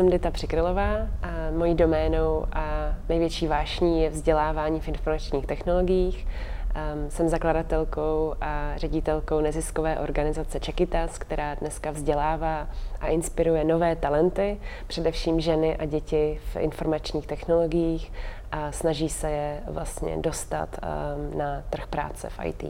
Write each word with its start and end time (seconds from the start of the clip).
jsem 0.00 0.10
Dita 0.10 0.30
Přikrylová 0.30 1.08
a 1.22 1.28
mojí 1.56 1.74
doménou 1.74 2.44
a 2.52 2.94
největší 3.08 3.46
vášní 3.46 4.02
je 4.02 4.10
vzdělávání 4.10 4.80
v 4.80 4.88
informačních 4.88 5.46
technologiích. 5.46 6.26
Um, 6.26 7.10
jsem 7.10 7.28
zakladatelkou 7.28 8.34
a 8.40 8.76
ředitelkou 8.76 9.40
neziskové 9.40 9.98
organizace 9.98 10.60
Čekitas, 10.60 11.18
která 11.18 11.54
dneska 11.54 11.90
vzdělává 11.90 12.68
a 13.00 13.06
inspiruje 13.08 13.64
nové 13.64 13.96
talenty, 13.96 14.60
především 14.86 15.40
ženy 15.40 15.76
a 15.76 15.84
děti 15.84 16.40
v 16.52 16.56
informačních 16.56 17.26
technologiích 17.26 18.12
a 18.52 18.72
snaží 18.72 19.08
se 19.08 19.30
je 19.30 19.60
vlastně 19.68 20.16
dostat 20.16 20.76
um, 20.82 21.38
na 21.38 21.62
trh 21.70 21.86
práce 21.86 22.28
v 22.30 22.40
IT. 22.44 22.64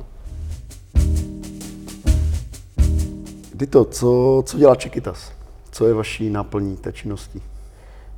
Dito, 3.54 3.84
co, 3.84 4.42
co 4.46 4.58
dělá 4.58 4.76
Čekitas? 4.76 5.39
Co 5.72 5.86
je 5.86 5.94
vaší 5.94 6.30
náplní 6.30 6.76
té 6.76 6.92
činnosti? 6.92 7.42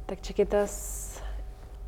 Tak 0.07 0.21
Čekitas 0.21 1.03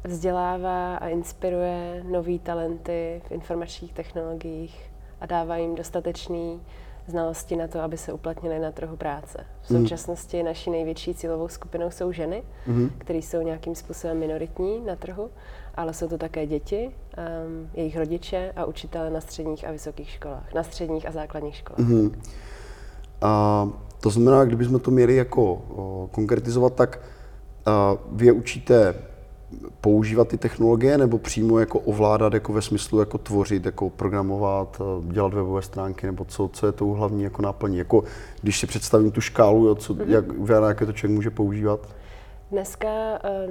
vzdělává 0.04 0.96
a 0.96 1.08
inspiruje 1.08 2.04
nový 2.10 2.38
talenty 2.38 3.22
v 3.28 3.32
informačních 3.32 3.92
technologiích 3.92 4.90
a 5.20 5.26
dává 5.26 5.56
jim 5.56 5.74
dostatečný 5.74 6.60
znalosti 7.06 7.56
na 7.56 7.68
to, 7.68 7.80
aby 7.80 7.98
se 7.98 8.12
uplatnili 8.12 8.58
na 8.58 8.72
trhu 8.72 8.96
práce. 8.96 9.46
V 9.62 9.70
mhm. 9.70 9.80
současnosti 9.80 10.38
mm. 10.38 10.44
naší 10.44 10.70
největší 10.70 11.14
cílovou 11.14 11.48
skupinou 11.48 11.90
jsou 11.90 12.12
ženy, 12.12 12.42
mm. 12.66 12.90
které 12.98 13.18
jsou 13.18 13.42
nějakým 13.42 13.74
způsobem 13.74 14.18
minoritní 14.18 14.80
na 14.80 14.96
trhu, 14.96 15.30
ale 15.74 15.94
jsou 15.94 16.08
to 16.08 16.18
také 16.18 16.46
děti, 16.46 16.86
um, 16.86 17.70
jejich 17.74 17.96
rodiče 17.96 18.52
a 18.56 18.64
učitele 18.64 19.10
na 19.10 19.20
středních 19.20 19.68
a 19.68 19.72
vysokých 19.72 20.10
školách, 20.10 20.54
na 20.54 20.62
středních 20.62 21.08
a 21.08 21.12
základních 21.12 21.56
školách. 21.56 21.88
Mm. 21.88 22.22
A 23.20 23.68
to 24.04 24.10
znamená, 24.10 24.44
kdybychom 24.44 24.80
to 24.80 24.90
měli 24.90 25.16
jako 25.16 25.62
konkretizovat, 26.10 26.74
tak 26.74 27.00
vy 28.12 28.26
je 28.26 28.32
učíte 28.32 28.94
používat 29.80 30.28
ty 30.28 30.38
technologie 30.38 30.98
nebo 30.98 31.18
přímo 31.18 31.58
jako 31.58 31.78
ovládat 31.78 32.34
jako 32.34 32.52
ve 32.52 32.62
smyslu 32.62 33.00
jako 33.00 33.18
tvořit, 33.18 33.66
jako 33.66 33.90
programovat, 33.90 34.82
dělat 35.00 35.34
webové 35.34 35.62
stránky 35.62 36.06
nebo 36.06 36.24
co, 36.24 36.50
co 36.52 36.66
je 36.66 36.72
tou 36.72 36.92
hlavní 36.92 37.22
jako 37.22 37.42
náplní. 37.42 37.78
Jako 37.78 38.04
když 38.42 38.60
si 38.60 38.66
představím 38.66 39.10
tu 39.10 39.20
škálu, 39.20 39.66
jo, 39.66 39.74
co, 39.74 39.94
mm-hmm. 39.94 40.08
jak, 40.08 40.24
jak 40.68 40.78
to 40.78 40.92
člověk 40.92 41.16
může 41.16 41.30
používat? 41.30 41.88
Dneska 42.54 42.88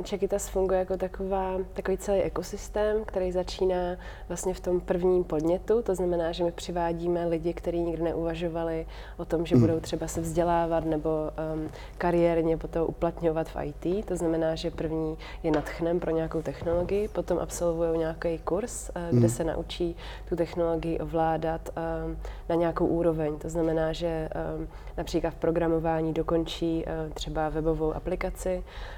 Čekitas 0.04 0.50
funguje 0.50 0.80
jako 0.80 0.98
taková, 0.98 1.58
takový 1.73 1.98
celý 1.98 2.22
ekosystém, 2.22 3.06
který 3.06 3.32
začíná 3.32 3.98
vlastně 4.28 4.54
v 4.54 4.59
tom 4.59 4.82
prvním 4.82 5.23
podnětu. 5.23 5.82
To 5.82 5.96
znamená, 5.96 6.32
že 6.32 6.44
my 6.44 6.52
přivádíme 6.52 7.26
lidi, 7.28 7.54
kteří 7.54 7.80
nikdy 7.80 8.04
neuvažovali 8.04 8.86
o 9.18 9.26
tom, 9.26 9.46
že 9.46 9.56
mm. 9.56 9.62
budou 9.62 9.80
třeba 9.80 10.08
se 10.08 10.22
vzdělávat 10.22 10.86
nebo 10.86 11.09
um, 11.09 11.70
kariérně 11.98 12.58
potom 12.58 12.86
uplatňovat 12.88 13.48
v 13.50 13.58
IT. 13.64 14.06
To 14.06 14.16
znamená, 14.16 14.56
že 14.56 14.72
první 14.72 15.18
je 15.44 15.52
nadchnem 15.52 16.00
pro 16.00 16.12
nějakou 16.12 16.42
technologii, 16.42 17.08
potom 17.08 17.40
absolvují 17.40 18.00
nějaký 18.00 18.38
kurz, 18.38 18.90
uh, 18.90 19.18
kde 19.18 19.28
mm. 19.28 19.34
se 19.34 19.44
naučí 19.44 19.96
tu 20.30 20.36
technologii 20.36 21.00
ovládat 21.00 21.70
um, 21.70 22.18
na 22.50 22.56
nějakou 22.56 22.86
úroveň. 22.86 23.38
To 23.38 23.50
znamená, 23.50 23.94
že 23.94 24.30
um, 24.58 24.68
například 24.98 25.31
v 25.31 25.38
programování 25.38 26.14
dokončí 26.14 26.86
uh, 26.86 27.14
třeba 27.14 27.50
webovou 27.50 27.94
aplikaci, 27.94 28.58
um, 28.58 28.93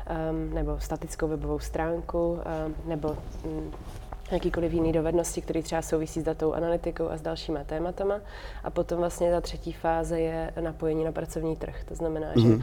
nebo 0.54 0.80
statickou 0.80 1.28
webovou 1.28 1.60
stránku, 1.60 2.32
um, 2.34 2.76
nebo 2.86 3.18
um, 3.46 3.72
jakýkoliv 4.32 4.74
jiný 4.74 4.92
dovednosti, 4.92 5.42
které 5.42 5.62
třeba 5.62 5.82
souvisí 5.82 6.22
s 6.22 6.24
datou 6.24 6.54
analytikou 6.54 7.10
a 7.10 7.18
s 7.18 7.22
dalšíma 7.22 7.64
tématama. 7.64 8.20
A 8.64 8.70
potom 8.70 8.98
vlastně 8.98 9.32
ta 9.32 9.42
třetí 9.42 9.72
fáze 9.72 10.20
je 10.20 10.52
napojení 10.62 11.04
na 11.04 11.12
pracovní 11.12 11.56
trh. 11.56 11.84
To 11.86 11.96
znamená, 11.96 12.34
mm-hmm. 12.34 12.48
že 12.48 12.56
uh, 12.56 12.62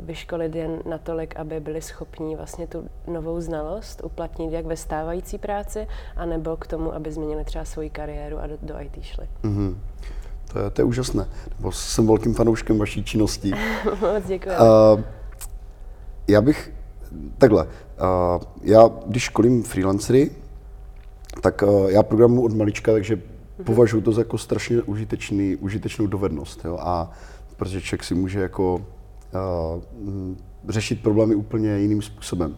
vyškolit 0.00 0.54
jen 0.54 0.78
natolik, 0.86 1.36
aby 1.36 1.60
byli 1.60 1.82
schopní 1.82 2.36
vlastně 2.36 2.66
tu 2.66 2.88
novou 3.06 3.40
znalost 3.40 4.00
uplatnit 4.04 4.52
jak 4.52 4.66
ve 4.66 4.76
stávající 4.76 5.38
práci, 5.38 5.86
anebo 6.16 6.56
k 6.56 6.66
tomu, 6.66 6.94
aby 6.94 7.12
změnili 7.12 7.44
třeba 7.44 7.64
svoji 7.64 7.90
kariéru 7.90 8.38
a 8.38 8.46
do, 8.46 8.58
do 8.62 8.80
IT 8.80 9.02
šli. 9.02 9.28
Mm-hmm. 9.42 9.76
To 10.52 10.58
je, 10.58 10.70
to 10.70 10.80
je 10.80 10.84
úžasné. 10.84 11.26
Nebo 11.58 11.72
jsem 11.72 12.06
velkým 12.06 12.34
fanouškem 12.34 12.78
vaší 12.78 13.04
činnosti. 13.04 13.52
Moc 14.00 14.26
děkuji. 14.26 14.50
Uh, 14.50 15.00
já 16.32 16.40
bych, 16.40 16.72
takhle, 17.38 17.64
uh, 17.64 18.42
já 18.62 18.90
když 19.06 19.22
školím 19.22 19.62
freelancery, 19.62 20.30
tak 21.40 21.62
uh, 21.62 21.90
já 21.90 22.02
programu 22.02 22.42
od 22.42 22.54
malička, 22.54 22.92
takže 22.92 23.16
mm-hmm. 23.16 23.64
považuji 23.64 24.00
to 24.00 24.12
za 24.12 24.20
jako 24.20 24.38
strašně 24.38 24.82
užitečný, 24.82 25.56
užitečnou 25.56 26.06
dovednost. 26.06 26.64
Jo? 26.64 26.78
A 26.80 27.10
protože 27.56 27.80
člověk 27.80 28.04
si 28.04 28.14
může 28.14 28.40
jako 28.40 28.74
uh, 28.74 29.82
řešit 30.68 31.02
problémy 31.02 31.34
úplně 31.34 31.78
jiným 31.78 32.02
způsobem. 32.02 32.56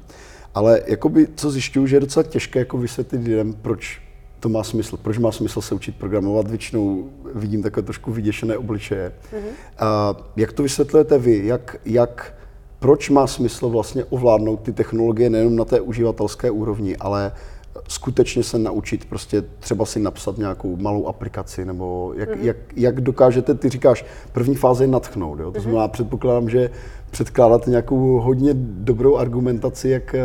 Ale 0.54 0.82
jakoby, 0.86 1.28
co 1.36 1.50
zjišťuju, 1.50 1.86
že 1.86 1.96
je 1.96 2.00
docela 2.00 2.22
těžké 2.22 2.58
jako 2.58 2.78
vysvětlit 2.78 3.24
lidem, 3.24 3.52
proč 3.52 4.02
to 4.40 4.48
má 4.48 4.64
smysl, 4.64 4.96
proč 4.96 5.18
má 5.18 5.32
smysl 5.32 5.60
se 5.60 5.74
učit 5.74 5.96
programovat. 5.96 6.48
Většinou 6.48 7.10
vidím 7.34 7.62
takové 7.62 7.82
trošku 7.82 8.12
vyděšené 8.12 8.56
obličeje. 8.56 9.12
Mm-hmm. 9.32 9.40
Uh, 9.40 10.20
jak 10.36 10.52
to 10.52 10.62
vysvětlujete 10.62 11.18
vy? 11.18 11.46
Jak, 11.46 11.76
jak 11.84 12.34
proč 12.84 13.10
má 13.10 13.26
smysl 13.26 13.68
vlastně 13.68 14.04
ovládnout 14.04 14.60
ty 14.60 14.72
technologie 14.72 15.30
nejenom 15.30 15.56
na 15.56 15.64
té 15.64 15.80
uživatelské 15.80 16.50
úrovni, 16.50 16.96
ale 16.96 17.32
skutečně 17.88 18.42
se 18.42 18.58
naučit 18.58 19.04
prostě 19.04 19.44
třeba 19.58 19.86
si 19.86 20.00
napsat 20.00 20.38
nějakou 20.38 20.76
malou 20.76 21.06
aplikaci, 21.06 21.64
nebo 21.64 22.12
jak, 22.16 22.28
mm-hmm. 22.28 22.42
jak, 22.42 22.56
jak 22.76 23.00
dokážete, 23.00 23.54
ty 23.54 23.68
říkáš, 23.68 24.04
první 24.32 24.54
fáze 24.54 24.84
je 24.84 24.88
natchnout, 24.88 25.40
jo? 25.40 25.52
to 25.52 25.58
mm-hmm. 25.58 25.62
znamená, 25.62 25.88
předpokládám, 25.88 26.50
že 26.50 26.70
předkládáte 27.10 27.70
nějakou 27.70 28.20
hodně 28.20 28.50
dobrou 28.54 29.16
argumentaci, 29.16 29.88
jak, 29.88 30.14
eh, 30.14 30.20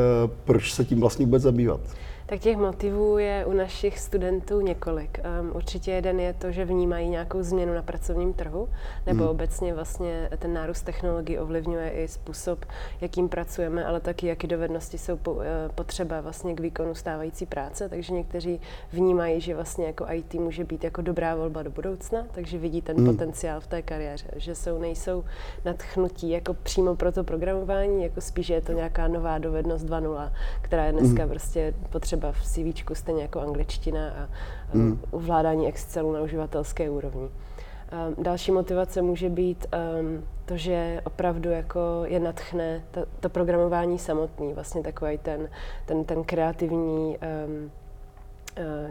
proč 0.45 0.73
se 0.73 0.85
tím 0.85 0.99
vlastně 0.99 1.25
vůbec 1.25 1.43
zabývat. 1.43 1.79
Tak 2.29 2.39
těch 2.39 2.57
motivů 2.57 3.17
je 3.17 3.45
u 3.45 3.53
našich 3.53 3.99
studentů 3.99 4.61
několik. 4.61 5.19
Um, 5.41 5.51
určitě 5.55 5.91
jeden 5.91 6.19
je 6.19 6.33
to, 6.33 6.51
že 6.51 6.65
vnímají 6.65 7.09
nějakou 7.09 7.43
změnu 7.43 7.73
na 7.73 7.81
pracovním 7.81 8.33
trhu, 8.33 8.69
nebo 9.05 9.23
hmm. 9.23 9.31
obecně 9.31 9.73
vlastně 9.73 10.29
ten 10.39 10.53
nárůst 10.53 10.81
technologií 10.81 11.39
ovlivňuje 11.39 11.89
i 11.89 12.07
způsob, 12.07 12.65
jakým 13.01 13.29
pracujeme, 13.29 13.85
ale 13.85 13.99
taky, 13.99 14.27
jaké 14.27 14.47
dovednosti 14.47 14.97
jsou 14.97 15.17
po, 15.17 15.31
uh, 15.31 15.41
potřeba 15.75 16.21
vlastně 16.21 16.53
k 16.53 16.59
výkonu 16.59 16.95
stávající 16.95 17.45
práce. 17.45 17.89
Takže 17.89 18.13
někteří 18.13 18.61
vnímají, 18.93 19.41
že 19.41 19.55
vlastně 19.55 19.85
jako 19.85 20.05
IT 20.11 20.33
může 20.33 20.63
být 20.63 20.83
jako 20.83 21.01
dobrá 21.01 21.35
volba 21.35 21.63
do 21.63 21.69
budoucna, 21.69 22.25
takže 22.31 22.57
vidí 22.57 22.81
ten 22.81 22.97
hmm. 22.97 23.05
potenciál 23.05 23.61
v 23.61 23.67
té 23.67 23.81
kariéře, 23.81 24.27
že 24.35 24.55
jsou, 24.55 24.79
nejsou 24.79 25.23
nadchnutí 25.65 26.29
jako 26.29 26.53
přímo 26.53 26.95
pro 26.95 27.11
to 27.11 27.23
programování, 27.23 28.03
jako 28.03 28.21
spíš 28.21 28.49
je 28.49 28.61
to 28.61 28.71
nějaká 28.71 29.07
nová 29.07 29.37
dovednost 29.37 29.85
2.0, 29.85 30.31
která 30.61 30.85
je 30.85 30.91
dneska 30.91 31.21
hmm. 31.23 31.29
prostě 31.29 31.73
potřeba 31.89 32.18
třeba 32.19 32.31
v 32.31 32.43
CV 32.43 32.83
stejně 32.93 33.21
jako 33.21 33.39
angličtina 33.39 34.09
a 34.09 34.29
mm. 34.73 35.01
ovládání 35.11 35.67
Excelu 35.67 36.13
na 36.13 36.21
uživatelské 36.21 36.89
úrovni. 36.89 37.21
Um, 37.27 38.23
další 38.23 38.51
motivace 38.51 39.01
může 39.01 39.29
být 39.29 39.67
um, 39.99 40.23
to, 40.45 40.57
že 40.57 41.01
opravdu 41.03 41.49
jako 41.49 41.79
je 42.05 42.19
natchne 42.19 42.83
to, 42.91 43.05
to 43.19 43.29
programování 43.29 43.99
samotný, 43.99 44.53
vlastně 44.53 44.83
takový 44.83 45.17
ten, 45.17 45.49
ten, 45.85 46.03
ten 46.03 46.23
kreativní 46.23 47.17
um, 47.17 47.71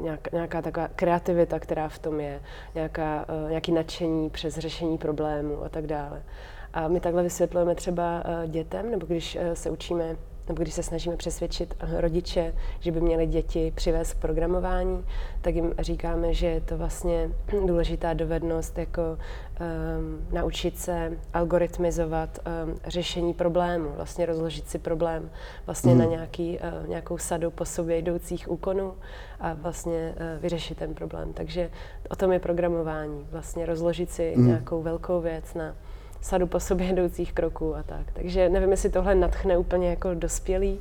nějak, 0.03 0.33
nějaká 0.33 0.63
taková 0.63 0.89
kreativita, 0.97 1.59
která 1.59 1.89
v 1.89 1.99
tom 1.99 2.21
je, 2.21 2.41
nějaká, 2.75 3.27
uh, 3.45 3.51
nějaký 3.51 3.73
nadšení 3.73 4.31
přes 4.31 4.59
řešení 4.59 4.99
problémů 4.99 5.65
a 5.65 5.69
tak 5.69 5.87
dále. 5.87 6.23
A 6.73 6.89
my 6.89 7.01
takhle 7.01 7.23
vysvětlujeme 7.23 7.75
třeba 7.75 8.23
uh, 8.25 8.51
dětem, 8.51 8.91
nebo 8.91 9.07
když 9.07 9.39
se 9.55 9.71
učíme 9.71 10.17
nebo 10.49 10.63
když 10.63 10.75
se 10.75 10.83
snažíme 10.83 11.17
přesvědčit 11.17 11.75
rodiče, 11.97 12.55
že 12.81 12.93
by 12.93 13.01
měli 13.01 13.27
děti 13.27 13.73
přivést 13.75 14.15
k 14.15 14.19
programování, 14.19 15.05
tak 15.41 15.55
jim 15.55 15.75
říkáme, 15.79 16.35
že 16.35 16.47
je 16.47 16.61
to 16.61 16.79
vlastně 16.79 17.31
důležitá 17.67 18.15
dovednost 18.15 18.79
jako 18.79 19.03
um, 19.03 19.19
naučit 20.33 20.79
se 20.79 21.13
algoritmizovat 21.35 22.39
um, 22.39 22.79
řešení 22.87 23.35
problému, 23.35 23.89
vlastně 23.97 24.27
rozložit 24.27 24.69
si 24.69 24.79
problém 24.79 25.31
vlastně 25.67 25.93
mm. 25.93 25.99
na 25.99 26.05
nějaký, 26.05 26.59
uh, 26.59 26.89
nějakou 26.89 27.19
sadu 27.19 27.51
po 27.51 27.65
sobě 27.65 27.99
jdoucích 27.99 28.51
úkonů 28.51 28.95
a 29.41 29.55
vlastně 29.55 30.15
uh, 30.17 30.43
vyřešit 30.43 30.79
ten 30.79 30.95
problém. 30.95 31.33
Takže 31.33 31.71
o 32.11 32.17
tom 32.17 32.33
je 32.33 32.39
programování, 32.39 33.27
vlastně 33.31 33.67
rozložit 33.67 34.11
si 34.11 34.35
mm. 34.37 34.47
nějakou 34.47 34.83
velkou 34.83 35.21
věc 35.21 35.55
na 35.55 35.75
sadu 36.21 36.47
po 36.47 36.61
sobě 36.61 36.87
jdoucích 36.87 37.33
kroků 37.33 37.77
a 37.77 37.83
tak. 37.83 38.07
Takže 38.13 38.49
nevím, 38.49 38.71
jestli 38.71 38.91
tohle 38.91 39.15
natchne 39.15 39.59
úplně 39.59 39.91
jako 39.91 40.15
dospělí 40.15 40.79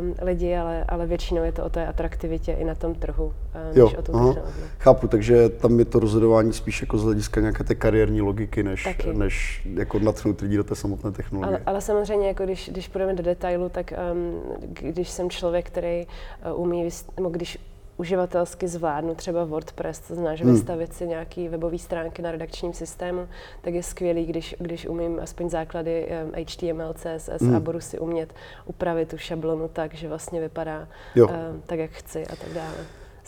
um, 0.00 0.14
lidi, 0.22 0.56
ale, 0.56 0.84
ale 0.88 1.06
většinou 1.06 1.42
je 1.42 1.52
to 1.52 1.64
o 1.64 1.68
té 1.68 1.86
atraktivitě 1.86 2.52
i 2.52 2.64
na 2.64 2.74
tom 2.74 2.94
trhu, 2.94 3.24
um, 3.24 3.32
jo, 3.72 3.84
než 3.84 3.94
o 3.94 4.02
tom 4.02 4.14
technologii. 4.14 4.64
Chápu, 4.78 5.08
takže 5.08 5.48
tam 5.48 5.78
je 5.78 5.84
to 5.84 5.98
rozhodování 5.98 6.52
spíš 6.52 6.80
jako 6.80 6.98
z 6.98 7.04
hlediska 7.04 7.40
nějaké 7.40 7.64
té 7.64 7.74
kariérní 7.74 8.20
logiky, 8.22 8.62
než, 8.62 8.88
než 9.12 9.68
jako 9.74 9.98
natchnout 9.98 10.40
lidi 10.40 10.56
do 10.56 10.64
té 10.64 10.74
samotné 10.74 11.12
technologie. 11.12 11.56
Ale, 11.56 11.62
ale 11.66 11.80
samozřejmě, 11.80 12.28
jako 12.28 12.44
když, 12.44 12.70
když 12.72 12.88
půjdeme 12.88 13.14
do 13.14 13.22
detailu, 13.22 13.68
tak 13.68 13.92
um, 14.12 14.40
když 14.80 15.10
jsem 15.10 15.30
člověk, 15.30 15.66
který 15.66 16.06
uh, 16.52 16.62
umí, 16.62 16.88
nebo 17.16 17.28
když 17.28 17.58
uživatelsky 18.00 18.68
zvládnu 18.68 19.14
třeba 19.14 19.44
WordPress, 19.44 20.00
to 20.00 20.14
znamená, 20.14 20.34
že 20.34 20.44
hmm. 20.44 20.52
vystavit 20.52 20.92
si 20.92 21.06
nějaký 21.06 21.48
webové 21.48 21.78
stránky 21.78 22.22
na 22.22 22.30
redakčním 22.30 22.72
systému, 22.72 23.28
tak 23.60 23.74
je 23.74 23.82
skvělý, 23.82 24.26
když, 24.26 24.56
když 24.58 24.86
umím 24.86 25.20
aspoň 25.22 25.50
základy 25.50 26.08
um, 26.24 26.44
HTML, 26.44 26.94
CSS 26.94 27.42
hmm. 27.42 27.56
a 27.56 27.60
budu 27.60 27.80
si 27.80 27.98
umět 27.98 28.34
upravit 28.64 29.08
tu 29.08 29.18
šablonu 29.18 29.68
tak, 29.68 29.94
že 29.94 30.08
vlastně 30.08 30.40
vypadá 30.40 30.88
um, 31.16 31.28
tak, 31.66 31.78
jak 31.78 31.90
chci 31.90 32.26
a 32.26 32.36
tak 32.36 32.52
dále. 32.54 32.76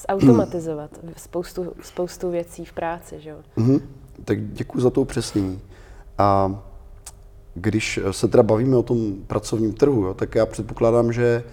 Zautomatizovat 0.09 0.91
spoustu, 1.17 1.73
spoustu 1.83 2.31
věcí 2.31 2.65
v 2.65 2.73
práci, 2.73 3.21
že 3.21 3.31
jo. 3.31 3.37
Hmm. 3.57 3.79
Tak 4.25 4.47
děkuji 4.47 4.81
za 4.81 4.91
to 4.91 5.01
upřesnění. 5.01 5.61
A 6.19 6.61
když 7.55 8.01
se 8.11 8.29
teda 8.29 8.43
bavíme 8.43 8.77
o 8.77 8.83
tom 8.83 9.15
pracovním 9.27 9.73
trhu, 9.73 10.05
jo, 10.07 10.15
tak 10.15 10.35
já 10.35 10.47
předpokládám, 10.47 11.13
že 11.13 11.45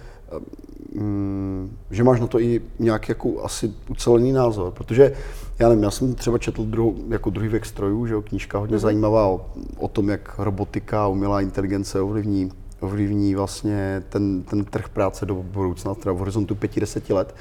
že 1.91 2.03
máš 2.03 2.19
na 2.19 2.27
to 2.27 2.39
i 2.39 2.61
nějaký 2.79 3.11
jako 3.11 3.43
asi 3.43 3.73
ucelený 3.89 4.31
názor, 4.31 4.71
protože 4.71 5.11
já 5.59 5.69
nevím, 5.69 5.83
já 5.83 5.91
jsem 5.91 6.15
třeba 6.15 6.37
četl 6.37 6.65
druhou, 6.65 6.95
jako 7.09 7.29
druhý 7.29 7.47
věk 7.47 7.65
strojů, 7.65 8.05
že 8.05 8.13
jo, 8.13 8.21
knížka 8.21 8.57
hodně 8.57 8.75
mm-hmm. 8.75 8.79
zajímavá 8.79 9.27
o, 9.27 9.45
o, 9.77 9.87
tom, 9.87 10.09
jak 10.09 10.39
robotika 10.39 11.03
a 11.03 11.07
umělá 11.07 11.41
inteligence 11.41 12.01
ovlivní, 12.01 12.51
ovlivní 12.79 13.35
vlastně 13.35 14.03
ten, 14.09 14.43
ten 14.43 14.65
trh 14.65 14.89
práce 14.89 15.25
do 15.25 15.35
budoucna, 15.35 15.95
teda 15.95 16.13
v 16.13 16.17
horizontu 16.17 16.55
5-10 16.55 17.15
let. 17.15 17.35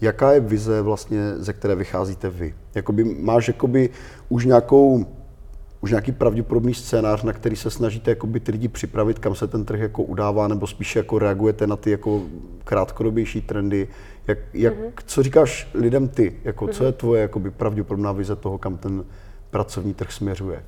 Jaká 0.00 0.32
je 0.32 0.40
vize 0.40 0.82
vlastně, 0.82 1.20
ze 1.36 1.52
které 1.52 1.74
vycházíte 1.74 2.30
vy? 2.30 2.54
Jakoby, 2.74 3.04
máš 3.04 3.48
jakoby 3.48 3.90
už 4.28 4.44
nějakou 4.44 5.06
už 5.82 5.90
nějaký 5.90 6.12
pravděpodobný 6.12 6.74
scénář, 6.74 7.22
na 7.22 7.32
který 7.32 7.56
se 7.56 7.70
snažíte 7.70 8.10
jakoby 8.10 8.40
ty 8.40 8.52
lidi 8.52 8.68
připravit, 8.68 9.18
kam 9.18 9.34
se 9.34 9.46
ten 9.46 9.64
trh 9.64 9.80
jako 9.80 10.02
udává, 10.02 10.48
nebo 10.48 10.66
spíše 10.66 10.98
jako 10.98 11.18
reagujete 11.18 11.66
na 11.66 11.76
ty 11.76 11.90
jako 11.90 12.22
krátkodobější 12.64 13.40
trendy. 13.40 13.88
Jak, 14.26 14.38
jak, 14.54 14.74
mm-hmm. 14.74 14.92
Co 15.06 15.22
říkáš 15.22 15.68
lidem 15.74 16.08
ty? 16.08 16.36
Jako, 16.44 16.64
mm-hmm. 16.64 16.72
Co 16.72 16.84
je 16.84 16.92
tvoje 16.92 17.22
jakoby 17.22 17.50
pravděpodobná 17.50 18.12
vize 18.12 18.36
toho, 18.36 18.58
kam 18.58 18.76
ten 18.78 19.04
pracovní 19.50 19.94
trh 19.94 20.12
směřuje? 20.12 20.64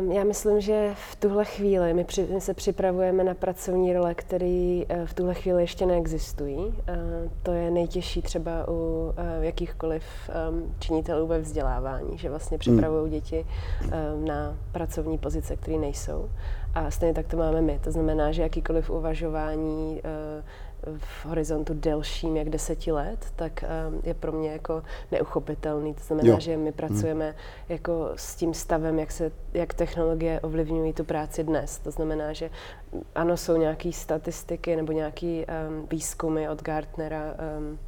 Um, 0.00 0.12
já 0.12 0.24
myslím, 0.24 0.60
že 0.60 0.94
v 1.10 1.16
tuhle 1.16 1.44
chvíli 1.44 1.94
my, 1.94 2.04
při, 2.04 2.28
my 2.34 2.40
se 2.40 2.54
připravujeme 2.54 3.24
na 3.24 3.34
pracovní 3.34 3.92
role, 3.92 4.14
které 4.14 4.82
uh, 4.90 5.06
v 5.06 5.14
tuhle 5.14 5.34
chvíli 5.34 5.62
ještě 5.62 5.86
neexistují. 5.86 6.56
Uh, 6.56 6.74
to 7.42 7.52
je 7.52 7.70
nejtěžší 7.70 8.22
třeba 8.22 8.68
u 8.68 8.72
uh, 8.72 9.44
jakýchkoliv 9.44 10.02
um, 10.50 10.74
činitelů 10.78 11.26
ve 11.26 11.38
vzdělávání, 11.38 12.18
že 12.18 12.30
vlastně 12.30 12.54
hmm. 12.54 12.58
připravují 12.58 13.12
děti 13.12 13.46
na 14.24 14.56
pracovní 14.72 15.18
pozice, 15.18 15.56
které 15.56 15.78
nejsou. 15.78 16.30
A 16.74 16.90
stejně 16.90 17.14
tak 17.14 17.26
to 17.26 17.36
máme 17.36 17.60
my. 17.60 17.78
To 17.84 17.90
znamená, 17.90 18.32
že 18.32 18.42
jakýkoliv 18.42 18.90
uvažování 18.90 20.00
uh, 20.04 20.44
v 20.98 21.26
horizontu 21.26 21.74
delším 21.74 22.36
jak 22.36 22.50
deseti 22.50 22.92
let, 22.92 23.26
tak 23.36 23.64
um, 23.88 24.00
je 24.04 24.14
pro 24.14 24.32
mě 24.32 24.52
jako 24.52 24.82
neuchopitelný. 25.10 25.94
To 25.94 26.00
znamená, 26.04 26.28
jo. 26.28 26.40
že 26.40 26.56
my 26.56 26.62
hmm. 26.64 26.72
pracujeme 26.72 27.24
hmm. 27.24 27.34
jako 27.68 28.10
s 28.16 28.36
tím 28.36 28.54
stavem, 28.54 28.98
jak, 28.98 29.12
se, 29.12 29.32
jak 29.54 29.74
technologie 29.74 30.40
ovlivňují 30.40 30.92
tu 30.92 31.04
práci 31.04 31.44
dnes. 31.44 31.78
To 31.78 31.90
znamená, 31.90 32.32
že 32.32 32.50
ano, 33.14 33.36
jsou 33.36 33.56
nějaké 33.56 33.92
statistiky 33.92 34.76
nebo 34.76 34.92
nějaké 34.92 35.26
um, 35.26 35.86
výzkumy 35.90 36.48
od 36.48 36.62
Gartnera, 36.62 37.34
um, 37.58 37.78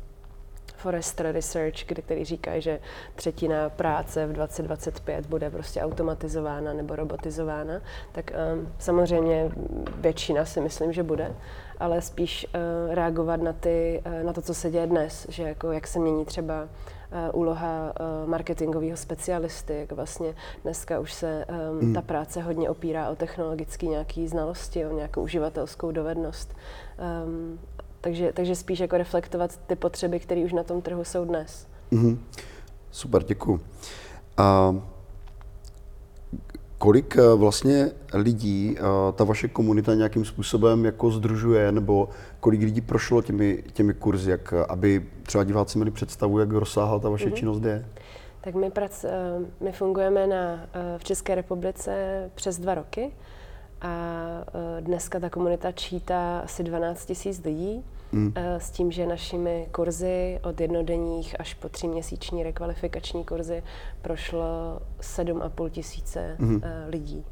Forrester 0.76 1.32
Research, 1.32 1.84
který 1.84 2.24
říkají, 2.24 2.62
že 2.62 2.80
třetina 3.14 3.70
práce 3.70 4.26
v 4.26 4.32
2025 4.32 5.26
bude 5.26 5.50
prostě 5.50 5.80
automatizována 5.80 6.72
nebo 6.72 6.96
robotizována, 6.96 7.80
tak 8.12 8.30
um, 8.54 8.72
samozřejmě 8.78 9.50
většina 9.96 10.44
si 10.44 10.60
myslím, 10.60 10.92
že 10.92 11.02
bude 11.02 11.34
ale 11.78 12.02
spíš 12.02 12.46
uh, 12.54 12.94
reagovat 12.94 13.42
na, 13.42 13.52
ty, 13.52 14.02
uh, 14.06 14.26
na 14.26 14.32
to, 14.32 14.42
co 14.42 14.54
se 14.54 14.70
děje 14.70 14.86
dnes, 14.86 15.26
že 15.28 15.42
jako 15.42 15.72
jak 15.72 15.86
se 15.86 15.98
mění 15.98 16.24
třeba 16.24 16.62
uh, 16.62 17.40
úloha 17.40 17.92
uh, 18.00 18.30
marketingového 18.30 18.96
specialisty, 18.96 19.76
jak 19.80 19.92
vlastně 19.92 20.34
dneska 20.62 21.00
už 21.00 21.12
se 21.12 21.44
um, 21.70 21.88
mm. 21.88 21.94
ta 21.94 22.02
práce 22.02 22.42
hodně 22.42 22.70
opírá 22.70 23.10
o 23.10 23.16
technologické 23.16 23.86
nějaké 23.86 24.28
znalosti, 24.28 24.86
o 24.86 24.96
nějakou 24.96 25.22
uživatelskou 25.22 25.90
dovednost. 25.90 26.54
Um, 27.26 27.58
takže, 28.00 28.32
takže 28.32 28.54
spíš 28.54 28.80
jako 28.80 28.96
reflektovat 28.96 29.56
ty 29.56 29.76
potřeby, 29.76 30.20
které 30.20 30.40
už 30.40 30.52
na 30.52 30.62
tom 30.62 30.82
trhu 30.82 31.04
jsou 31.04 31.24
dnes. 31.24 31.66
Mm-hmm. 31.92 32.18
Super, 32.90 33.22
děkuji. 33.22 33.60
Uh, 34.38 34.76
kolik 36.84 37.16
eh, 37.16 37.34
vlastně 37.34 37.90
lidí 38.14 38.76
eh, 38.78 38.82
ta 39.12 39.24
vaše 39.24 39.48
komunita 39.48 39.94
nějakým 39.94 40.24
způsobem 40.24 40.84
jako 40.84 41.10
združuje, 41.10 41.72
nebo 41.72 42.08
kolik 42.40 42.60
lidí 42.60 42.80
prošlo 42.80 43.22
těmi, 43.22 43.64
těmi 43.72 43.94
kurzy, 43.94 44.30
jak, 44.30 44.54
eh, 44.56 44.64
aby 44.68 45.06
třeba 45.22 45.44
diváci 45.44 45.78
měli 45.78 45.90
představu, 45.90 46.38
jak 46.38 46.52
rozsáhlá 46.52 46.98
ta 46.98 47.08
vaše 47.08 47.28
mm-hmm. 47.28 47.32
činnost 47.32 47.64
je? 47.64 47.86
Tak 48.40 48.54
my, 48.54 48.70
prac, 48.70 49.04
my 49.60 49.72
fungujeme 49.72 50.26
na, 50.26 50.66
v 50.98 51.04
České 51.04 51.34
republice 51.34 51.90
přes 52.34 52.58
dva 52.58 52.74
roky 52.74 53.12
a 53.80 53.96
dneska 54.80 55.20
ta 55.20 55.30
komunita 55.30 55.72
čítá 55.72 56.38
asi 56.38 56.62
12 56.62 57.12
000 57.26 57.38
lidí. 57.44 57.84
Mm. 58.14 58.32
S 58.36 58.70
tím, 58.70 58.92
že 58.92 59.06
našimi 59.06 59.68
kurzy 59.72 60.40
od 60.42 60.60
jednodenních 60.60 61.40
až 61.40 61.54
po 61.54 61.68
tříměsíční 61.68 62.42
rekvalifikační 62.42 63.24
kurzy 63.24 63.62
prošlo 64.02 64.80
7,5 65.00 65.70
tisíce 65.70 66.36
mm. 66.38 66.62
lidí. 66.88 67.24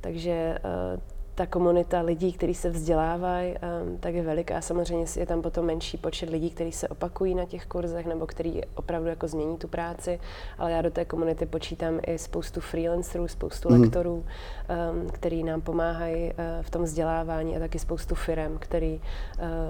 Takže 0.00 0.32
eh, 0.32 1.00
ta 1.40 1.46
komunita 1.46 2.00
lidí, 2.00 2.32
kteří 2.32 2.54
se 2.54 2.70
vzdělávají, 2.70 3.54
um, 3.54 3.98
tak 3.98 4.14
je 4.14 4.22
veliká. 4.22 4.60
Samozřejmě 4.60 5.06
je 5.16 5.26
tam 5.26 5.42
potom 5.42 5.66
menší 5.66 5.96
počet 5.96 6.30
lidí, 6.30 6.50
kteří 6.50 6.72
se 6.72 6.88
opakují 6.88 7.34
na 7.34 7.44
těch 7.44 7.66
kurzech 7.66 8.06
nebo 8.06 8.26
kteří 8.26 8.60
opravdu 8.74 9.08
jako 9.08 9.28
změní 9.28 9.56
tu 9.56 9.68
práci, 9.68 10.20
ale 10.58 10.72
já 10.72 10.82
do 10.82 10.90
té 10.90 11.04
komunity 11.04 11.46
počítám 11.46 12.00
i 12.06 12.18
spoustu 12.18 12.60
freelancerů, 12.60 13.28
spoustu 13.28 13.68
mm. 13.68 13.80
lektorů, 13.80 14.14
um, 14.14 15.06
který 15.10 15.44
nám 15.44 15.60
pomáhají 15.60 16.24
uh, 16.24 16.32
v 16.62 16.70
tom 16.70 16.82
vzdělávání 16.82 17.56
a 17.56 17.58
taky 17.58 17.78
spoustu 17.78 18.14
firm, 18.14 18.58
který 18.58 19.00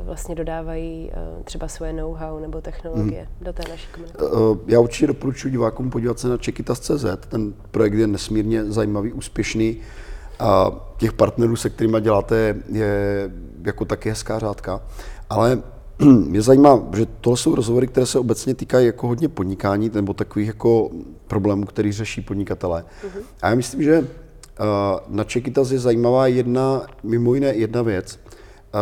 vlastně 0.02 0.34
dodávají 0.34 1.12
třeba 1.44 1.68
svoje 1.68 1.92
know-how 1.92 2.38
nebo 2.38 2.60
technologie 2.60 3.22
mm. 3.22 3.44
do 3.44 3.52
té 3.52 3.62
naší 3.68 3.88
komunity. 3.92 4.18
Já 4.66 4.80
určitě 4.80 5.06
doporučuji 5.06 5.50
divákům 5.50 5.90
podívat 5.90 6.18
se 6.18 6.28
na 6.28 6.36
Čekytas.cz. 6.36 7.04
Ten 7.28 7.52
projekt 7.70 7.94
je 7.94 8.06
nesmírně 8.06 8.64
zajímavý, 8.64 9.12
úspěšný. 9.12 9.80
A 10.40 10.70
těch 10.96 11.12
partnerů, 11.12 11.56
se 11.56 11.70
kterými 11.70 12.00
děláte, 12.00 12.56
je 12.72 13.30
jako 13.64 13.84
taky 13.84 14.08
hezká 14.08 14.38
řádka. 14.38 14.80
Ale 15.30 15.62
mě 16.04 16.42
zajímá, 16.42 16.82
že 16.96 17.06
tohle 17.20 17.36
jsou 17.36 17.54
rozhovory, 17.54 17.86
které 17.86 18.06
se 18.06 18.18
obecně 18.18 18.54
týkají 18.54 18.86
jako 18.86 19.06
hodně 19.06 19.28
podnikání 19.28 19.90
nebo 19.94 20.14
takových 20.14 20.48
jako 20.48 20.90
problémů, 21.26 21.66
který 21.66 21.92
řeší 21.92 22.20
podnikatelé. 22.20 22.84
Uh-huh. 22.84 23.22
A 23.42 23.48
já 23.48 23.54
myslím, 23.54 23.82
že 23.82 23.98
uh, 23.98 24.06
na 25.08 25.24
Čekytas 25.24 25.70
je 25.70 25.78
zajímavá 25.78 26.26
jedna, 26.26 26.86
mimo 27.02 27.34
jiné 27.34 27.54
jedna 27.54 27.82
věc, 27.82 28.18
uh, 28.18 28.80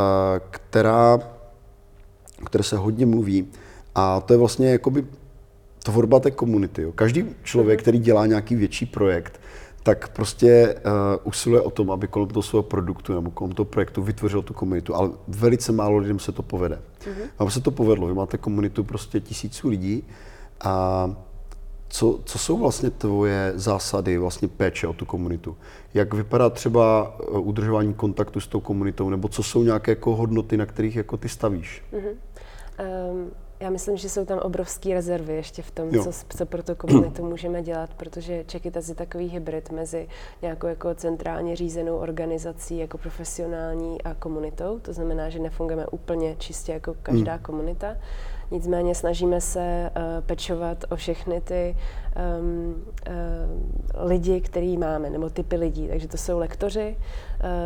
která, 0.50 1.18
které 2.44 2.64
se 2.64 2.76
hodně 2.76 3.06
mluví, 3.06 3.48
a 3.94 4.20
to 4.20 4.32
je 4.32 4.38
vlastně 4.38 4.70
jakoby 4.70 5.06
tvorba 5.84 6.20
té 6.20 6.30
komunity. 6.30 6.92
Každý 6.94 7.26
člověk, 7.42 7.78
uh-huh. 7.78 7.82
který 7.82 7.98
dělá 7.98 8.26
nějaký 8.26 8.56
větší 8.56 8.86
projekt, 8.86 9.40
tak 9.82 10.08
prostě 10.08 10.74
uh, 10.74 10.92
usiluje 11.24 11.62
o 11.62 11.70
tom, 11.70 11.90
aby 11.90 12.08
kolem 12.08 12.28
toho 12.28 12.42
svého 12.42 12.62
produktu 12.62 13.14
nebo 13.14 13.30
kolem 13.30 13.52
toho 13.52 13.66
projektu 13.66 14.02
vytvořil 14.02 14.42
tu 14.42 14.54
komunitu, 14.54 14.94
ale 14.94 15.10
velice 15.28 15.72
málo 15.72 15.96
lidem 15.96 16.18
se 16.18 16.32
to 16.32 16.42
povede. 16.42 16.76
Mm-hmm. 17.00 17.28
Vám 17.38 17.50
se 17.50 17.60
to 17.60 17.70
povedlo, 17.70 18.06
vy 18.06 18.14
máte 18.14 18.38
komunitu 18.38 18.84
prostě 18.84 19.20
tisíců 19.20 19.68
lidí 19.68 20.04
a 20.60 21.10
co, 21.88 22.20
co 22.24 22.38
jsou 22.38 22.58
vlastně 22.58 22.90
tvoje 22.90 23.52
zásady 23.54 24.18
vlastně 24.18 24.48
péče 24.48 24.86
o 24.86 24.92
tu 24.92 25.04
komunitu? 25.04 25.56
Jak 25.94 26.14
vypadá 26.14 26.50
třeba 26.50 27.16
eh, 27.20 27.24
udržování 27.38 27.94
kontaktu 27.94 28.40
s 28.40 28.46
tou 28.46 28.60
komunitou, 28.60 29.10
nebo 29.10 29.28
co 29.28 29.42
jsou 29.42 29.62
nějaké 29.62 29.90
jako 29.90 30.16
hodnoty, 30.16 30.56
na 30.56 30.66
kterých 30.66 30.96
jako 30.96 31.16
ty 31.16 31.28
stavíš? 31.28 31.82
Mm-hmm. 31.92 32.14
Um... 33.12 33.30
Já 33.60 33.70
myslím, 33.70 33.96
že 33.96 34.08
jsou 34.08 34.24
tam 34.24 34.38
obrovské 34.38 34.94
rezervy 34.94 35.34
ještě 35.34 35.62
v 35.62 35.70
tom, 35.70 35.90
co, 35.90 36.10
co 36.36 36.46
pro 36.46 36.62
tu 36.62 36.74
komunitu 36.74 37.24
můžeme 37.24 37.62
dělat, 37.62 37.90
protože 37.94 38.44
Čekytas 38.44 38.88
je 38.88 38.94
takový 38.94 39.28
hybrid 39.28 39.72
mezi 39.72 40.08
nějakou 40.42 40.66
jako 40.66 40.94
centrálně 40.94 41.56
řízenou 41.56 41.96
organizací 41.96 42.78
jako 42.78 42.98
profesionální 42.98 44.02
a 44.02 44.14
komunitou. 44.14 44.78
To 44.78 44.92
znamená, 44.92 45.28
že 45.28 45.38
nefungujeme 45.38 45.86
úplně 45.86 46.36
čistě 46.38 46.72
jako 46.72 46.94
každá 47.02 47.32
hmm. 47.32 47.42
komunita. 47.42 47.96
Nicméně 48.50 48.94
snažíme 48.94 49.40
se 49.40 49.90
uh, 49.96 50.24
pečovat 50.26 50.84
o 50.90 50.96
všechny 50.96 51.40
ty 51.40 51.76
um, 52.40 52.74
uh, 52.74 54.08
lidi, 54.08 54.40
který 54.40 54.76
máme, 54.76 55.10
nebo 55.10 55.30
typy 55.30 55.56
lidí. 55.56 55.88
Takže 55.88 56.08
to 56.08 56.16
jsou 56.16 56.38
lektoři, 56.38 56.96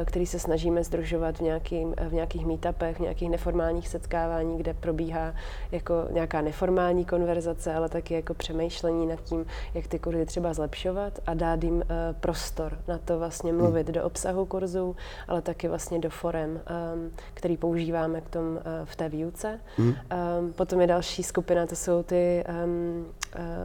který 0.04 0.26
se 0.26 0.38
snažíme 0.38 0.84
združovat 0.84 1.38
v, 1.38 1.40
nějaký, 1.40 1.86
v 2.08 2.12
nějakých 2.12 2.46
meetupech, 2.46 2.96
v 2.96 3.00
nějakých 3.00 3.30
neformálních 3.30 3.88
setkávání, 3.88 4.58
kde 4.58 4.74
probíhá 4.74 5.34
jako 5.72 5.94
nějaká 6.10 6.40
neformální 6.40 7.04
konverzace, 7.04 7.74
ale 7.74 7.88
taky 7.88 8.14
jako 8.14 8.34
přemýšlení 8.34 9.06
nad 9.06 9.20
tím, 9.20 9.46
jak 9.74 9.86
ty 9.86 9.98
kurzy 9.98 10.26
třeba 10.26 10.54
zlepšovat 10.54 11.18
a 11.26 11.34
dát 11.34 11.64
jim 11.64 11.74
uh, 11.74 11.82
prostor 12.20 12.78
na 12.88 12.98
to 12.98 13.18
vlastně 13.18 13.52
hmm. 13.52 13.60
mluvit 13.60 13.86
do 13.86 14.04
obsahu 14.04 14.46
kurzů, 14.46 14.96
ale 15.28 15.42
taky 15.42 15.68
vlastně 15.68 15.98
do 15.98 16.10
forem, 16.10 16.50
um, 16.50 17.10
který 17.34 17.56
používáme 17.56 18.20
k 18.20 18.28
tom 18.28 18.44
uh, 18.44 18.60
v 18.84 18.96
té 18.96 19.08
výuce. 19.08 19.60
Hmm. 19.76 19.88
Um, 19.88 20.52
potom 20.52 20.80
je 20.80 20.86
další 20.86 21.22
skupina, 21.22 21.66
to 21.66 21.76
jsou 21.76 22.02
ty, 22.02 22.44
uh, 22.48 23.21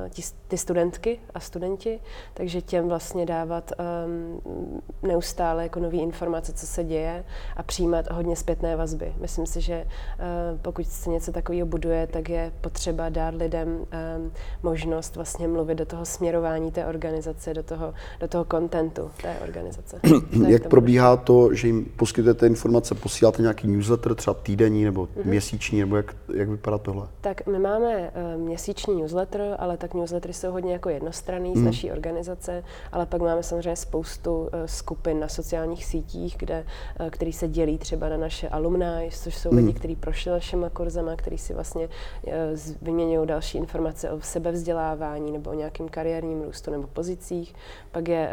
ti, 0.10 0.22
ty 0.48 0.58
studentky 0.58 1.20
a 1.34 1.40
studenti, 1.40 2.00
takže 2.34 2.62
těm 2.62 2.88
vlastně 2.88 3.26
dávat 3.26 3.72
um, 4.06 4.82
neustále 5.04 5.64
jako 5.64 5.80
nové 5.80 5.98
informace, 5.98 6.54
co 6.54 6.68
se 6.68 6.84
děje 6.84 7.24
a 7.56 7.64
přijímat 7.64 8.12
hodně 8.12 8.36
zpětné 8.36 8.76
vazby. 8.76 9.14
Myslím 9.20 9.46
si, 9.46 9.62
že 9.62 9.84
uh, 9.84 10.60
pokud 10.62 10.88
se 10.88 11.10
něco 11.10 11.32
takového 11.32 11.68
buduje, 11.68 12.08
tak 12.08 12.30
je 12.30 12.52
potřeba 12.62 13.10
dát 13.10 13.36
lidem 13.36 13.68
um, 13.68 14.32
možnost 14.64 15.16
vlastně 15.16 15.48
mluvit 15.48 15.76
do 15.76 15.86
toho 15.86 16.06
směrování 16.06 16.72
té 16.72 16.86
organizace, 16.86 17.54
do 17.54 17.64
toho, 17.64 17.94
do 18.20 18.28
toho 18.28 18.46
kontentu 18.46 19.12
té 19.22 19.36
organizace. 19.44 20.00
Jak 20.48 20.68
probíhá 20.68 21.18
to, 21.18 21.54
že 21.54 21.68
jim 21.68 21.86
poskytujete 21.86 22.48
informace, 22.48 22.96
posíláte 22.96 23.42
nějaký 23.42 23.68
newsletter, 23.68 24.16
třeba 24.16 24.34
týdenní 24.34 24.84
nebo 24.84 25.06
mm-hmm. 25.06 25.26
měsíční, 25.26 25.80
nebo 25.80 25.96
jak, 25.96 26.16
jak 26.36 26.50
vypadá 26.50 26.78
tohle? 26.78 27.08
Tak 27.22 27.48
my 27.48 27.60
máme 27.60 28.12
uh, 28.36 28.42
měsíční 28.42 28.96
newsletter, 28.96 29.57
ale 29.58 29.78
tak 29.78 29.94
newslettery 29.94 30.34
jsou 30.34 30.52
hodně 30.52 30.74
jako 30.74 30.90
jednostranný 30.90 31.50
mm. 31.50 31.56
z 31.56 31.58
mhm. 31.58 31.66
naší 31.66 31.92
organizace, 31.92 32.64
ale 32.92 33.06
pak 33.06 33.22
máme 33.22 33.44
samozřejmě 33.44 33.76
spoustu 33.76 34.40
uh, 34.40 34.48
skupin 34.66 35.20
na 35.20 35.28
sociálních 35.28 35.86
sítích, 35.86 36.36
kde, 36.40 36.66
uh, 37.00 37.10
který 37.10 37.34
se 37.34 37.48
dělí 37.48 37.78
třeba 37.78 38.10
na 38.10 38.18
naše 38.18 38.50
alumni, 38.50 39.10
což 39.12 39.38
jsou 39.38 39.52
mm. 39.52 39.58
lidi, 39.58 39.74
kteří 39.74 39.96
prošli 39.96 40.32
našimi 40.32 40.66
kurzama, 40.74 41.16
kteří 41.16 41.38
si 41.38 41.54
vlastně 41.54 41.88
uh, 41.88 42.34
vyměňují 42.82 43.28
další 43.28 43.58
informace 43.58 44.12
o 44.12 44.22
sebevzdělávání 44.22 45.32
nebo 45.32 45.50
o 45.50 45.54
nějakém 45.54 45.90
kariérním 45.90 46.42
růstu 46.42 46.72
nebo 46.72 46.88
pozicích. 46.88 47.56
Pak, 47.92 48.08
je, 48.08 48.30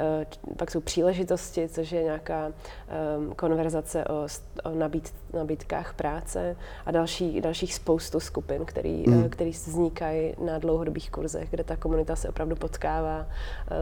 pak 0.57 0.71
jsou 0.71 0.81
příležitosti, 0.81 1.69
což 1.69 1.93
je 1.93 2.03
nějaká 2.03 2.53
konverzace 3.37 4.05
o, 4.05 4.27
o 4.65 4.75
nabít, 4.75 5.15
nabídkách 5.35 5.95
práce 5.95 6.57
a 6.87 6.91
další, 6.91 7.41
dalších 7.41 7.75
spoustu 7.75 8.21
skupin, 8.21 8.65
který, 8.65 9.05
mm. 9.07 9.29
který 9.29 9.51
vznikají 9.51 10.35
na 10.45 10.59
dlouhodobých 10.59 11.11
kurzech, 11.11 11.51
kde 11.51 11.65
ta 11.65 11.77
komunita 11.77 12.17
se 12.17 12.29
opravdu 12.29 12.57
potkává 12.57 13.27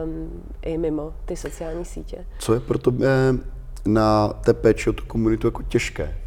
um, 0.03 0.43
i 0.61 0.77
mimo 0.77 1.13
ty 1.25 1.35
sociální 1.35 1.85
sítě. 1.85 2.25
Co 2.39 2.53
je 2.53 2.59
pro 2.59 2.77
tebe 2.77 3.07
na 3.85 4.27
té 4.27 4.53
péči 4.53 4.89
o 4.89 4.93
tu 4.93 5.05
komunitu 5.05 5.47
jako 5.47 5.63
těžké? 5.63 6.17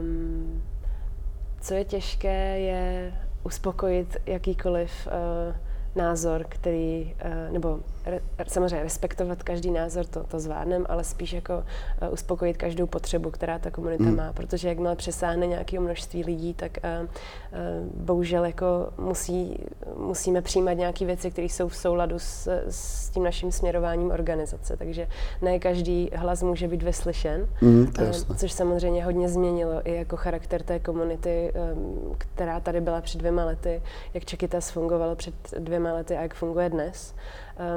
Um, 0.00 0.62
co 1.60 1.74
je 1.74 1.84
těžké, 1.84 2.60
je 2.60 3.12
uspokojit 3.44 4.16
jakýkoliv 4.26 4.90
uh, 5.06 5.56
názor, 5.96 6.46
který, 6.48 7.14
uh, 7.24 7.52
nebo 7.52 7.80
re, 8.08 8.20
samozřejmě 8.48 8.82
respektovat 8.82 9.42
každý 9.42 9.70
názor, 9.70 10.06
to, 10.06 10.24
to 10.24 10.40
zvládneme, 10.40 10.84
ale 10.88 11.04
spíš 11.04 11.32
jako 11.32 11.54
uh, 12.02 12.12
uspokojit 12.12 12.56
každou 12.56 12.86
potřebu, 12.86 13.30
která 13.30 13.58
ta 13.58 13.70
komunita 13.70 14.04
mm. 14.04 14.16
má, 14.16 14.32
protože 14.32 14.68
jakmile 14.68 14.96
přesáhne 14.96 15.46
nějaké 15.46 15.80
množství 15.80 16.24
lidí, 16.24 16.54
tak 16.54 16.78
uh, 16.84 17.04
uh, 17.04 17.08
bohužel 18.04 18.44
jako 18.44 18.66
musí, 18.98 19.64
musíme 19.96 20.42
přijímat 20.42 20.72
nějaké 20.72 21.04
věci, 21.04 21.30
které 21.30 21.46
jsou 21.46 21.68
v 21.68 21.76
souladu 21.76 22.18
s, 22.18 22.62
s 22.68 23.10
tím 23.10 23.22
naším 23.22 23.52
směrováním 23.52 24.10
organizace, 24.10 24.76
takže 24.76 25.08
ne 25.42 25.58
každý 25.58 26.10
hlas 26.14 26.42
může 26.42 26.68
být 26.68 26.82
vyslyšen, 26.82 27.48
mm, 27.60 27.92
uh, 28.28 28.36
což 28.36 28.52
samozřejmě 28.52 29.04
hodně 29.04 29.28
změnilo 29.28 29.80
i 29.84 29.94
jako 29.94 30.16
charakter 30.16 30.62
té 30.62 30.78
komunity, 30.78 31.52
um, 31.74 32.14
která 32.18 32.60
tady 32.60 32.80
byla 32.80 33.00
před 33.00 33.18
dvěma 33.18 33.44
lety, 33.44 33.82
jak 34.14 34.24
Čekytas 34.24 34.70
fungovalo 34.70 35.16
před 35.16 35.34
dvěma 35.58 35.92
lety 35.92 36.16
a 36.16 36.22
jak 36.22 36.34
funguje 36.34 36.70
dnes. 36.70 37.14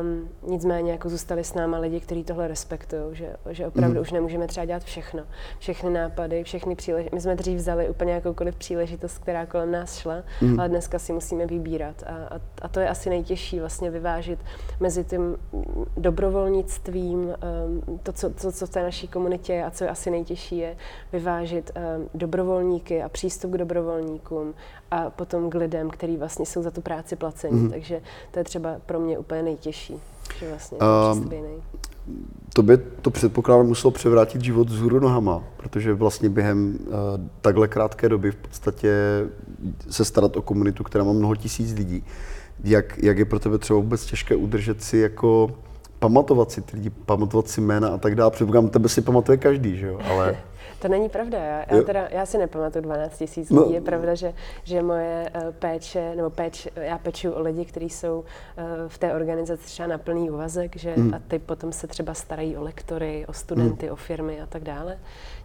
Um, 0.02 0.30
nicméně 0.48 0.92
jako 0.92 1.10
zůstali 1.10 1.44
s 1.44 1.54
náma 1.54 1.78
lidi, 1.78 2.00
kteří 2.00 2.24
tohle 2.24 2.48
respektují, 2.48 3.02
že, 3.12 3.36
že 3.50 3.68
opravdu 3.68 3.96
mm. 3.96 4.02
už 4.02 4.12
nemůžeme 4.12 4.48
třeba 4.48 4.66
dělat 4.66 4.84
všechno. 4.84 5.24
Všechny 5.60 5.90
nápady, 5.90 6.44
všechny 6.44 6.76
příležitosti. 6.76 7.16
My 7.16 7.22
jsme 7.22 7.36
dřív 7.36 7.58
vzali 7.58 7.90
úplně 7.90 8.14
jakoukoliv 8.14 8.56
příležitost, 8.56 9.18
která 9.18 9.46
kolem 9.46 9.72
nás 9.72 9.98
šla, 9.98 10.24
mm. 10.42 10.60
ale 10.60 10.70
dneska 10.70 11.00
si 11.00 11.14
musíme 11.14 11.46
vybírat. 11.46 12.04
A, 12.04 12.36
a, 12.36 12.40
a 12.62 12.68
to 12.68 12.80
je 12.80 12.90
asi 12.90 13.10
nejtěžší 13.10 13.60
vlastně 13.60 13.92
vyvážit 13.92 14.40
mezi 14.80 15.04
tím 15.04 15.38
dobrovolnictvím, 15.98 17.20
um, 17.20 18.00
to, 18.04 18.14
co, 18.14 18.30
to, 18.30 18.52
co 18.52 18.66
v 18.66 18.70
té 18.70 18.84
naší 18.84 19.08
komunitě 19.08 19.54
je 19.54 19.66
a 19.66 19.72
co 19.72 19.84
je 19.84 19.90
asi 19.90 20.12
nejtěžší, 20.12 20.58
je 20.58 20.78
vyvážit 21.14 21.72
um, 21.76 22.10
dobrovolníky 22.14 23.04
a 23.04 23.10
přístup 23.10 23.52
k 23.52 23.58
dobrovolníkům 23.58 24.54
a 24.92 25.10
potom 25.10 25.50
k 25.50 25.56
lidem, 25.56 25.90
kteří 25.90 26.18
vlastně 26.18 26.46
jsou 26.46 26.64
za 26.64 26.72
tu 26.72 26.82
práci 26.82 27.16
placení. 27.16 27.62
Mm. 27.62 27.72
Takže 27.72 28.02
to 28.32 28.40
je 28.40 28.44
třeba 28.44 28.76
pro 28.86 29.00
mě 29.00 29.18
úplně 29.18 29.44
nejtěžší, 29.44 30.00
že 30.40 30.50
vlastně 30.50 30.78
um, 30.78 31.30
to 32.54 32.64
by 32.64 32.78
to 32.78 33.12
předpokládám 33.12 33.68
muselo 33.68 33.92
převrátit 33.92 34.42
život 34.42 34.70
z 34.70 34.80
hůru 34.80 35.00
nohama, 35.00 35.44
protože 35.58 35.94
vlastně 35.94 36.30
během 36.30 36.78
uh, 36.88 36.94
takhle 37.42 37.68
krátké 37.68 38.10
doby 38.10 38.32
v 38.32 38.36
podstatě 38.36 38.94
se 39.90 40.06
starat 40.06 40.38
o 40.38 40.42
komunitu, 40.42 40.84
která 40.84 41.04
má 41.04 41.14
mnoho 41.14 41.36
tisíc 41.36 41.74
lidí. 41.74 42.04
Jak, 42.64 43.04
jak 43.04 43.18
je 43.18 43.26
pro 43.26 43.40
tebe 43.40 43.58
třeba 43.58 43.80
vůbec 43.80 44.06
těžké 44.06 44.36
udržet 44.36 44.84
si 44.84 44.98
jako 44.98 45.52
pamatovat 46.00 46.52
si 46.52 46.62
ty 46.62 46.76
lidi, 46.76 46.90
pamatovat 46.90 47.48
si 47.48 47.62
jména 47.62 47.88
a 47.90 47.98
tak 47.98 48.16
dále. 48.16 48.32
Předpokládám, 48.32 48.70
tebe 48.70 48.90
si 48.90 49.02
pamatuje 49.02 49.38
každý, 49.38 49.78
že 49.78 49.88
jo, 49.88 50.00
ale... 50.10 50.38
To 50.82 50.88
není 50.88 51.10
pravda. 51.10 51.38
Já, 51.38 51.76
já, 51.76 51.84
teda, 51.84 52.08
já 52.12 52.26
si 52.26 52.38
nepamatuju 52.38 52.84
12 52.84 53.18
tisíc 53.18 53.50
no. 53.50 53.62
lidí. 53.62 53.74
Je 53.74 53.82
pravda, 53.82 54.16
že, 54.16 54.34
že 54.64 54.82
moje 54.82 55.32
uh, 55.36 55.42
péče, 55.52 56.16
nebo 56.16 56.30
péč, 56.30 56.68
já 56.76 56.98
peču 56.98 57.32
o 57.32 57.42
lidi, 57.42 57.66
kteří 57.66 57.90
jsou 57.90 58.20
uh, 58.20 58.24
v 58.88 58.98
té 58.98 59.14
organizaci 59.14 59.66
třeba 59.66 59.88
na 59.88 59.98
plný 59.98 60.30
úvazek, 60.30 60.76
že 60.76 60.94
mm. 60.98 61.14
a 61.14 61.20
ty 61.28 61.40
potom 61.40 61.72
se 61.72 61.88
třeba 61.88 62.14
starají 62.14 62.58
o 62.58 62.64
lektory, 62.64 63.26
o 63.28 63.34
studenty, 63.34 63.86
mm. 63.86 63.92
o 63.92 63.96
firmy 63.96 64.42
a 64.42 64.46
tak 64.46 64.64
dále. 64.64 64.98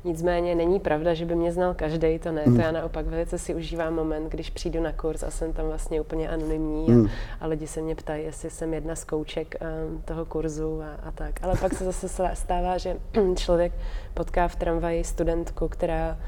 Nicméně 0.05 0.55
není 0.55 0.81
pravda, 0.81 1.15
že 1.15 1.25
by 1.25 1.35
mě 1.35 1.53
znal 1.53 1.75
každý, 1.75 2.19
to 2.19 2.33
ne. 2.33 2.43
Mm. 2.47 2.57
To 2.57 2.63
já 2.63 2.73
naopak 2.73 3.07
velice 3.07 3.39
si 3.39 3.55
užívám 3.55 3.95
moment, 3.95 4.29
když 4.29 4.51
přijdu 4.51 4.83
na 4.83 4.93
kurz 4.93 5.23
a 5.23 5.31
jsem 5.31 5.53
tam 5.53 5.67
vlastně 5.67 6.01
úplně 6.01 6.29
anonymní 6.29 6.87
mm. 6.89 7.07
a, 7.07 7.45
a 7.45 7.47
lidi 7.47 7.67
se 7.67 7.83
mě 7.83 7.95
ptají, 7.95 8.25
jestli 8.25 8.51
jsem 8.51 8.75
jedna 8.75 8.95
z 8.95 9.05
kouček 9.05 9.55
um, 9.61 10.03
toho 10.05 10.25
kurzu 10.25 10.83
a, 10.83 11.09
a 11.09 11.11
tak. 11.11 11.41
Ale 11.43 11.55
pak 11.61 11.75
se 11.75 11.85
zase 11.85 12.09
stává, 12.35 12.79
že 12.79 12.97
člověk 13.37 13.73
potká 14.15 14.49
v 14.49 14.57
tramvaji 14.57 15.05
studentku, 15.27 15.69
která 15.69 16.19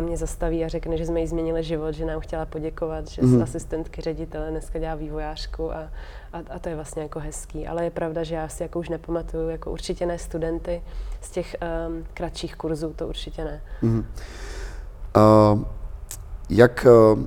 mě 0.00 0.16
zastaví 0.16 0.64
a 0.64 0.68
řekne, 0.68 0.96
že 0.96 1.06
jsme 1.06 1.20
jí 1.20 1.26
změnili 1.26 1.62
život, 1.62 1.92
že 1.92 2.04
nám 2.04 2.20
chtěla 2.20 2.46
poděkovat, 2.46 3.08
že 3.08 3.22
mm. 3.22 3.38
z 3.38 3.42
asistentky 3.42 4.02
ředitele 4.02 4.50
dneska 4.50 4.78
dělá 4.78 4.94
vývojářku 4.94 5.72
a, 5.72 5.90
a, 6.32 6.38
a 6.50 6.58
to 6.58 6.68
je 6.68 6.74
vlastně 6.74 7.02
jako 7.02 7.20
hezký. 7.20 7.66
Ale 7.66 7.84
je 7.84 7.90
pravda, 7.90 8.22
že 8.22 8.34
já 8.34 8.48
si 8.48 8.62
jako 8.62 8.78
už 8.78 8.88
nepamatuju, 8.88 9.48
jako 9.48 9.70
určitě 9.70 10.06
ne 10.06 10.18
studenty 10.18 10.82
z 11.20 11.30
těch 11.30 11.56
um, 11.88 12.04
kratších 12.14 12.56
kurzů, 12.56 12.92
to 12.96 13.08
určitě 13.08 13.44
ne. 13.44 13.62
Mm. 13.82 14.04
Uh, 15.16 15.64
jak, 16.50 16.86
uh, 17.16 17.18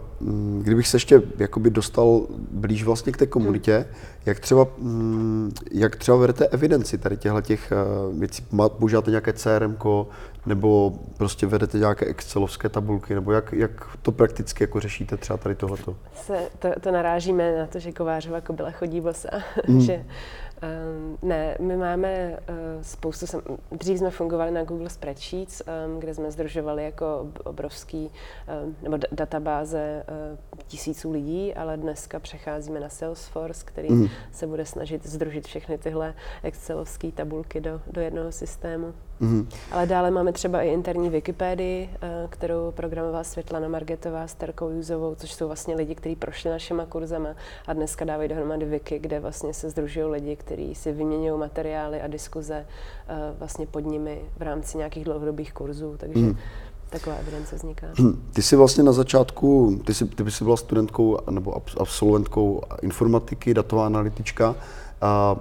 kdybych 0.62 0.88
se 0.88 0.96
ještě 0.96 1.22
jakoby 1.38 1.70
dostal 1.70 2.22
blíž 2.51 2.84
vlastně 2.84 3.12
k 3.12 3.17
té 3.17 3.25
komunitě, 3.25 3.75
hmm. 3.75 3.86
jak 4.25 4.39
třeba, 4.39 4.67
um, 4.77 5.51
jak 5.72 5.96
třeba 5.96 6.17
vedete 6.17 6.48
evidenci 6.48 6.98
tady 6.98 7.17
těchto 7.17 7.41
těch 7.41 7.74
uh, 8.12 8.20
věcí? 8.20 8.46
Používáte 8.79 9.12
nějaké 9.12 9.34
CRM, 9.34 9.75
nebo 10.46 10.94
prostě 11.18 11.48
vedete 11.48 11.78
nějaké 11.78 12.06
excelovské 12.06 12.70
tabulky, 12.70 13.16
nebo 13.16 13.32
jak, 13.32 13.54
jak 13.54 13.98
to 14.02 14.12
prakticky 14.12 14.64
jako 14.64 14.80
řešíte 14.80 15.18
třeba 15.18 15.38
tady 15.38 15.56
tohleto? 15.56 15.96
Se, 16.16 16.50
to, 16.60 16.70
to 16.82 16.92
narážíme 16.92 17.58
na 17.58 17.68
to, 17.68 17.80
že 17.80 17.92
Kovářova 17.92 18.42
kobila 18.42 18.72
chodí 18.72 19.02
bosa, 19.02 19.30
mm. 19.68 19.82
že 19.82 20.06
Um, 20.64 21.18
ne, 21.22 21.58
my 21.60 21.78
máme 21.78 22.40
uh, 22.50 22.56
spoustu, 22.82 23.28
sem, 23.28 23.42
dřív 23.72 23.98
jsme 23.98 24.10
fungovali 24.10 24.52
na 24.52 24.64
Google 24.64 24.90
Spreadsheets, 24.90 25.62
um, 25.62 26.00
kde 26.00 26.14
jsme 26.14 26.32
združovali 26.32 26.84
jako 26.84 27.28
obrovský, 27.44 28.12
um, 28.66 28.75
nebo 28.82 28.98
d- 28.98 29.08
databáze 29.12 30.04
uh, 30.32 30.58
tisíců 30.68 31.12
lidí, 31.12 31.54
ale 31.54 31.78
dneska 31.78 32.20
přecházíme 32.20 32.80
na 32.80 32.90
Salesforce, 32.90 33.66
který 33.66 33.92
mm. 33.92 34.08
se 34.32 34.48
bude 34.48 34.66
snažit 34.66 35.08
združit 35.08 35.48
všechny 35.48 35.78
tyhle 35.78 36.14
excelovské 36.44 37.12
tabulky 37.12 37.62
do, 37.62 37.82
do 37.92 38.02
jednoho 38.02 38.32
systému. 38.32 38.94
Mm. 39.19 39.48
Ale 39.72 39.86
dále 39.86 40.12
máme 40.12 40.31
třeba 40.31 40.62
i 40.62 40.69
interní 40.69 41.10
Wikipedii, 41.10 41.89
uh, 41.89 42.29
kterou 42.29 42.72
programovala 42.72 43.24
Světlana 43.24 43.67
Margetová 43.67 44.27
s 44.27 44.34
Terkou 44.34 44.69
Juzovou, 44.69 45.15
což 45.15 45.34
jsou 45.34 45.48
vlastně 45.48 45.75
lidi, 45.75 45.95
kteří 45.95 46.15
prošli 46.15 46.50
našima 46.50 46.86
kurzama 46.86 47.29
a 47.67 47.74
dneska 47.74 48.05
dávají 48.05 48.29
dohromady 48.29 48.65
Wiki, 48.65 49.00
kde 49.00 49.19
vlastně 49.19 49.53
se 49.53 49.69
združují 49.69 50.05
lidi, 50.05 50.36
kteří 50.36 50.75
si 50.75 50.91
vyměňují 50.91 51.39
materiály 51.39 52.01
a 52.01 52.07
diskuze 52.07 52.65
uh, 53.10 53.39
vlastně 53.39 53.67
pod 53.67 53.79
nimi 53.79 54.22
v 54.38 54.41
rámci 54.41 54.77
nějakých 54.77 55.05
dlouhodobých 55.05 55.53
kurzů, 55.53 55.95
takže 55.98 56.19
mm. 56.19 56.38
taková 56.89 57.15
evidence 57.15 57.55
vzniká. 57.55 57.88
Hm, 58.00 58.29
ty 58.34 58.41
jsi 58.41 58.55
vlastně 58.55 58.84
na 58.84 58.91
začátku, 58.91 59.79
ty 59.86 59.93
jsi, 59.93 60.05
ty 60.05 60.31
jsi 60.31 60.43
byla 60.43 60.57
studentkou 60.57 61.17
nebo 61.29 61.62
absolventkou 61.79 62.62
informatiky, 62.81 63.53
datová 63.53 63.86
analytička. 63.86 64.55
A 65.01 65.36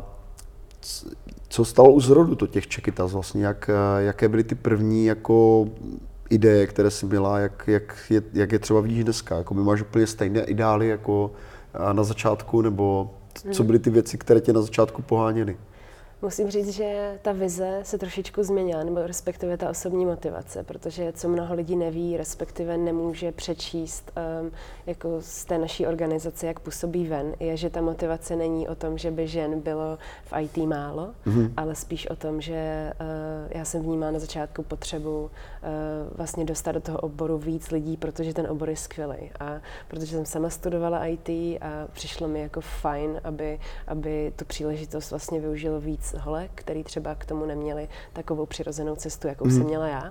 co 1.55 1.65
stalo 1.65 1.93
u 1.93 2.01
zrodu 2.01 2.35
to 2.35 2.47
těch 2.47 2.67
Čekytas 2.67 3.13
vlastně? 3.13 3.47
Jak, 3.47 3.71
jaké 3.99 4.29
byly 4.29 4.45
ty 4.45 4.55
první 4.55 5.07
jako 5.07 5.69
ideje, 6.31 6.67
které 6.67 6.91
jsi 6.91 7.07
měla, 7.07 7.39
jak, 7.39 7.65
jak, 7.69 7.97
je, 8.11 8.23
jak 8.33 8.53
je 8.53 8.59
třeba 8.59 8.81
vidíš 8.81 9.05
dneska? 9.05 9.37
Jako 9.37 9.55
máš 9.55 9.81
úplně 9.83 10.07
stejné 10.07 10.45
ideály 10.45 10.89
jako 10.89 11.31
na 11.93 12.05
začátku, 12.05 12.63
nebo 12.63 13.11
co 13.33 13.63
mhm. 13.63 13.67
byly 13.67 13.79
ty 13.79 13.91
věci, 13.91 14.19
které 14.19 14.41
tě 14.41 14.53
na 14.53 14.63
začátku 14.63 15.03
poháněly? 15.03 15.57
Musím 16.25 16.51
říct, 16.51 16.69
že 16.69 17.19
ta 17.23 17.33
vize 17.33 17.81
se 17.83 17.99
trošičku 17.99 18.43
změnila, 18.43 18.85
nebo 18.85 19.07
respektive 19.07 19.57
ta 19.57 19.71
osobní 19.71 20.07
motivace, 20.07 20.63
protože 20.63 21.13
co 21.13 21.29
mnoho 21.29 21.55
lidí 21.55 21.77
neví, 21.77 22.17
respektive 22.17 22.77
nemůže 22.77 23.33
přečíst 23.33 24.13
um, 24.43 24.51
jako 24.87 25.17
z 25.21 25.45
té 25.45 25.59
naší 25.59 25.87
organizace, 25.87 26.47
jak 26.47 26.61
působí 26.61 27.07
ven, 27.07 27.35
je, 27.41 27.57
že 27.57 27.71
ta 27.71 27.81
motivace 27.81 28.37
není 28.37 28.69
o 28.69 28.75
tom, 28.75 28.99
že 28.99 29.11
by 29.11 29.29
žen 29.29 29.61
bylo 29.61 29.99
v 30.25 30.41
IT 30.41 30.57
málo, 30.57 31.11
mm-hmm. 31.27 31.53
ale 31.57 31.75
spíš 31.75 32.07
o 32.07 32.17
tom, 32.17 32.41
že 32.41 32.93
uh, 33.01 33.07
já 33.51 33.65
jsem 33.65 33.83
vnímala 33.83 34.13
na 34.13 34.19
začátku 34.19 34.63
potřebu 34.63 35.23
uh, 35.23 35.29
vlastně 36.17 36.45
dostat 36.45 36.73
do 36.73 36.81
toho 36.81 36.99
oboru 36.99 37.39
víc 37.39 37.71
lidí, 37.71 37.97
protože 37.97 38.35
ten 38.35 38.47
obor 38.47 38.71
je 38.71 38.77
skvělý. 38.77 39.31
A 39.41 39.61
protože 39.89 40.17
jsem 40.17 40.27
sama 40.27 40.51
studovala 40.51 41.07
IT 41.07 41.29
a 41.61 41.89
přišlo 41.93 42.29
mi 42.29 42.41
jako 42.41 42.61
fajn, 42.61 43.21
aby, 43.25 43.61
aby 43.87 44.33
tu 44.37 44.45
příležitost 44.45 45.11
vlastně 45.11 45.41
využilo 45.41 45.81
víc 45.81 46.14
holek, 46.19 46.51
který 46.55 46.85
třeba 46.85 47.15
k 47.15 47.25
tomu 47.25 47.47
neměli 47.47 47.89
takovou 48.13 48.47
přirozenou 48.47 48.97
cestu, 48.97 49.29
jakou 49.29 49.45
mm. 49.45 49.51
jsem 49.51 49.61
mhm. 49.61 49.69
měla 49.69 49.89
já. 49.89 50.03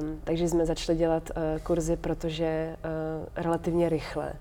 Um, 0.00 0.20
takže 0.24 0.48
jsme 0.48 0.66
začali 0.66 0.98
dělat 0.98 1.30
uh, 1.30 1.62
kurzy, 1.62 1.96
protože 1.96 2.76
uh, 2.84 3.26
relativně 3.44 3.88
rychle 3.88 4.32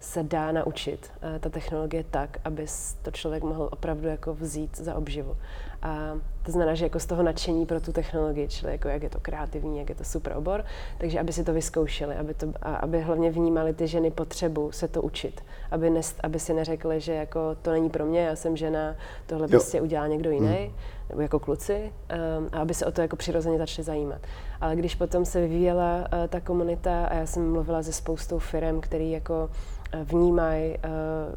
se 0.00 0.22
dá 0.22 0.52
naučit 0.52 1.12
uh, 1.22 1.38
ta 1.38 1.48
technologie 1.48 2.04
tak, 2.10 2.38
aby 2.44 2.66
to 3.02 3.10
člověk 3.10 3.42
mohl 3.42 3.68
opravdu 3.72 4.08
jako 4.08 4.34
vzít 4.34 4.76
za 4.76 4.94
obživu. 4.94 5.36
A 5.84 6.18
to 6.42 6.52
znamená, 6.52 6.74
že 6.74 6.84
jako 6.84 7.00
z 7.00 7.06
toho 7.06 7.22
nadšení 7.22 7.66
pro 7.66 7.80
tu 7.80 7.92
technologii, 7.92 8.48
čili 8.48 8.72
jako 8.72 8.88
jak 8.88 9.02
je 9.02 9.10
to 9.10 9.20
kreativní, 9.20 9.78
jak 9.78 9.88
je 9.88 9.94
to 9.94 10.04
super 10.04 10.36
obor, 10.36 10.64
takže 10.98 11.20
aby 11.20 11.32
si 11.32 11.44
to 11.44 11.52
vyzkoušeli, 11.52 12.14
aby, 12.14 12.34
to, 12.34 12.46
a 12.62 12.74
aby 12.74 13.00
hlavně 13.00 13.30
vnímali 13.30 13.74
ty 13.74 13.86
ženy 13.86 14.10
potřebu 14.10 14.72
se 14.72 14.88
to 14.88 15.02
učit, 15.02 15.40
aby, 15.70 15.90
ne, 15.90 16.00
aby 16.22 16.38
si 16.38 16.54
neřekli, 16.54 17.00
že 17.00 17.12
jako 17.12 17.40
to 17.62 17.72
není 17.72 17.90
pro 17.90 18.04
mě, 18.04 18.20
já 18.20 18.36
jsem 18.36 18.56
žena, 18.56 18.96
tohle 19.26 19.44
jo. 19.44 19.48
prostě 19.48 19.80
udělá 19.80 20.06
někdo 20.06 20.30
jiný, 20.30 20.46
hmm. 20.46 20.74
nebo 21.08 21.20
jako 21.20 21.38
kluci, 21.38 21.92
um, 22.38 22.48
a 22.52 22.58
aby 22.58 22.74
se 22.74 22.86
o 22.86 22.92
to 22.92 23.00
jako 23.00 23.16
přirozeně 23.16 23.58
začali 23.58 23.84
zajímat. 23.84 24.20
Ale 24.60 24.76
když 24.76 24.94
potom 24.94 25.24
se 25.24 25.40
vyvíjela 25.40 25.98
uh, 25.98 26.28
ta 26.28 26.40
komunita 26.40 27.06
a 27.06 27.14
já 27.14 27.26
jsem 27.26 27.52
mluvila 27.52 27.82
se 27.82 27.92
spoustou 27.92 28.38
firm, 28.38 28.80
který 28.80 29.10
jako 29.10 29.50
uh, 29.94 30.00
vnímají 30.00 30.74
uh, 30.74 31.34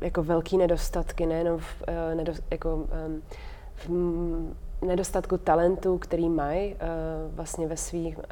jako 0.00 0.22
velký 0.22 0.58
nedostatky, 0.58 1.26
nejenom 1.26 1.58
v, 1.58 1.82
uh, 1.88 2.14
nedo, 2.14 2.32
jako, 2.50 2.74
um, 2.74 3.22
v 3.30 3.55
nedostatku 4.82 5.38
talentu, 5.38 5.98
který 5.98 6.28
mají 6.28 6.74
uh, 6.74 6.78
vlastně 7.34 7.66
ve 7.66 7.76
svých, 7.76 8.18
um, 8.18 8.24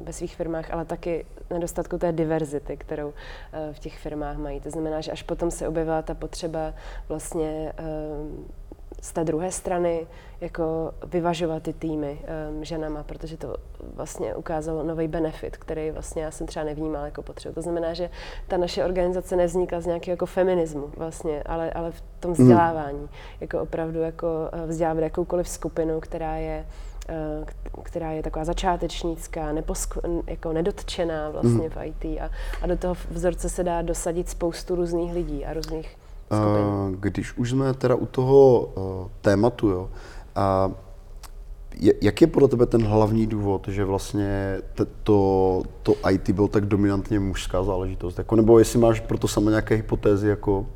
ve 0.00 0.12
svých 0.12 0.36
firmách, 0.36 0.70
ale 0.70 0.84
taky 0.84 1.26
nedostatku 1.50 1.98
té 1.98 2.12
diverzity, 2.12 2.76
kterou 2.76 3.06
uh, 3.06 3.12
v 3.72 3.78
těch 3.78 3.98
firmách 3.98 4.36
mají. 4.36 4.60
To 4.60 4.70
znamená, 4.70 5.00
že 5.00 5.12
až 5.12 5.22
potom 5.22 5.50
se 5.50 5.68
objevila 5.68 6.02
ta 6.02 6.14
potřeba 6.14 6.74
vlastně 7.08 7.72
uh, 7.78 8.44
z 9.00 9.12
té 9.12 9.24
druhé 9.24 9.52
strany 9.52 10.06
jako 10.40 10.92
vyvažovat 11.06 11.62
ty 11.62 11.72
týmy 11.72 12.18
um, 12.50 12.64
ženama, 12.64 13.02
protože 13.02 13.36
to 13.36 13.56
vlastně 13.94 14.34
ukázalo 14.34 14.82
nový 14.82 15.08
benefit, 15.08 15.56
který 15.56 15.90
vlastně 15.90 16.22
já 16.22 16.30
jsem 16.30 16.46
třeba 16.46 16.64
nevnímala 16.64 17.04
jako 17.04 17.22
potřebu. 17.22 17.54
To 17.54 17.62
znamená, 17.62 17.94
že 17.94 18.10
ta 18.48 18.56
naše 18.56 18.84
organizace 18.84 19.36
nevznikla 19.36 19.80
z 19.80 19.86
nějakého 19.86 20.12
jako 20.12 20.26
feminismu 20.26 20.90
vlastně, 20.96 21.42
ale, 21.42 21.70
ale 21.70 21.90
v 21.90 22.02
tom 22.20 22.30
mhm. 22.30 22.42
vzdělávání. 22.42 22.98
Mm. 22.98 23.08
Jako 23.40 23.60
opravdu 23.60 24.00
jako 24.00 24.26
eh, 24.52 24.66
vzdělávat 24.66 25.00
jakoukoliv 25.00 25.48
skupinu, 25.48 26.00
která 26.00 26.36
je 26.36 26.66
eh, 27.08 27.44
která 27.82 28.10
je 28.10 28.22
taková 28.22 28.44
začátečnická, 28.44 29.52
neposk- 29.52 30.22
jako 30.26 30.52
nedotčená 30.52 31.30
vlastně 31.30 31.68
mm. 31.68 31.70
v 31.70 31.84
IT 31.84 32.04
a, 32.04 32.30
a 32.62 32.66
do 32.66 32.76
toho 32.76 32.96
vzorce 33.10 33.48
se 33.48 33.64
dá 33.64 33.82
dosadit 33.82 34.28
spoustu 34.28 34.74
různých 34.74 35.12
lidí 35.12 35.46
a 35.46 35.52
různých 35.52 35.96
skupin. 36.36 36.96
Když 37.00 37.36
už 37.36 37.50
jsme 37.50 37.74
teda 37.74 37.94
u 37.94 38.06
toho 38.06 38.60
uh, 38.60 38.82
tématu, 39.20 39.68
jo, 39.68 39.90
a 40.34 40.70
jak 42.00 42.20
je 42.20 42.26
podle 42.26 42.48
tebe 42.48 42.66
ten 42.66 42.84
hlavní 42.84 43.26
důvod, 43.26 43.68
že 43.68 43.84
vlastně 43.84 44.58
to, 45.02 45.62
to 45.82 45.94
IT 46.10 46.30
bylo 46.30 46.48
tak 46.48 46.66
dominantně 46.66 47.20
mužská 47.20 47.62
záležitost? 47.62 48.18
Jako, 48.18 48.36
nebo 48.36 48.58
jestli 48.58 48.78
máš 48.78 49.00
pro 49.00 49.18
to 49.18 49.28
sama 49.28 49.50
nějaké 49.50 49.74
hypotézy, 49.74 50.28
jako 50.28 50.66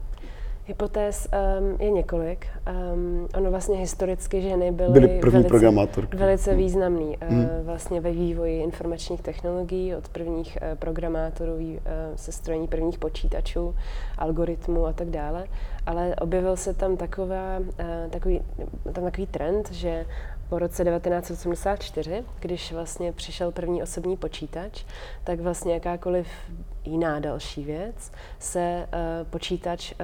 Hypotéz 0.73 1.29
um, 1.61 1.77
je 1.81 1.91
několik. 1.91 2.47
Um, 2.95 3.29
ono 3.35 3.51
vlastně 3.51 3.77
historicky 3.77 4.43
ženy 4.43 4.73
byly, 4.73 4.93
byly 4.93 5.21
první 5.21 5.43
velice, 5.43 6.01
velice 6.17 6.51
hmm. 6.51 6.59
významný 6.59 7.17
hmm. 7.21 7.41
uh, 7.41 7.47
vlastně 7.63 8.01
ve 8.01 8.11
vývoji 8.11 8.63
informačních 8.63 9.23
technologií 9.23 9.95
od 9.95 10.09
prvních 10.09 10.59
uh, 10.63 10.79
programátorů, 10.79 11.55
uh, 11.55 11.79
sestrojení 12.17 12.69
prvních 12.69 12.99
počítačů, 12.99 13.75
algoritmů 14.19 14.87
a 14.87 14.93
tak 14.93 15.09
dále. 15.09 15.45
Ale 15.87 16.17
objevil 16.17 16.57
se 16.57 16.75
tam 16.75 16.97
taková, 16.97 17.59
uh, 17.59 17.67
takový, 18.11 18.41
tam 18.93 19.05
takový 19.05 19.27
trend, 19.27 19.73
že 19.73 20.07
po 20.49 20.59
roce 20.59 20.85
1984, 20.85 22.25
když 22.41 22.73
vlastně 22.73 23.13
přišel 23.13 23.53
první 23.53 23.83
osobní 23.83 24.17
počítač, 24.17 24.85
tak 25.25 25.41
vlastně 25.41 25.75
jakákoliv 25.75 26.27
jiná 26.85 27.21
další 27.21 27.65
věc 27.65 28.13
se 28.39 28.87
uh, 28.93 29.29
počítač 29.31 29.95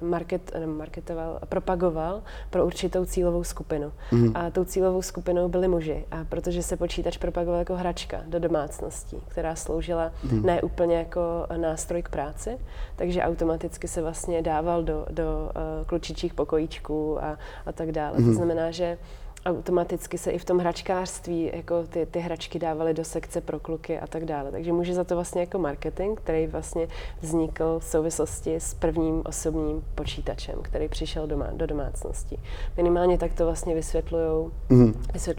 um, 0.00 0.08
market, 0.08 0.52
marketoval, 0.66 1.38
propagoval 1.48 2.22
pro 2.50 2.66
určitou 2.66 3.04
cílovou 3.04 3.44
skupinu. 3.44 3.92
Mm. 4.12 4.32
A 4.34 4.50
tou 4.50 4.64
cílovou 4.64 5.02
skupinou 5.02 5.48
byli 5.48 5.68
muži. 5.68 6.04
A 6.10 6.24
protože 6.24 6.62
se 6.62 6.76
počítač 6.76 7.16
propagoval 7.16 7.58
jako 7.58 7.76
hračka 7.76 8.22
do 8.26 8.38
domácností, 8.38 9.16
která 9.28 9.56
sloužila 9.56 10.12
mm. 10.24 10.46
ne 10.46 10.62
úplně 10.62 10.96
jako 10.96 11.46
nástroj 11.56 12.02
k 12.02 12.08
práci, 12.08 12.58
takže 12.96 13.22
automaticky 13.22 13.88
se 13.88 14.02
vlastně 14.02 14.42
dával 14.42 14.82
do, 14.82 15.06
do 15.10 15.24
uh, 15.24 15.86
klučičích 15.86 16.34
pokojíčků 16.34 17.24
a, 17.24 17.38
a 17.66 17.72
tak 17.72 17.92
dále. 17.92 18.18
Mm. 18.18 18.24
To 18.24 18.30
mhm. 18.30 18.36
znamená, 18.36 18.70
že 18.70 18.98
automaticky 19.46 20.18
se 20.18 20.30
i 20.30 20.38
v 20.38 20.44
tom 20.44 20.58
hračkářství 20.58 21.50
jako 21.54 21.82
ty, 21.82 22.06
ty 22.10 22.18
hračky 22.18 22.58
dávaly 22.58 22.94
do 22.94 23.04
sekce 23.04 23.40
pro 23.40 23.60
kluky 23.60 23.98
a 23.98 24.06
tak 24.06 24.24
dále. 24.24 24.50
Takže 24.50 24.72
může 24.72 24.94
za 24.94 25.04
to 25.04 25.14
vlastně 25.14 25.40
jako 25.40 25.58
marketing, 25.58 26.18
který 26.18 26.46
vlastně 26.46 26.88
vznikl 27.20 27.78
v 27.78 27.84
souvislosti 27.84 28.56
s 28.56 28.74
prvním 28.74 29.22
osobním 29.24 29.84
počítačem, 29.94 30.54
který 30.62 30.88
přišel 30.88 31.26
doma, 31.26 31.46
do 31.52 31.66
domácnosti. 31.66 32.38
Minimálně 32.76 33.18
tak 33.18 33.34
to 33.34 33.44
vlastně 33.44 33.74
vysvětlují. 33.74 34.50
Mm. 34.68 34.94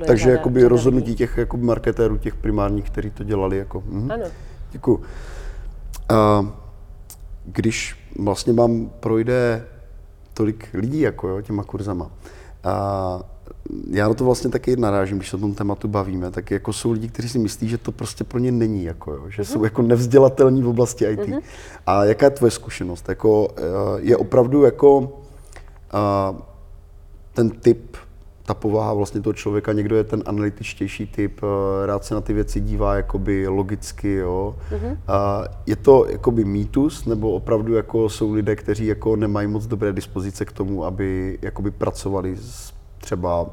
Takže 0.06 0.32
jakoby 0.32 0.64
rozhodnutí 0.64 1.16
těch 1.16 1.38
jako 1.38 1.58
marketérů, 1.58 2.18
těch 2.18 2.36
primárních, 2.36 2.90
kteří 2.90 3.12
to 3.12 3.24
dělali. 3.24 3.58
Jako, 3.58 3.84
mm. 3.86 4.12
Ano. 4.12 4.26
Děkuji. 4.72 5.02
Uh, 6.12 6.48
když 7.46 8.10
vlastně 8.20 8.54
vám 8.54 8.90
projde 9.00 9.66
tolik 10.34 10.70
lidí 10.74 11.00
jako 11.00 11.28
jo, 11.28 11.42
těma 11.42 11.64
kurzama, 11.64 12.06
uh, 12.06 13.22
já 13.92 14.08
na 14.08 14.14
to 14.14 14.26
vlastně 14.26 14.50
taky 14.50 14.76
narážím, 14.76 15.18
když 15.18 15.30
se 15.30 15.38
o 15.38 15.40
tom 15.40 15.54
tématu 15.54 15.88
bavíme, 15.88 16.32
tak 16.32 16.52
jako 16.52 16.74
jsou 16.74 16.92
lidi, 16.92 17.08
kteří 17.08 17.30
si 17.30 17.40
myslí, 17.40 17.70
že 17.70 17.78
to 17.78 17.92
prostě 17.92 18.24
pro 18.24 18.40
ně 18.40 18.52
není, 18.52 18.84
jako, 18.84 19.14
jo, 19.14 19.30
že 19.30 19.46
jsou 19.46 19.64
jako 19.64 19.82
nevzdělatelní 19.82 20.62
v 20.62 20.68
oblasti 20.68 21.06
IT. 21.06 21.20
Mm-hmm. 21.20 21.42
A 21.86 22.06
jaká 22.06 22.26
je 22.26 22.30
tvoje 22.30 22.52
zkušenost? 22.52 23.10
Jako, 23.10 23.48
eh, 23.58 23.62
je 24.00 24.18
opravdu 24.18 24.64
jako 24.64 25.22
ten 27.34 27.50
typ, 27.50 27.98
ta 28.46 28.54
povaha 28.54 28.94
vlastně 28.94 29.22
toho 29.22 29.34
člověka, 29.34 29.74
někdo 29.74 29.96
je 29.96 30.04
ten 30.04 30.24
analytičtější 30.26 31.08
typ, 31.08 31.42
eh, 31.44 31.86
rád 31.86 32.06
se 32.06 32.16
na 32.16 32.22
ty 32.22 32.34
věci 32.34 32.62
dívá 32.62 32.96
jakoby 32.96 33.48
logicky, 33.48 34.14
jo. 34.14 34.56
Mm-hmm. 34.72 34.98
Je 35.66 35.76
to 35.76 36.06
jakoby 36.10 36.46
mýtus, 36.46 37.06
nebo 37.06 37.32
opravdu 37.32 37.74
jako 37.74 38.10
jsou 38.10 38.34
lidé, 38.34 38.56
kteří 38.56 38.86
jako 38.86 39.16
nemají 39.16 39.48
moc 39.48 39.66
dobré 39.66 39.94
dispozice 39.94 40.46
k 40.46 40.52
tomu, 40.52 40.86
aby 40.86 41.40
jakoby 41.42 41.72
pracovali 41.72 42.38
s 42.38 42.77
třeba 43.08 43.50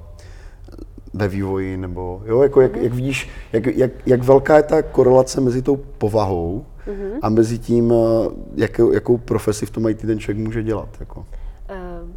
ve 1.15 1.29
vývoji, 1.29 1.77
nebo 1.77 2.23
jo, 2.25 2.43
jako 2.43 2.61
jak, 2.61 2.77
jak 2.77 2.93
vidíš, 2.93 3.29
jak, 3.53 3.67
jak, 3.67 3.91
jak 4.07 4.23
velká 4.23 4.57
je 4.57 4.63
ta 4.63 4.83
korelace 4.83 5.41
mezi 5.41 5.63
tou 5.63 5.77
povahou 5.77 6.65
mm-hmm. 6.87 7.19
a 7.23 7.29
mezi 7.29 7.59
tím, 7.59 7.93
eh, 7.93 8.31
jakou, 8.55 8.93
jakou 8.93 9.19
profesi 9.19 9.67
v 9.67 9.71
tom 9.71 9.89
IT 9.89 10.01
ten 10.01 10.19
člověk 10.19 10.47
může 10.47 10.63
dělat. 10.63 10.89
Jako. 11.01 11.21
Uh, 11.21 12.11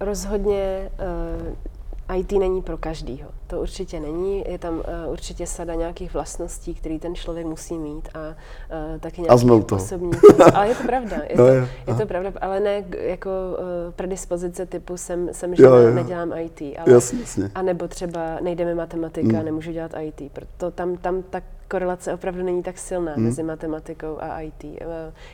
rozhodně 0.00 0.90
uh, 0.98 1.54
IT 2.16 2.32
není 2.32 2.62
pro 2.62 2.78
každýho. 2.78 3.30
To 3.46 3.60
určitě 3.60 4.00
není. 4.00 4.44
Je 4.48 4.58
tam 4.58 4.74
uh, 4.74 5.12
určitě 5.12 5.46
sada 5.46 5.74
nějakých 5.74 6.14
vlastností, 6.14 6.74
které 6.74 6.98
ten 6.98 7.14
člověk 7.14 7.46
musí 7.46 7.78
mít 7.78 8.08
a 8.14 8.18
uh, 8.18 8.98
taky 9.00 9.22
nějakých 9.22 9.72
osobních. 9.72 10.20
ale 10.54 10.68
je 10.68 10.74
to 10.74 10.82
pravda. 10.82 11.16
Je, 11.16 11.36
no, 11.36 11.44
to, 11.44 11.52
je, 11.52 11.68
je 11.86 11.94
to 11.94 12.06
pravda, 12.06 12.32
ale 12.40 12.60
ne 12.60 12.84
jako 12.98 13.30
uh, 13.30 13.92
predispozice 13.92 14.66
typu 14.66 14.96
jsem, 14.96 15.28
jsem 15.32 15.56
žena, 15.56 15.68
jo, 15.68 15.76
jo. 15.76 15.94
nedělám 15.94 16.32
IT. 16.38 16.60
Ale, 16.60 16.92
jasně, 16.92 17.20
jasně. 17.20 17.50
A 17.54 17.62
nebo 17.62 17.88
třeba 17.88 18.38
nejde 18.40 18.64
mi 18.64 18.74
matematika, 18.74 19.36
hmm. 19.36 19.44
nemůžu 19.44 19.72
dělat 19.72 19.92
IT. 20.00 20.32
Proto 20.32 20.70
tam, 20.70 20.96
tam 20.96 21.22
ta 21.22 21.40
korelace 21.68 22.14
opravdu 22.14 22.42
není 22.42 22.62
tak 22.62 22.78
silná 22.78 23.12
hmm. 23.12 23.24
mezi 23.24 23.42
matematikou 23.42 24.18
a 24.20 24.40
IT. 24.40 24.64
Uh, 24.64 24.70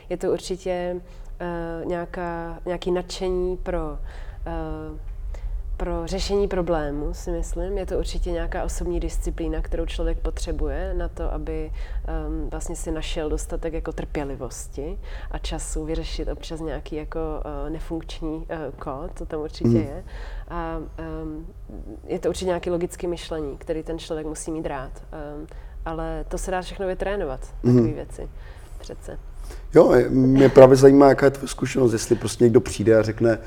je 0.09 0.17
to 0.17 0.31
určitě 0.31 0.95
uh, 1.41 1.87
nějaká, 1.89 2.59
nějaký 2.65 2.91
nadšení 2.91 3.57
pro 3.57 3.79
uh, 3.91 4.97
pro 5.77 6.07
řešení 6.07 6.47
problému, 6.47 7.13
si 7.13 7.31
myslím. 7.31 7.77
Je 7.77 7.85
to 7.85 7.97
určitě 7.97 8.31
nějaká 8.31 8.63
osobní 8.63 8.99
disciplína, 8.99 9.61
kterou 9.61 9.85
člověk 9.85 10.19
potřebuje 10.19 10.93
na 10.93 11.07
to, 11.07 11.33
aby 11.33 11.71
um, 12.27 12.49
vlastně 12.49 12.75
si 12.75 12.91
našel 12.91 13.29
dostatek 13.29 13.73
jako 13.73 13.91
trpělivosti 13.91 14.99
a 15.31 15.37
času 15.37 15.85
vyřešit 15.85 16.27
občas 16.27 16.59
nějaký 16.59 16.95
jako 16.95 17.19
uh, 17.19 17.69
nefunkční 17.69 18.35
uh, 18.35 18.45
kód, 18.79 19.11
to 19.13 19.25
tam 19.25 19.39
určitě 19.39 19.69
mm. 19.69 19.75
je. 19.75 20.03
A 20.47 20.77
um, 21.23 21.47
je 22.05 22.19
to 22.19 22.29
určitě 22.29 22.45
nějaký 22.45 22.69
logický 22.69 23.07
myšlení, 23.07 23.57
který 23.57 23.83
ten 23.83 23.99
člověk 23.99 24.27
musí 24.27 24.51
mít 24.51 24.65
rád. 24.65 24.91
Um, 25.37 25.47
ale 25.85 26.25
to 26.27 26.37
se 26.37 26.51
dá 26.51 26.61
všechno 26.61 26.87
vytrénovat, 26.87 27.39
takové 27.61 27.81
mm. 27.81 27.93
věci 27.93 28.29
přece. 28.79 29.19
Jo, 29.75 29.93
mě 30.09 30.49
právě 30.49 30.75
zajímá, 30.75 31.09
jaká 31.09 31.25
je 31.25 31.31
tvoje 31.31 31.47
zkušenost, 31.47 31.93
jestli 31.93 32.15
prostě 32.15 32.43
někdo 32.43 32.61
přijde 32.61 32.97
a 32.97 33.01
řekne, 33.01 33.37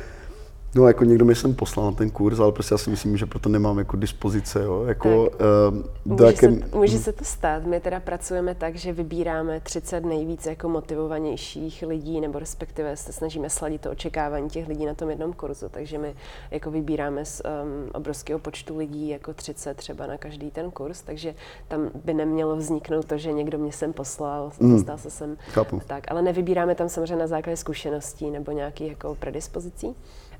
No, 0.74 0.88
jako 0.88 1.04
někdo 1.04 1.24
mi 1.24 1.34
jsem 1.34 1.54
poslal 1.54 1.86
na 1.86 1.92
ten 1.92 2.10
kurz, 2.10 2.40
ale 2.40 2.52
prostě 2.52 2.74
já 2.74 2.78
si 2.78 2.90
myslím, 2.90 3.16
že 3.16 3.26
proto 3.26 3.48
nemám 3.48 3.78
jako 3.78 3.96
dispozice, 3.96 4.62
jo. 4.62 4.84
Jako, 4.84 5.30
uh, 5.30 5.76
může, 6.04 6.24
jaké... 6.24 6.52
se, 6.52 6.76
může 6.76 6.98
se 6.98 7.12
to 7.12 7.24
stát. 7.24 7.66
My 7.66 7.80
teda 7.80 8.00
pracujeme 8.00 8.54
tak, 8.54 8.76
že 8.76 8.92
vybíráme 8.92 9.60
30 9.60 10.04
nejvíc 10.04 10.46
jako 10.46 10.68
motivovanějších 10.68 11.84
lidí, 11.86 12.20
nebo 12.20 12.38
respektive 12.38 12.96
se 12.96 13.12
snažíme 13.12 13.50
sladit 13.50 13.80
to 13.80 13.90
očekávání 13.90 14.50
těch 14.50 14.68
lidí 14.68 14.86
na 14.86 14.94
tom 14.94 15.10
jednom 15.10 15.32
kurzu. 15.32 15.68
Takže 15.70 15.98
my 15.98 16.14
jako 16.50 16.70
vybíráme 16.70 17.24
z 17.24 17.42
um, 17.44 17.90
obrovského 17.92 18.38
počtu 18.38 18.76
lidí 18.76 19.08
jako 19.08 19.34
30 19.34 19.76
třeba 19.76 20.06
na 20.06 20.16
každý 20.16 20.50
ten 20.50 20.70
kurz, 20.70 21.02
takže 21.02 21.34
tam 21.68 21.90
by 22.04 22.14
nemělo 22.14 22.56
vzniknout 22.56 23.04
to, 23.04 23.18
že 23.18 23.32
někdo 23.32 23.58
mě 23.58 23.72
sem 23.72 23.92
poslal, 23.92 24.52
mm. 24.60 24.72
dostal 24.76 24.98
se 24.98 25.10
sem. 25.10 25.36
Chápu. 25.48 25.80
Tak, 25.86 26.10
ale 26.10 26.22
nevybíráme 26.22 26.74
tam 26.74 26.88
samozřejmě 26.88 27.16
na 27.16 27.26
základě 27.26 27.56
zkušeností 27.56 28.30
nebo 28.30 28.52
nějakých 28.52 28.88
jako 28.88 29.14
predispozicí 29.14 29.94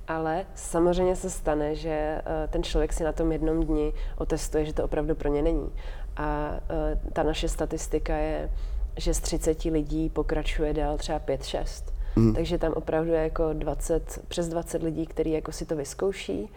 ale 0.09 0.47
samozřejmě 0.55 1.17
se 1.17 1.31
stane, 1.31 1.75
že 1.75 1.91
eh, 1.91 2.49
ten 2.49 2.63
člověk 2.63 2.93
si 2.93 3.05
na 3.05 3.13
tom 3.13 3.33
jednom 3.33 3.67
dni 3.67 3.93
otestuje, 4.19 4.65
že 4.65 4.73
to 4.73 4.85
opravdu 4.85 5.15
pro 5.15 5.29
ně 5.29 5.43
není. 5.43 5.71
A 6.17 6.51
eh, 6.71 7.01
ta 7.13 7.23
naše 7.23 7.49
statistika 7.49 8.17
je, 8.17 8.51
že 8.97 9.15
z 9.15 9.21
30 9.21 9.65
lidí 9.65 10.11
pokračuje 10.11 10.75
dál 10.75 10.99
třeba 10.99 11.21
5-6. 11.21 11.93
Mm. 12.17 12.35
Takže 12.35 12.59
tam 12.59 12.73
opravdu 12.73 13.13
je 13.13 13.23
jako 13.23 13.53
20, 13.53 14.25
přes 14.29 14.49
20 14.49 14.83
lidí, 14.83 15.07
kteří 15.07 15.31
jako 15.31 15.53
si 15.53 15.67
to 15.67 15.77
vyzkouší 15.77 16.51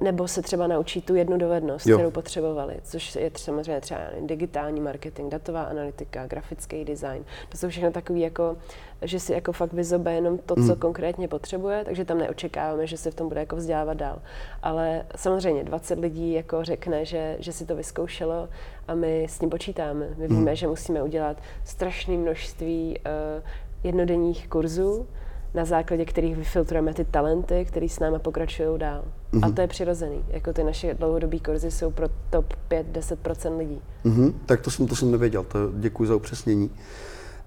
nebo 0.00 0.28
se 0.28 0.42
třeba 0.42 0.66
naučí 0.66 1.02
tu 1.02 1.14
jednu 1.14 1.38
dovednost, 1.38 1.86
jo. 1.86 1.96
kterou 1.96 2.10
potřebovali, 2.10 2.76
což 2.82 3.16
je 3.16 3.30
samozřejmě 3.36 3.80
třeba 3.80 4.00
digitální 4.20 4.80
marketing, 4.80 5.32
datová 5.32 5.62
analytika, 5.62 6.26
grafický 6.26 6.84
design. 6.84 7.24
To 7.48 7.58
jsou 7.58 7.68
všechno 7.68 7.90
takové 7.90 8.18
jako, 8.18 8.56
že 9.02 9.20
si 9.20 9.32
jako 9.32 9.52
fakt 9.52 9.72
vyzobe 9.72 10.12
jenom 10.12 10.38
to, 10.38 10.54
co 10.54 10.60
mm. 10.60 10.76
konkrétně 10.76 11.28
potřebuje, 11.28 11.84
takže 11.84 12.04
tam 12.04 12.18
neočekáváme, 12.18 12.86
že 12.86 12.96
se 12.96 13.10
v 13.10 13.14
tom 13.14 13.28
bude 13.28 13.40
jako 13.40 13.56
vzdělávat 13.56 13.94
dál. 13.94 14.18
Ale 14.62 15.04
samozřejmě 15.16 15.64
20 15.64 15.98
lidí 15.98 16.32
jako 16.32 16.64
řekne, 16.64 17.04
že, 17.04 17.36
že 17.38 17.52
si 17.52 17.66
to 17.66 17.76
vyzkoušelo 17.76 18.48
a 18.88 18.94
my 18.94 19.24
s 19.24 19.38
tím 19.38 19.50
počítáme. 19.50 20.08
My 20.16 20.28
víme, 20.28 20.50
mm. 20.50 20.56
že 20.56 20.66
musíme 20.66 21.02
udělat 21.02 21.36
strašné 21.64 22.16
množství 22.16 22.98
uh, 22.98 23.42
jednodenních 23.84 24.48
kurzů, 24.48 25.06
na 25.56 25.64
základě 25.64 26.04
kterých 26.04 26.36
vyfiltrujeme 26.36 26.94
ty 26.94 27.04
talenty, 27.04 27.64
které 27.64 27.88
s 27.88 27.98
námi 27.98 28.18
pokračují 28.18 28.78
dál. 28.78 29.04
Mm-hmm. 29.32 29.40
A 29.42 29.46
mhm. 29.46 29.54
to 29.54 29.60
je 29.60 29.66
přirozený. 29.66 30.24
Jako 30.28 30.52
ty 30.52 30.64
naše 30.64 30.94
dlouhodobé 30.94 31.38
kurzy 31.38 31.70
jsou 31.70 31.90
pro 31.90 32.08
top 32.30 32.54
5-10% 32.70 33.58
lidí. 33.58 33.80
Mm-hmm. 34.04 34.32
Tak 34.46 34.60
to 34.60 34.70
jsem, 34.70 34.86
to 34.86 34.96
jsem 34.96 35.10
nevěděl, 35.10 35.44
to 35.44 35.58
děkuji 35.74 36.06
za 36.06 36.16
upřesnění. 36.16 36.70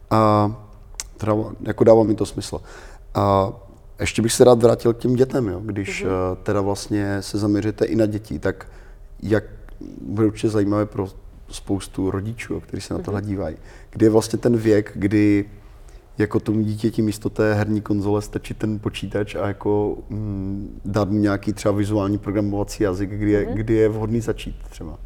A 0.10 0.52
teda, 1.18 1.34
jako 1.62 1.84
dává 1.84 2.04
mi 2.04 2.16
to 2.16 2.26
smysl. 2.26 2.62
A 3.14 3.54
ještě 4.00 4.22
bych 4.22 4.34
se 4.34 4.44
rád 4.44 4.64
vrátil 4.64 4.94
k 4.94 4.98
těm 4.98 5.16
dětem, 5.16 5.48
jo? 5.48 5.62
když 5.66 6.06
mm-hmm. 6.06 6.36
teda 6.44 6.62
vlastně 6.62 7.22
se 7.22 7.38
zaměříte 7.38 7.86
i 7.86 7.96
na 7.96 8.06
děti, 8.06 8.40
tak 8.40 8.68
jak 9.24 9.44
bude 10.02 10.28
určitě 10.28 10.50
zajímavé 10.50 10.86
pro 10.86 11.08
spoustu 11.50 12.12
rodičů, 12.12 12.60
kteří 12.60 12.82
se 12.82 12.94
na 12.94 13.00
tohle 13.00 13.22
mm-hmm. 13.22 13.26
dívají. 13.26 13.56
Kdy 13.90 14.06
je 14.06 14.10
vlastně 14.10 14.40
ten 14.40 14.58
věk, 14.58 14.92
kdy 14.96 15.46
jako 16.20 16.40
tomu 16.40 16.62
dítěti 16.62 17.02
místo 17.02 17.30
té 17.30 17.54
herní 17.54 17.82
konzole 17.82 18.22
stačí 18.22 18.54
ten 18.54 18.80
počítač 18.80 19.36
a 19.36 19.48
jako 19.48 19.98
mm, 20.10 20.82
dát 20.86 21.10
mu 21.10 21.20
nějaký 21.20 21.54
třeba 21.54 21.72
vizuální 21.72 22.18
programovací 22.18 22.84
jazyk, 22.84 23.10
kdy 23.10 23.32
je, 23.32 23.46
mm-hmm. 23.46 23.54
kdy 23.54 23.74
je 23.74 23.90
vhodný 23.90 24.22
začít 24.22 24.56
třeba. 24.70 24.98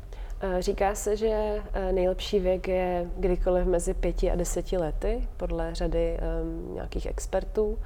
Eh, 0.42 0.62
říká 0.62 0.96
se, 0.96 1.18
že 1.18 1.62
eh, 1.74 1.92
nejlepší 1.92 2.40
věk 2.40 2.68
je 2.68 3.10
kdykoliv 3.18 3.66
mezi 3.66 3.94
pěti 3.94 4.32
a 4.32 4.36
deseti 4.36 4.78
lety, 4.78 5.28
podle 5.38 5.76
řady 5.76 6.18
um, 6.18 6.76
nějakých 6.76 7.06
expertů. 7.06 7.78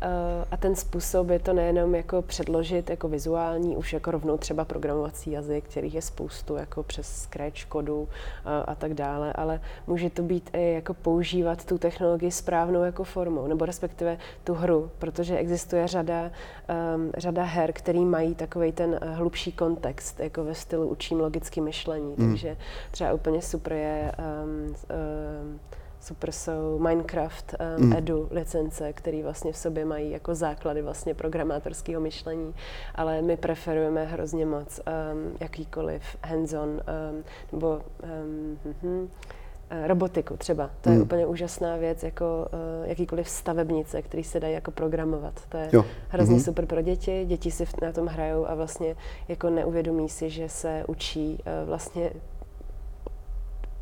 Eh, 0.00 0.44
a 0.50 0.56
ten 0.56 0.76
způsob 0.76 1.28
je 1.28 1.38
to 1.38 1.52
nejenom 1.52 1.94
jako 1.94 2.22
předložit 2.22 2.90
jako 2.90 3.08
vizuální, 3.08 3.76
už 3.76 3.92
jako 3.92 4.10
rovnou 4.10 4.38
třeba 4.38 4.64
programovací 4.64 5.30
jazyk, 5.30 5.64
kterých 5.64 5.94
je 5.94 6.02
spoustu, 6.02 6.56
jako 6.56 6.82
přes 6.82 7.22
Scratch, 7.22 7.64
kodu 7.64 8.08
eh, 8.10 8.64
a 8.66 8.74
tak 8.74 8.94
dále, 8.94 9.32
ale 9.32 9.60
může 9.86 10.10
to 10.10 10.22
být 10.22 10.50
i 10.52 10.72
jako 10.72 10.94
používat 10.94 11.64
tu 11.64 11.78
technologii 11.78 12.30
správnou 12.30 12.82
jako 12.82 13.04
formou, 13.04 13.46
nebo 13.46 13.64
respektive 13.64 14.18
tu 14.44 14.54
hru, 14.54 14.90
protože 14.98 15.36
existuje 15.36 15.88
řada, 15.88 16.30
um, 16.94 17.12
řada 17.16 17.42
her, 17.42 17.72
který 17.72 18.04
mají 18.04 18.34
takový 18.34 18.72
ten 18.72 19.00
hlubší 19.02 19.52
kontext, 19.52 20.20
jako 20.20 20.44
ve 20.44 20.54
stylu 20.54 20.86
učím 20.88 21.20
logicky 21.20 21.60
myšlení, 21.60 22.14
mm. 22.16 22.28
takže 22.28 22.56
třeba 22.90 23.12
úplně 23.12 23.42
super 23.42 23.72
je 23.72 24.12
um, 24.18 24.74
um, 24.74 25.60
super 26.08 26.32
jsou 26.32 26.78
Minecraft, 26.78 27.54
um, 27.78 27.86
mm. 27.86 27.92
Edu 27.92 28.28
licence, 28.30 28.92
které 28.92 29.22
vlastně 29.22 29.52
v 29.52 29.56
sobě 29.56 29.84
mají 29.84 30.10
jako 30.10 30.34
základy 30.34 30.82
vlastně 30.82 31.14
programátorského 31.14 32.00
myšlení, 32.00 32.54
ale 32.94 33.22
my 33.22 33.36
preferujeme 33.36 34.04
hrozně 34.04 34.46
moc 34.46 34.80
um, 34.80 35.36
jakýkoliv 35.40 36.02
hands-on 36.24 36.68
um, 36.68 37.24
nebo 37.52 37.68
um, 37.68 38.58
hm, 38.82 39.08
robotiku 39.86 40.36
třeba. 40.36 40.70
To 40.80 40.90
je 40.90 40.96
mm. 40.96 41.02
úplně 41.02 41.26
úžasná 41.26 41.76
věc, 41.76 42.02
jako 42.02 42.46
uh, 42.52 42.88
jakýkoliv 42.88 43.28
stavebnice, 43.28 44.02
který 44.02 44.24
se 44.24 44.40
dají 44.40 44.54
jako 44.54 44.70
programovat. 44.70 45.34
To 45.48 45.56
je 45.56 45.68
jo. 45.72 45.84
hrozně 46.08 46.34
mm. 46.34 46.40
super 46.40 46.66
pro 46.66 46.82
děti. 46.82 47.24
Děti 47.26 47.50
si 47.50 47.64
na 47.82 47.92
tom 47.92 48.06
hrajou 48.06 48.46
a 48.48 48.54
vlastně 48.54 48.96
jako 49.28 49.50
neuvědomí 49.50 50.08
si, 50.08 50.30
že 50.30 50.48
se 50.48 50.84
učí 50.88 51.38
uh, 51.38 51.68
vlastně 51.68 52.10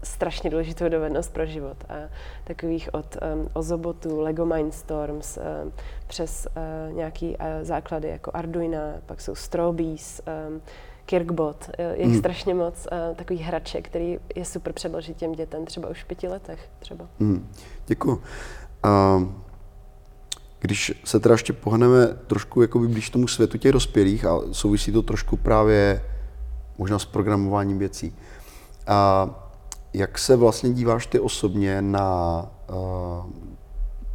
strašně 0.07 0.51
důležitou 0.51 0.89
dovednost 0.89 1.33
pro 1.33 1.47
život. 1.47 1.77
A 1.89 1.95
takových 2.45 2.89
od 2.93 3.17
um, 3.35 3.49
Ozobotů, 3.53 4.21
Lego 4.21 4.47
Mindstorms, 4.47 5.39
um, 5.39 5.73
přes 6.07 6.49
uh, 6.57 6.97
nějaký 6.97 7.29
uh, 7.29 7.37
základy 7.63 8.09
jako 8.09 8.31
Arduino, 8.35 8.79
pak 9.07 9.21
jsou 9.21 9.35
Strobees, 9.35 10.23
um, 10.49 10.61
Kirkbot, 11.07 11.71
je 11.79 11.95
jich 11.97 12.07
hmm. 12.07 12.19
strašně 12.19 12.55
moc 12.55 12.89
uh, 12.93 13.17
takových 13.17 13.43
hraček, 13.43 13.89
který 13.89 14.19
je 14.35 14.45
super 14.45 14.73
předložit 14.73 15.17
těm 15.17 15.33
dětem 15.33 15.65
třeba 15.65 15.89
už 15.89 16.03
v 16.03 16.07
pěti 16.07 16.29
letech 16.29 16.69
třeba. 16.79 17.07
Hmm. 17.21 17.49
Děkuji. 17.87 18.23
Uh, 18.85 19.29
když 20.61 21.01
se 21.05 21.21
teda 21.21 21.35
ještě 21.35 21.53
pohneme 21.53 22.07
trošku 22.27 22.63
jakoby 22.63 22.89
blíž 22.89 23.11
tomu 23.11 23.29
světu 23.29 23.59
těch 23.59 23.73
dospělých 23.73 24.25
a 24.25 24.39
souvisí 24.53 24.93
to 24.93 25.03
trošku 25.03 25.37
právě 25.37 26.03
možná 26.79 26.99
s 26.99 27.05
programováním 27.05 27.79
věcí. 27.79 28.15
Uh, 28.89 29.46
jak 29.97 30.19
se 30.19 30.37
vlastně 30.37 30.71
díváš 30.71 31.07
ty 31.07 31.21
osobně 31.21 31.83
na 31.83 32.47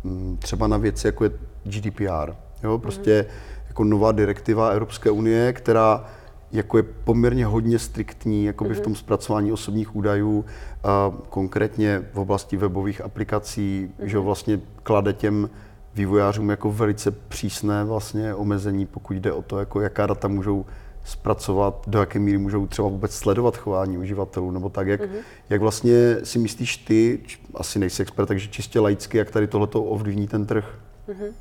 uh, 0.04 0.38
třeba 0.40 0.68
na 0.68 0.78
věci, 0.78 1.08
jako 1.08 1.24
je 1.24 1.32
GDPR? 1.64 2.34
Jo, 2.64 2.78
prostě 2.78 3.26
mm. 3.30 3.36
jako 3.68 3.84
nová 3.84 4.12
direktiva 4.12 4.70
Evropské 4.70 5.12
unie, 5.12 5.54
která 5.54 6.06
jako 6.52 6.78
je 6.78 6.84
poměrně 6.84 7.46
hodně 7.46 7.80
striktní 7.80 8.46
jakoby 8.46 8.70
mm-hmm. 8.70 8.74
v 8.74 8.78
mhm. 8.78 8.84
tom 8.84 8.96
zpracování 8.96 9.52
osobních 9.52 9.96
údajů, 9.96 10.40
uh, 10.40 11.16
konkrétně 11.30 12.04
v 12.14 12.20
oblasti 12.20 12.58
webových 12.58 13.02
aplikací, 13.02 13.90
mm-hmm. 13.90 14.06
že 14.06 14.20
vlastně 14.20 14.60
klade 14.84 15.14
těm 15.14 15.50
vývojářům 15.96 16.50
jako 16.50 16.72
velice 16.72 17.12
přísné 17.12 17.84
vlastně 17.84 18.36
omezení, 18.36 18.86
pokud 18.86 19.14
jde 19.14 19.32
o 19.32 19.42
to, 19.42 19.60
jako 19.60 19.82
jaká 19.82 20.08
data 20.08 20.28
můžou 20.28 20.66
zpracovat, 21.04 21.84
do 21.88 22.00
jaké 22.00 22.20
míry 22.20 22.38
můžou 22.38 22.68
třeba 22.68 22.88
vůbec 22.88 23.16
sledovat 23.16 23.58
chování 23.58 23.98
uživatelů, 23.98 24.52
nebo 24.52 24.70
tak, 24.70 24.88
jak, 24.88 25.02
mm-hmm. 25.02 25.22
jak 25.50 25.62
vlastně 25.62 25.94
si 26.24 26.40
myslíš 26.40 26.78
ty, 26.78 27.20
asi 27.56 27.80
nejsi 27.80 28.02
expert, 28.02 28.26
takže 28.26 28.48
čistě 28.48 28.80
laicky, 28.80 29.18
jak 29.18 29.32
tady 29.32 29.48
tohleto 29.48 29.84
ovlivní 29.84 30.28
ten 30.28 30.46
trh? 30.46 30.66
Mm-hmm. 31.10 31.32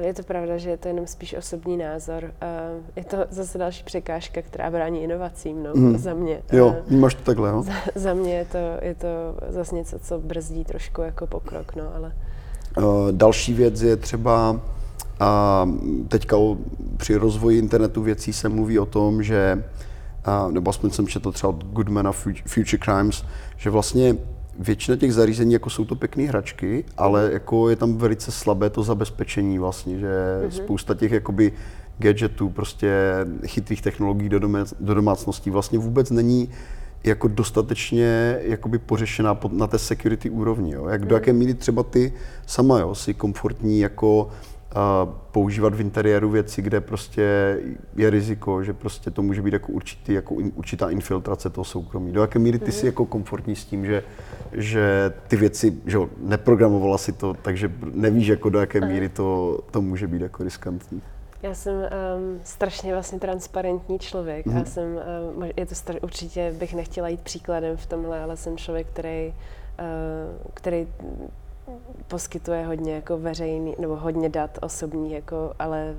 Je 0.00 0.14
to 0.14 0.22
pravda, 0.22 0.56
že 0.56 0.70
je 0.70 0.76
to 0.76 0.88
jenom 0.88 1.06
spíš 1.06 1.34
osobní 1.34 1.76
názor. 1.76 2.34
Je 2.96 3.04
to 3.04 3.16
zase 3.30 3.58
další 3.58 3.84
překážka, 3.84 4.42
která 4.42 4.70
brání 4.70 5.02
inovacím, 5.02 5.62
no, 5.62 5.70
mm. 5.74 5.98
za 5.98 6.14
mě. 6.14 6.42
Jo, 6.52 6.76
máš 6.90 7.14
to 7.14 7.22
takhle, 7.22 7.50
jo? 7.50 7.62
Za, 7.66 7.72
za 7.94 8.14
mě 8.14 8.34
je 8.34 8.44
to, 8.44 8.58
je 8.82 8.94
to 8.94 9.08
zase 9.48 9.74
něco, 9.74 9.98
co 9.98 10.18
brzdí 10.18 10.64
trošku 10.64 11.02
jako 11.02 11.26
pokrok, 11.26 11.76
no, 11.76 11.94
ale... 11.96 12.12
Další 13.10 13.54
věc 13.54 13.82
je 13.82 13.96
třeba 13.96 14.60
a 15.20 15.68
teďka 16.08 16.36
o, 16.36 16.56
při 16.96 17.16
rozvoji 17.16 17.58
internetu 17.58 18.02
věcí 18.02 18.32
se 18.32 18.48
mluví 18.48 18.78
o 18.78 18.86
tom, 18.86 19.22
že, 19.22 19.64
a, 20.24 20.48
nebo 20.50 20.70
aspoň 20.70 20.90
jsem 20.90 21.06
četl 21.06 21.32
třeba 21.32 21.48
od 21.50 21.64
Goodmana 21.64 22.12
Future 22.46 22.78
Crimes, 22.84 23.24
že 23.56 23.70
vlastně 23.70 24.16
většina 24.58 24.96
těch 24.96 25.14
zařízení 25.14 25.52
jako 25.52 25.70
jsou 25.70 25.84
to 25.84 25.96
pěkné 25.96 26.24
hračky, 26.24 26.84
ale 26.96 27.30
jako 27.32 27.70
je 27.70 27.76
tam 27.76 27.96
velice 27.96 28.32
slabé 28.32 28.70
to 28.70 28.82
zabezpečení 28.82 29.58
vlastně, 29.58 29.98
že 29.98 30.06
mm-hmm. 30.08 30.50
spousta 30.50 30.94
těch 30.94 31.12
jakoby 31.12 31.52
gadgetů, 31.98 32.48
prostě 32.48 32.90
chytrých 33.46 33.82
technologií 33.82 34.28
do, 34.28 34.38
domé, 34.38 34.64
do 34.80 34.94
domácností 34.94 35.50
vlastně 35.50 35.78
vůbec 35.78 36.10
není 36.10 36.48
jako 37.04 37.28
dostatečně 37.28 38.38
jakoby 38.42 38.78
pořešená 38.78 39.34
pod, 39.34 39.52
na 39.52 39.66
té 39.66 39.78
security 39.78 40.30
úrovni. 40.30 40.72
Jo? 40.72 40.86
Jak, 40.86 41.06
do 41.06 41.14
jaké 41.14 41.32
míry 41.32 41.54
třeba 41.54 41.82
ty 41.82 42.12
sama 42.46 42.78
jo, 42.78 42.94
si 42.94 43.14
komfortní 43.14 43.80
jako 43.80 44.28
používat 45.32 45.74
v 45.74 45.80
interiéru 45.80 46.30
věci, 46.30 46.62
kde 46.62 46.80
prostě 46.80 47.22
je 47.96 48.10
riziko, 48.10 48.62
že 48.62 48.72
prostě 48.72 49.10
to 49.10 49.22
může 49.22 49.42
být 49.42 49.52
jako, 49.52 49.72
určitý, 49.72 50.12
jako 50.12 50.34
určitá 50.34 50.90
infiltrace 50.90 51.50
toho 51.50 51.64
soukromí. 51.64 52.12
Do 52.12 52.20
jaké 52.20 52.38
míry 52.38 52.58
ty 52.58 52.72
jsi 52.72 52.86
jako 52.86 53.06
komfortní 53.06 53.56
s 53.56 53.64
tím, 53.64 53.86
že, 53.86 54.02
že 54.52 55.12
ty 55.28 55.36
věci, 55.36 55.74
že 55.86 55.98
neprogramovala 56.18 56.98
si 56.98 57.12
to, 57.12 57.34
takže 57.34 57.72
nevíš, 57.92 58.26
jako 58.26 58.50
do 58.50 58.60
jaké 58.60 58.80
míry 58.80 59.08
to, 59.08 59.58
to 59.70 59.82
může 59.82 60.06
být 60.06 60.22
jako 60.22 60.44
riskantní. 60.44 61.02
Já 61.42 61.54
jsem 61.54 61.74
um, 61.74 61.88
strašně 62.44 62.92
vlastně 62.92 63.18
transparentní 63.20 63.98
člověk. 63.98 64.46
Mm-hmm. 64.46 64.58
Já 64.58 64.64
jsem, 64.64 65.00
um, 65.36 65.44
je 65.56 65.66
to 65.66 65.74
star- 65.74 65.98
určitě 66.02 66.54
bych 66.58 66.74
nechtěla 66.74 67.08
jít 67.08 67.20
příkladem 67.20 67.76
v 67.76 67.86
tomhle, 67.86 68.20
ale 68.20 68.36
jsem 68.36 68.56
člověk, 68.56 68.86
který, 68.86 69.28
uh, 69.28 70.50
který 70.54 70.86
poskytuje 72.08 72.66
hodně 72.66 72.94
jako 72.94 73.18
veřejný, 73.18 73.74
nebo 73.78 73.96
hodně 73.96 74.28
dat 74.28 74.58
osobní, 74.62 75.12
jako, 75.12 75.54
ale 75.58 75.94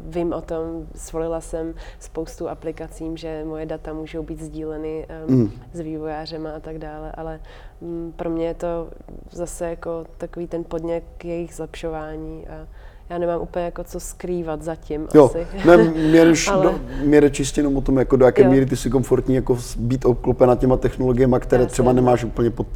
vím 0.00 0.32
o 0.32 0.40
tom, 0.40 0.86
svolila 0.94 1.40
jsem 1.40 1.74
spoustu 1.98 2.48
aplikacím, 2.48 3.16
že 3.16 3.44
moje 3.44 3.66
data 3.66 3.92
můžou 3.92 4.22
být 4.22 4.40
sdíleny 4.40 5.06
um, 5.28 5.36
mm. 5.36 5.50
s 5.72 5.80
vývojářema 5.80 6.50
a 6.50 6.60
tak 6.60 6.78
dále, 6.78 7.12
ale 7.12 7.40
um, 7.80 8.12
pro 8.16 8.30
mě 8.30 8.46
je 8.46 8.54
to 8.54 8.88
zase 9.30 9.70
jako 9.70 10.06
takový 10.18 10.46
ten 10.46 10.64
podněk 10.64 11.04
k 11.18 11.24
jejich 11.24 11.54
zlepšování 11.54 12.48
a 12.48 12.68
já 13.10 13.18
nemám 13.18 13.40
úplně 13.40 13.64
jako 13.64 13.84
co 13.84 14.00
skrývat 14.00 14.62
zatím 14.62 15.08
jo, 15.14 15.24
asi. 15.24 15.46
Ne, 15.64 15.76
mě, 15.76 16.34
ale... 16.50 16.64
no, 16.64 16.74
mě 17.04 17.20
jde 17.20 17.30
čistě 17.30 17.58
jenom 17.58 17.76
o 17.76 17.80
tom, 17.80 17.98
jako 17.98 18.16
do 18.16 18.26
jaké 18.26 18.42
jo. 18.42 18.50
míry 18.50 18.66
ty 18.66 18.76
jsi 18.76 18.90
komfortní 18.90 19.34
jako 19.34 19.58
být 19.78 20.04
obklopena 20.04 20.56
těma 20.56 20.76
technologiemi, 20.76 21.36
které 21.40 21.62
já 21.62 21.68
třeba 21.68 21.92
nemáš 21.92 22.24
úplně 22.24 22.50
pod, 22.50 22.66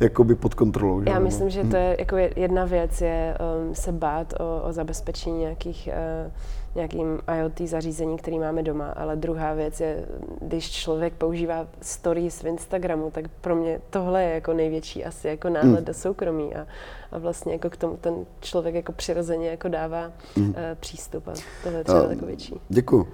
jakoby 0.00 0.34
pod 0.34 0.54
kontrolou. 0.54 1.02
Že? 1.02 1.10
Já 1.10 1.18
myslím, 1.18 1.50
že 1.50 1.64
to 1.64 1.76
je 1.76 1.96
jako 1.98 2.16
jedna 2.36 2.64
věc 2.64 3.00
je 3.00 3.36
um, 3.68 3.74
se 3.74 3.92
bát 3.92 4.34
o, 4.40 4.68
o 4.68 4.72
zabezpečení 4.72 5.38
nějakých 5.38 5.88
uh, 6.26 6.32
nějakým 6.74 7.18
IoT 7.38 7.60
zařízení, 7.68 8.16
který 8.16 8.38
máme 8.38 8.62
doma, 8.62 8.90
ale 8.90 9.16
druhá 9.16 9.54
věc 9.54 9.80
je, 9.80 10.06
když 10.40 10.70
člověk 10.70 11.14
používá 11.14 11.66
stories 11.80 12.42
v 12.42 12.46
Instagramu, 12.46 13.10
tak 13.10 13.24
pro 13.40 13.56
mě 13.56 13.80
tohle 13.90 14.22
je 14.22 14.34
jako 14.34 14.52
největší 14.52 15.04
asi 15.04 15.28
jako 15.28 15.48
náhled 15.48 15.80
mm. 15.80 15.84
do 15.84 15.94
soukromí 15.94 16.54
a, 16.54 16.66
a 17.12 17.18
vlastně 17.18 17.52
jako 17.52 17.70
k 17.70 17.76
tomu 17.76 17.96
ten 17.96 18.14
člověk 18.40 18.74
jako 18.74 18.92
přirozeně 18.92 19.48
jako 19.48 19.68
dává 19.68 20.12
mm. 20.36 20.48
uh, 20.48 20.54
přístup 20.80 21.28
a 21.28 21.32
tohle 21.62 21.78
je 21.78 21.84
třeba 21.84 22.02
uh, 22.02 22.10
jako 22.10 22.26
větší. 22.26 22.60
Děkuji. 22.68 23.00
Uh, 23.02 23.08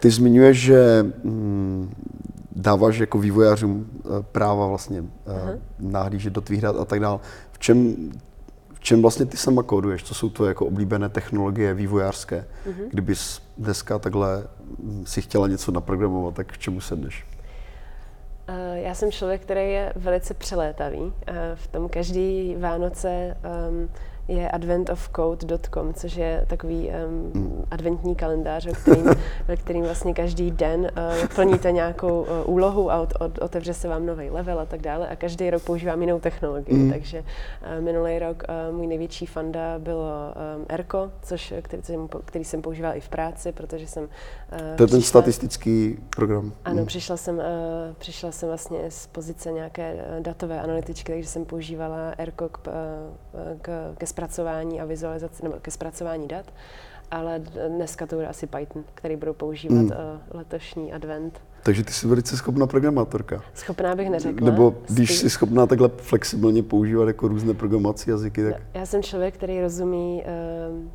ty 0.00 0.10
zmiňuješ, 0.10 0.60
že 0.60 1.06
mm, 1.24 1.94
dáváš 2.52 2.98
jako 2.98 3.18
vývojářům 3.18 3.90
uh, 4.04 4.22
práva 4.22 4.66
vlastně 4.66 5.00
uh, 5.00 5.06
nahlížet 5.78 6.32
do 6.32 6.40
tvých 6.40 6.60
dat 6.60 6.76
a 6.76 6.84
tak 6.84 7.00
dále. 7.00 7.18
V 7.52 7.58
čem 7.58 7.96
v 8.78 8.80
čem 8.80 9.02
vlastně 9.02 9.26
ty 9.26 9.36
sama 9.36 9.62
kóduješ? 9.62 10.04
Co 10.04 10.14
jsou 10.14 10.30
to 10.30 10.46
jako 10.46 10.66
oblíbené 10.66 11.08
technologie 11.08 11.74
vývojářské? 11.74 12.44
Mm-hmm. 12.66 12.88
Kdybys 12.90 13.42
dneska 13.58 13.98
takhle 13.98 14.44
si 15.04 15.22
chtěla 15.22 15.48
něco 15.48 15.72
naprogramovat, 15.72 16.34
tak 16.34 16.52
k 16.52 16.58
čemu 16.58 16.80
sedneš? 16.80 17.26
Uh, 18.48 18.76
já 18.76 18.94
jsem 18.94 19.12
člověk, 19.12 19.42
který 19.42 19.72
je 19.72 19.92
velice 19.96 20.34
přelétavý. 20.34 20.98
Uh, 20.98 21.12
v 21.54 21.66
tom 21.66 21.88
každý 21.88 22.56
Vánoce 22.58 23.36
um, 23.70 23.88
je 24.28 24.50
adventofcode.com, 24.50 25.94
což 25.94 26.16
je 26.16 26.44
takový 26.46 26.90
um, 27.08 27.64
adventní 27.70 28.14
kalendář, 28.14 28.66
ve 28.66 28.72
kterým, 28.72 29.04
ve 29.48 29.56
kterým 29.56 29.84
vlastně 29.84 30.14
každý 30.14 30.50
den 30.50 30.80
uh, 30.80 31.26
plníte 31.34 31.72
nějakou 31.72 32.20
uh, 32.20 32.54
úlohu 32.54 32.90
a 32.90 33.00
od, 33.00 33.12
od, 33.20 33.38
otevře 33.38 33.74
se 33.74 33.88
vám 33.88 34.06
nový 34.06 34.30
level 34.30 34.60
a 34.60 34.66
tak 34.66 34.80
dále 34.80 35.08
a 35.08 35.16
každý 35.16 35.50
rok 35.50 35.62
používám 35.62 36.00
jinou 36.00 36.20
technologii. 36.20 36.74
Mm. 36.74 36.90
Takže 36.90 37.18
uh, 37.20 37.84
minulý 37.84 38.18
rok 38.18 38.42
uh, 38.70 38.76
můj 38.76 38.86
největší 38.86 39.26
fanda 39.26 39.78
bylo 39.78 40.08
um, 40.56 40.66
Erko, 40.68 41.10
což, 41.22 41.54
který, 41.62 41.82
který 42.24 42.44
jsem 42.44 42.62
používal 42.62 42.96
i 42.96 43.00
v 43.00 43.08
práci, 43.08 43.52
protože 43.52 43.86
jsem... 43.86 44.04
Uh, 44.04 44.76
to 44.76 44.82
je 44.82 44.88
ten 44.88 45.02
statistický 45.02 45.98
program. 46.16 46.52
Ano, 46.64 46.80
mm. 46.80 46.86
přišla, 46.86 47.16
jsem, 47.16 47.36
uh, 47.36 47.42
přišla 47.98 48.32
jsem 48.32 48.48
vlastně 48.48 48.78
z 48.88 49.06
pozice 49.06 49.52
nějaké 49.52 50.04
datové 50.20 50.60
analytičky, 50.60 51.12
takže 51.12 51.28
jsem 51.28 51.44
používala 51.44 52.14
Erko 52.18 52.48
k, 52.48 52.58
uh, 52.66 52.72
k, 53.62 53.94
ke 53.98 54.06
zpracování 54.18 54.80
a 54.80 54.84
vizualizaci, 54.84 55.42
nebo 55.42 55.54
ke 55.62 55.70
zpracování 55.70 56.28
dat, 56.28 56.46
ale 57.10 57.42
dneska 57.68 58.06
to 58.06 58.16
bude 58.16 58.28
asi 58.28 58.46
Python, 58.46 58.84
který 58.94 59.16
budou 59.16 59.32
používat 59.32 59.74
mm. 59.74 59.90
letošní 60.30 60.92
advent. 60.92 61.40
Takže 61.62 61.84
ty 61.84 61.92
jsi 61.92 62.06
velice 62.06 62.36
schopná 62.36 62.66
programátorka. 62.66 63.42
Schopná 63.54 63.94
bych 63.94 64.10
neřekla. 64.10 64.50
Nebo 64.50 64.74
když 64.88 65.18
jsi 65.18 65.30
schopná 65.30 65.66
takhle 65.66 65.90
flexibilně 65.96 66.62
používat 66.62 67.08
jako 67.08 67.28
různé 67.28 67.54
programací 67.54 68.10
jazyky, 68.10 68.44
tak... 68.44 68.62
Já 68.74 68.86
jsem 68.86 69.02
člověk, 69.02 69.34
který 69.34 69.60
rozumí 69.60 70.22
uh, 70.72 70.88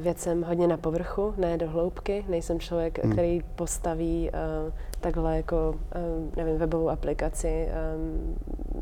věcem 0.00 0.42
hodně 0.42 0.66
na 0.66 0.76
povrchu, 0.76 1.34
ne 1.36 1.58
do 1.58 1.68
hloubky. 1.68 2.24
Nejsem 2.28 2.60
člověk, 2.60 3.04
hmm. 3.04 3.12
který 3.12 3.42
postaví 3.56 4.30
uh, 4.66 4.72
takhle 5.00 5.36
jako, 5.36 5.74
um, 6.16 6.32
nevím, 6.36 6.58
webovou 6.58 6.88
aplikaci 6.88 7.68
um, 7.68 8.36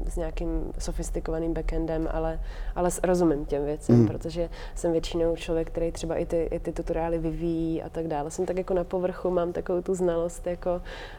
s 0.09 0.17
nějakým 0.17 0.73
sofistikovaným 0.79 1.55
backendem, 1.55 2.09
ale, 2.13 2.41
ale 2.75 2.91
rozumím 3.03 3.47
těm 3.47 3.65
věcem, 3.65 3.97
mm. 3.97 4.07
protože 4.07 4.49
jsem 4.75 4.93
většinou 4.93 5.37
člověk, 5.37 5.69
který 5.69 5.93
třeba 5.93 6.17
i 6.17 6.27
ty, 6.27 6.49
i 6.51 6.61
ty 6.61 6.73
tutoriály 6.73 7.19
vyvíjí 7.19 7.83
a 7.83 7.89
tak 7.89 8.09
dále. 8.09 8.31
Jsem 8.31 8.47
tak 8.47 8.57
jako 8.57 8.75
na 8.75 8.85
povrchu, 8.85 9.31
mám 9.31 9.53
takovou 9.53 9.83
tu 9.83 9.95
znalost 9.95 10.47
jako 10.47 10.71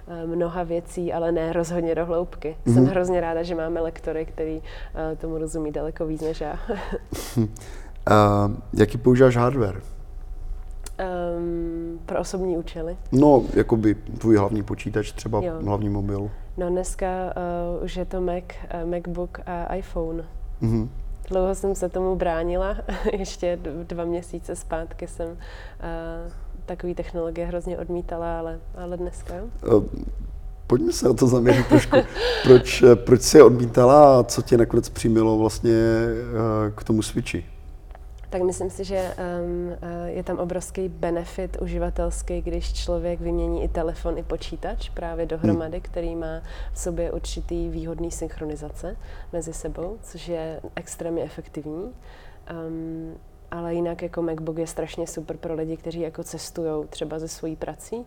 uh, 0.07 0.29
mnoha 0.35 0.63
věcí, 0.63 1.13
ale 1.13 1.31
ne 1.31 1.53
rozhodně 1.53 1.95
do 1.95 2.05
hloubky. 2.05 2.57
Mm. 2.65 2.73
Jsem 2.73 2.85
hrozně 2.85 3.21
ráda, 3.21 3.43
že 3.43 3.55
máme 3.55 3.81
lektory, 3.81 4.25
který 4.25 4.57
uh, 4.57 5.17
tomu 5.17 5.37
rozumí 5.37 5.71
daleko 5.71 6.05
víc 6.05 6.21
než 6.21 6.41
já. 6.41 6.59
uh, 8.09 8.55
jaký 8.73 8.97
používáš 8.97 9.37
hardware? 9.37 9.81
Um, 11.37 11.99
pro 12.05 12.19
osobní 12.19 12.57
účely? 12.57 12.97
No, 13.11 13.43
jakoby 13.53 13.95
tvůj 13.95 14.37
hlavní 14.37 14.63
počítač, 14.63 15.11
třeba 15.11 15.41
jo. 15.43 15.53
hlavní 15.65 15.89
mobil. 15.89 16.29
No 16.57 16.69
dneska 16.69 17.07
uh, 17.77 17.83
už 17.83 17.95
je 17.95 18.05
to 18.05 18.21
Mac, 18.21 18.43
uh, 18.83 18.89
MacBook 18.89 19.39
a 19.45 19.75
iPhone. 19.75 20.23
Mm-hmm. 20.61 20.87
Dlouho 21.29 21.55
jsem 21.55 21.75
se 21.75 21.89
tomu 21.89 22.15
bránila, 22.15 22.77
ještě 23.17 23.59
dva 23.87 24.05
měsíce 24.05 24.55
zpátky 24.55 25.07
jsem 25.07 25.27
uh, 25.27 25.35
takový 26.65 26.95
technologie 26.95 27.47
hrozně 27.47 27.77
odmítala, 27.77 28.39
ale, 28.39 28.59
ale 28.77 28.97
dneska. 28.97 29.33
Uh, 29.67 29.83
pojďme 30.67 30.91
se 30.91 31.09
o 31.09 31.13
to 31.13 31.27
zaměřit 31.27 31.67
trošku. 31.67 31.97
Proč, 32.43 32.83
proč 32.95 33.21
jsi 33.21 33.37
je 33.37 33.43
odmítala 33.43 34.19
a 34.19 34.23
co 34.23 34.41
tě 34.41 34.57
nakonec 34.57 34.89
přimělo 34.89 35.37
vlastně 35.37 35.71
uh, 35.71 36.75
k 36.75 36.83
tomu 36.83 37.01
switchi? 37.01 37.45
Tak 38.29 38.41
myslím 38.41 38.69
si, 38.69 38.83
že 38.83 39.15
um, 39.41 39.77
je 40.05 40.23
tam 40.23 40.37
obrovský 40.37 40.89
benefit 40.89 41.57
uživatelský, 41.61 42.41
když 42.41 42.73
člověk 42.73 43.19
vymění 43.19 43.63
i 43.63 43.67
telefon, 43.67 44.17
i 44.17 44.23
počítač 44.23 44.89
právě 44.89 45.25
dohromady, 45.25 45.77
hmm. 45.77 45.81
který 45.81 46.15
má 46.15 46.41
v 46.73 46.79
sobě 46.79 47.11
určitý 47.11 47.69
výhodný 47.69 48.11
synchronizace 48.11 48.97
mezi 49.33 49.53
sebou, 49.53 49.97
což 50.03 50.27
je 50.27 50.61
extrémně 50.75 51.23
efektivní. 51.23 51.91
Um, 52.67 53.15
ale 53.51 53.75
jinak 53.75 54.01
jako 54.01 54.21
MacBook 54.21 54.57
je 54.57 54.67
strašně 54.67 55.07
super 55.07 55.37
pro 55.37 55.55
lidi, 55.55 55.77
kteří 55.77 55.99
jako 55.99 56.23
cestují 56.23 56.87
třeba 56.89 57.19
ze 57.19 57.27
svojí 57.27 57.55
prací. 57.55 57.95
Um, 57.95 58.05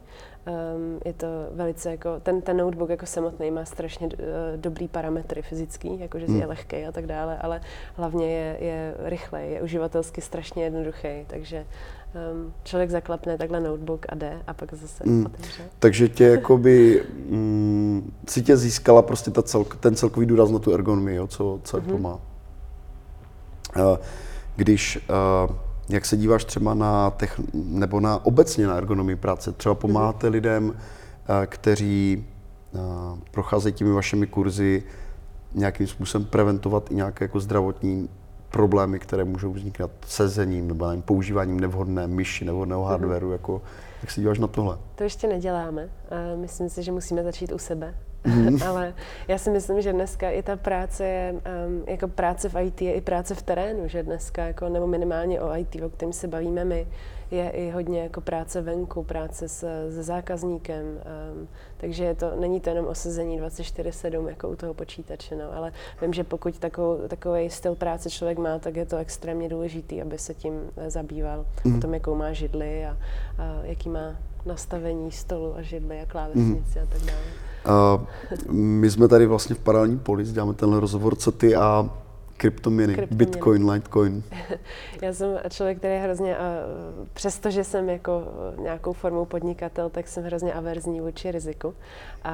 je 1.05 1.13
to 1.13 1.27
velice 1.51 1.91
jako, 1.91 2.21
ten, 2.21 2.43
ten 2.43 2.57
notebook 2.57 2.91
jako 2.91 3.07
samotný 3.07 3.51
má 3.51 3.65
strašně 3.65 4.07
uh, 4.07 4.13
dobrý 4.57 4.89
parametry 4.89 5.43
fyzický, 5.43 6.01
jakože 6.01 6.27
hmm. 6.27 6.41
je 6.41 6.47
lehký 6.47 6.77
a 6.77 6.93
tak 6.93 7.07
dále, 7.07 7.39
ale 7.39 7.61
hlavně 7.95 8.31
je, 8.31 8.57
je 8.61 8.95
rychlej, 8.99 9.53
je 9.53 9.63
uživatelsky 9.63 10.21
strašně 10.21 10.65
jednoduchý, 10.65 11.09
takže 11.27 11.67
um, 12.33 12.53
člověk 12.65 12.91
zaklapne 12.91 13.39
takhle 13.39 13.61
notebook 13.61 14.07
a 14.09 14.15
jde 14.15 14.43
a 14.47 14.55
pak 14.55 14.75
zase 14.75 15.05
hmm. 15.07 15.27
otevře. 15.27 15.63
Takže 15.79 16.09
tě 16.09 16.25
jakoby, 16.25 17.03
mm, 17.29 18.13
si 18.29 18.43
tě 18.43 18.57
získala 18.57 19.03
prostě 19.03 19.31
ta 19.31 19.43
cel, 19.43 19.65
ten 19.65 19.95
celkový 19.95 20.27
důraz 20.27 20.51
na 20.51 20.59
tu 20.59 20.75
ergonomii, 20.75 21.17
jo, 21.17 21.27
co, 21.27 21.61
co 21.65 21.81
mm-hmm. 21.81 22.01
má. 22.01 22.21
Uh, 23.77 23.97
když, 24.63 25.09
uh, 25.49 25.57
jak 25.89 26.05
se 26.05 26.17
díváš 26.17 26.45
třeba 26.45 26.75
na, 26.75 27.11
tech, 27.11 27.41
nebo 27.55 28.01
na 28.01 28.25
obecně 28.25 28.67
na 28.67 28.75
ergonomii 28.75 29.17
práce, 29.17 29.53
třeba 29.53 29.75
pomáháte 29.75 30.27
mm 30.27 30.33
lidem, 30.33 30.69
uh, 30.69 30.75
kteří 31.47 32.27
uh, 32.73 32.81
procházejí 33.31 33.73
těmi 33.73 33.93
vašimi 33.93 34.27
kurzy, 34.27 34.83
nějakým 35.55 35.87
způsobem 35.87 36.25
preventovat 36.25 36.91
i 36.91 36.95
nějaké 36.95 37.25
jako 37.25 37.41
zdravotní 37.41 38.09
problémy, 38.51 38.99
které 38.99 39.25
můžou 39.25 39.53
vzniknout 39.53 39.91
sezením 40.07 40.69
nebo 40.69 40.87
nevím, 40.87 41.03
používáním 41.03 41.61
nevhodné 41.61 42.07
myši, 42.07 42.45
nevhodného 42.45 42.83
mm 42.83 42.89
hardwareu, 42.89 43.31
jako, 43.31 43.63
jak 44.03 44.11
se 44.11 44.21
díváš 44.21 44.39
na 44.39 44.47
tohle? 44.47 44.79
To 44.95 45.05
ještě 45.05 45.29
neděláme. 45.29 45.89
Myslím 46.37 46.69
si, 46.69 46.83
že 46.83 46.93
musíme 46.93 47.23
začít 47.23 47.53
u 47.53 47.59
sebe 47.59 47.95
mm. 48.25 48.63
ale 48.69 48.95
já 49.29 49.39
si 49.39 49.51
myslím, 49.51 49.83
že 49.83 49.93
dneska 49.93 50.31
i 50.31 50.43
ta 50.43 50.57
práce 50.57 51.05
je, 51.05 51.33
um, 51.33 51.85
jako 51.87 52.09
práce 52.09 52.49
v 52.49 52.61
IT 52.61 52.83
je 52.83 52.93
i 52.93 53.01
práce 53.01 53.35
v 53.35 53.43
terénu, 53.43 53.89
že 53.89 54.03
dneska, 54.03 54.45
jako, 54.45 54.69
nebo 54.69 54.87
minimálně 54.87 55.41
o 55.41 55.57
IT, 55.57 55.83
o 55.83 55.89
kterém 55.89 56.13
se 56.13 56.29
bavíme 56.29 56.65
my, 56.65 56.87
je 57.33 57.51
i 57.51 57.71
hodně 57.71 58.03
jako 58.03 58.21
práce 58.21 58.61
venku, 58.61 59.03
práce 59.03 59.49
s, 59.49 59.91
se 59.91 60.03
zákazníkem, 60.03 60.85
um, 60.85 61.49
takže 61.77 62.05
je 62.05 62.15
to, 62.15 62.33
není 62.41 62.61
to 62.61 62.71
jenom 62.71 62.87
osazení 62.87 63.41
24-7 63.41 64.29
jako 64.29 64.49
u 64.49 64.57
toho 64.57 64.75
počítače, 64.75 65.37
no, 65.37 65.57
ale 65.57 65.73
vím, 66.03 66.13
že 66.13 66.25
pokud 66.25 66.59
takovou, 66.59 67.09
takový 67.09 67.51
styl 67.51 67.75
práce 67.75 68.11
člověk 68.11 68.39
má, 68.39 68.59
tak 68.59 68.77
je 68.77 68.87
to 68.87 68.97
extrémně 68.97 69.49
důležitý, 69.49 70.03
aby 70.03 70.19
se 70.19 70.35
tím 70.35 70.61
eh, 70.77 70.91
zabýval, 70.91 71.47
mm. 71.65 71.77
o 71.77 71.81
tom, 71.81 71.95
jakou 71.95 72.15
má 72.15 72.33
židli 72.33 72.87
a, 72.87 72.97
a 73.39 73.61
jaký 73.63 73.89
má 73.89 74.17
nastavení 74.47 75.13
stolu 75.13 75.57
a 75.57 75.63
židli 75.63 76.01
a 76.01 76.07
klávesnici 76.07 76.79
mm. 76.79 76.85
a 76.85 76.87
tak 76.87 77.01
dále. 77.01 77.52
Uh, 77.67 78.05
my 78.55 78.91
jsme 78.91 79.09
tady 79.09 79.27
vlastně 79.27 79.55
v 79.55 79.59
paralelní 79.59 79.99
polis, 79.99 80.33
děláme 80.33 80.55
tenhle 80.55 80.81
rozhovor, 80.81 81.17
co 81.17 81.33
ty 81.33 81.57
a 81.57 81.91
kryptoměny, 82.43 82.95
kryptoměny. 82.95 83.31
Bitcoin, 83.31 83.71
Litecoin. 83.71 84.23
Já 85.03 85.13
jsem 85.13 85.39
člověk, 85.51 85.79
který 85.79 85.95
je 85.95 86.01
hrozně, 86.01 86.37
přestože 87.13 87.65
jsem 87.65 87.89
jako 87.89 88.25
nějakou 88.59 88.93
formou 88.93 89.25
podnikatel, 89.25 89.91
tak 89.91 90.09
jsem 90.09 90.25
hrozně 90.25 90.53
averzní 90.53 91.01
vůči 91.01 91.31
riziku. 91.31 91.75
A, 92.25 92.33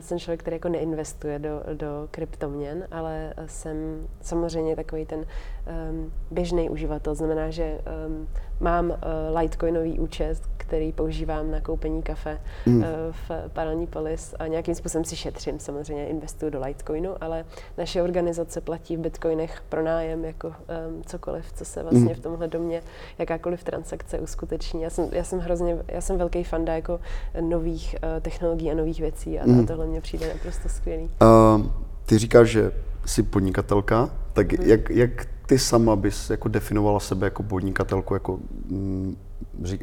jsem 0.00 0.18
člověk, 0.18 0.40
který 0.40 0.54
jako 0.54 0.68
neinvestuje 0.68 1.38
do, 1.38 1.62
do 1.74 2.08
kryptoměn, 2.10 2.86
ale 2.90 3.34
jsem 3.46 4.06
samozřejmě 4.20 4.76
takový 4.76 5.06
ten 5.06 5.18
um, 5.18 6.12
běžný 6.30 6.70
uživatel. 6.70 7.14
Znamená, 7.14 7.50
že 7.50 7.78
um, 8.08 8.28
mám 8.60 8.90
uh, 8.90 8.96
Litecoinový 9.38 9.98
účet, 9.98 10.40
který 10.56 10.92
používám 10.92 11.50
na 11.50 11.60
koupení 11.60 12.02
kafe 12.02 12.40
mm. 12.66 12.76
uh, 12.76 12.84
v 13.10 13.30
Paralelní 13.52 13.86
Polis 13.86 14.34
a 14.38 14.46
nějakým 14.46 14.74
způsobem 14.74 15.04
si 15.04 15.16
šetřím, 15.16 15.58
samozřejmě 15.58 16.06
investuju 16.06 16.50
do 16.50 16.60
Litecoinu, 16.60 17.10
ale 17.20 17.44
naše 17.78 18.02
organizace 18.02 18.60
platí 18.60 18.96
v 18.96 19.00
bitcoinech 19.00 19.62
pro 19.68 19.82
nájem 19.82 20.24
jako 20.24 20.48
um, 20.48 21.02
cokoliv, 21.06 21.52
co 21.52 21.64
se 21.64 21.82
vlastně 21.82 22.00
mm. 22.00 22.14
v 22.14 22.20
tomhle 22.20 22.48
domě, 22.48 22.82
jakákoliv 23.18 23.64
transakce 23.64 24.18
uskuteční. 24.18 24.82
Já 24.82 24.90
jsem, 24.90 25.08
já 25.12 25.24
jsem 25.24 25.38
hrozně, 25.38 25.78
já 25.88 26.00
jsem 26.00 26.18
velký 26.18 26.44
fanda 26.44 26.74
jako 26.74 27.00
nových 27.40 27.96
uh, 28.02 28.20
technologií 28.20 28.70
a 28.70 28.74
nových 28.74 29.00
věcí 29.00 29.38
a, 29.38 29.46
mm. 29.46 29.60
a 29.60 29.66
tohle 29.66 29.86
mě 29.86 30.00
přijde 30.00 30.28
naprosto 30.28 30.68
skvělý. 30.68 31.10
Uh, 31.22 31.66
ty 32.06 32.18
říkáš, 32.18 32.48
že 32.48 32.72
jsi 33.06 33.22
podnikatelka, 33.22 34.10
tak 34.32 34.52
mm. 34.52 34.66
jak, 34.66 34.90
jak 34.90 35.26
ty 35.46 35.58
sama 35.58 35.96
bys 35.96 36.30
jako 36.30 36.48
definovala 36.48 37.00
sebe 37.00 37.26
jako 37.26 37.42
podnikatelku, 37.42 38.14
jako 38.14 38.38
mm, 38.68 39.16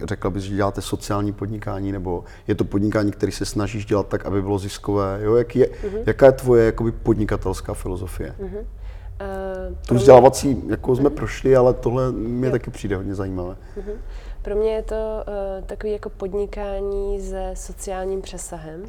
řekla 0.04 0.30
bys, 0.30 0.44
že 0.44 0.56
děláte 0.56 0.82
sociální 0.82 1.34
podnikání, 1.34 1.92
nebo 1.92 2.24
je 2.48 2.56
to 2.56 2.64
podnikání, 2.64 3.12
který 3.12 3.32
se 3.32 3.46
snažíš 3.46 3.86
dělat 3.86 4.08
tak, 4.08 4.26
aby 4.26 4.42
bylo 4.42 4.60
ziskové, 4.60 5.20
jo? 5.22 5.36
Jak 5.36 5.56
je, 5.56 5.68
uh-huh. 5.68 6.04
Jaká 6.06 6.26
je 6.26 6.32
tvoje 6.32 6.66
jakoby, 6.66 6.92
podnikatelská 6.92 7.74
filozofie? 7.74 8.36
Uh-huh. 8.40 8.58
Uh, 8.58 9.78
tu 9.88 9.96
vzdělávací 9.96 10.64
jako 10.68 10.96
jsme 10.96 11.10
uh-huh. 11.10 11.14
prošli, 11.14 11.56
ale 11.56 11.74
tohle 11.74 12.12
mě 12.12 12.48
jo. 12.48 12.52
taky 12.52 12.72
přijde 12.72 12.96
hodně 12.96 13.16
zajímavé. 13.16 13.56
Uh-huh. 13.78 13.96
Pro 14.42 14.56
mě 14.56 14.74
je 14.74 14.84
to 14.84 14.96
uh, 14.96 15.66
takový 15.66 15.94
jako 15.94 16.10
podnikání 16.10 17.22
se 17.22 17.52
sociálním 17.54 18.22
přesahem. 18.22 18.84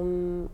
Um, 0.00 0.48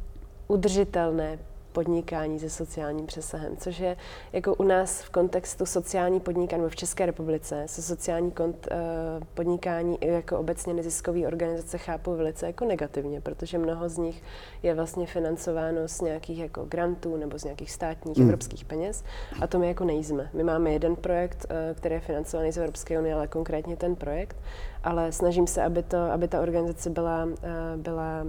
udržitelné 0.48 1.38
podnikání 1.72 2.38
se 2.38 2.50
sociálním 2.50 3.06
přesahem, 3.06 3.56
což 3.56 3.78
je 3.78 3.96
jako 4.32 4.54
u 4.54 4.62
nás 4.62 5.02
v 5.02 5.10
kontextu 5.10 5.66
sociální 5.66 6.20
podnikání 6.20 6.68
v 6.68 6.76
České 6.76 7.06
republice 7.06 7.62
se 7.66 7.82
sociální 7.82 8.30
kont, 8.30 8.68
uh, 8.70 9.24
podnikání 9.34 9.98
jako 10.00 10.38
obecně 10.38 10.74
neziskový 10.74 11.26
organizace 11.26 11.78
chápou 11.78 12.16
velice 12.16 12.46
jako 12.46 12.64
negativně, 12.64 13.20
protože 13.20 13.58
mnoho 13.58 13.88
z 13.88 13.98
nich 13.98 14.22
je 14.62 14.74
vlastně 14.74 15.06
financováno 15.06 15.88
z 15.88 16.00
nějakých 16.00 16.38
jako 16.38 16.64
grantů 16.64 17.16
nebo 17.16 17.38
z 17.38 17.44
nějakých 17.44 17.70
státních 17.70 18.16
mm. 18.16 18.24
evropských 18.24 18.64
peněz 18.64 19.04
a 19.40 19.46
to 19.46 19.58
my 19.58 19.68
jako 19.68 19.84
nejsme. 19.84 20.30
My 20.32 20.42
máme 20.42 20.72
jeden 20.72 20.96
projekt, 20.96 21.46
uh, 21.50 21.76
který 21.76 21.94
je 21.94 22.00
financovaný 22.00 22.52
z 22.52 22.58
Evropské 22.58 22.98
unie, 22.98 23.14
ale 23.14 23.26
konkrétně 23.26 23.76
ten 23.76 23.96
projekt, 23.96 24.36
ale 24.84 25.12
snažím 25.12 25.46
se, 25.46 25.62
aby, 25.62 25.82
to, 25.82 25.98
aby 25.98 26.28
ta 26.28 26.40
organizace 26.40 26.90
byla, 26.90 27.24
uh, 27.24 27.32
byla 27.76 28.24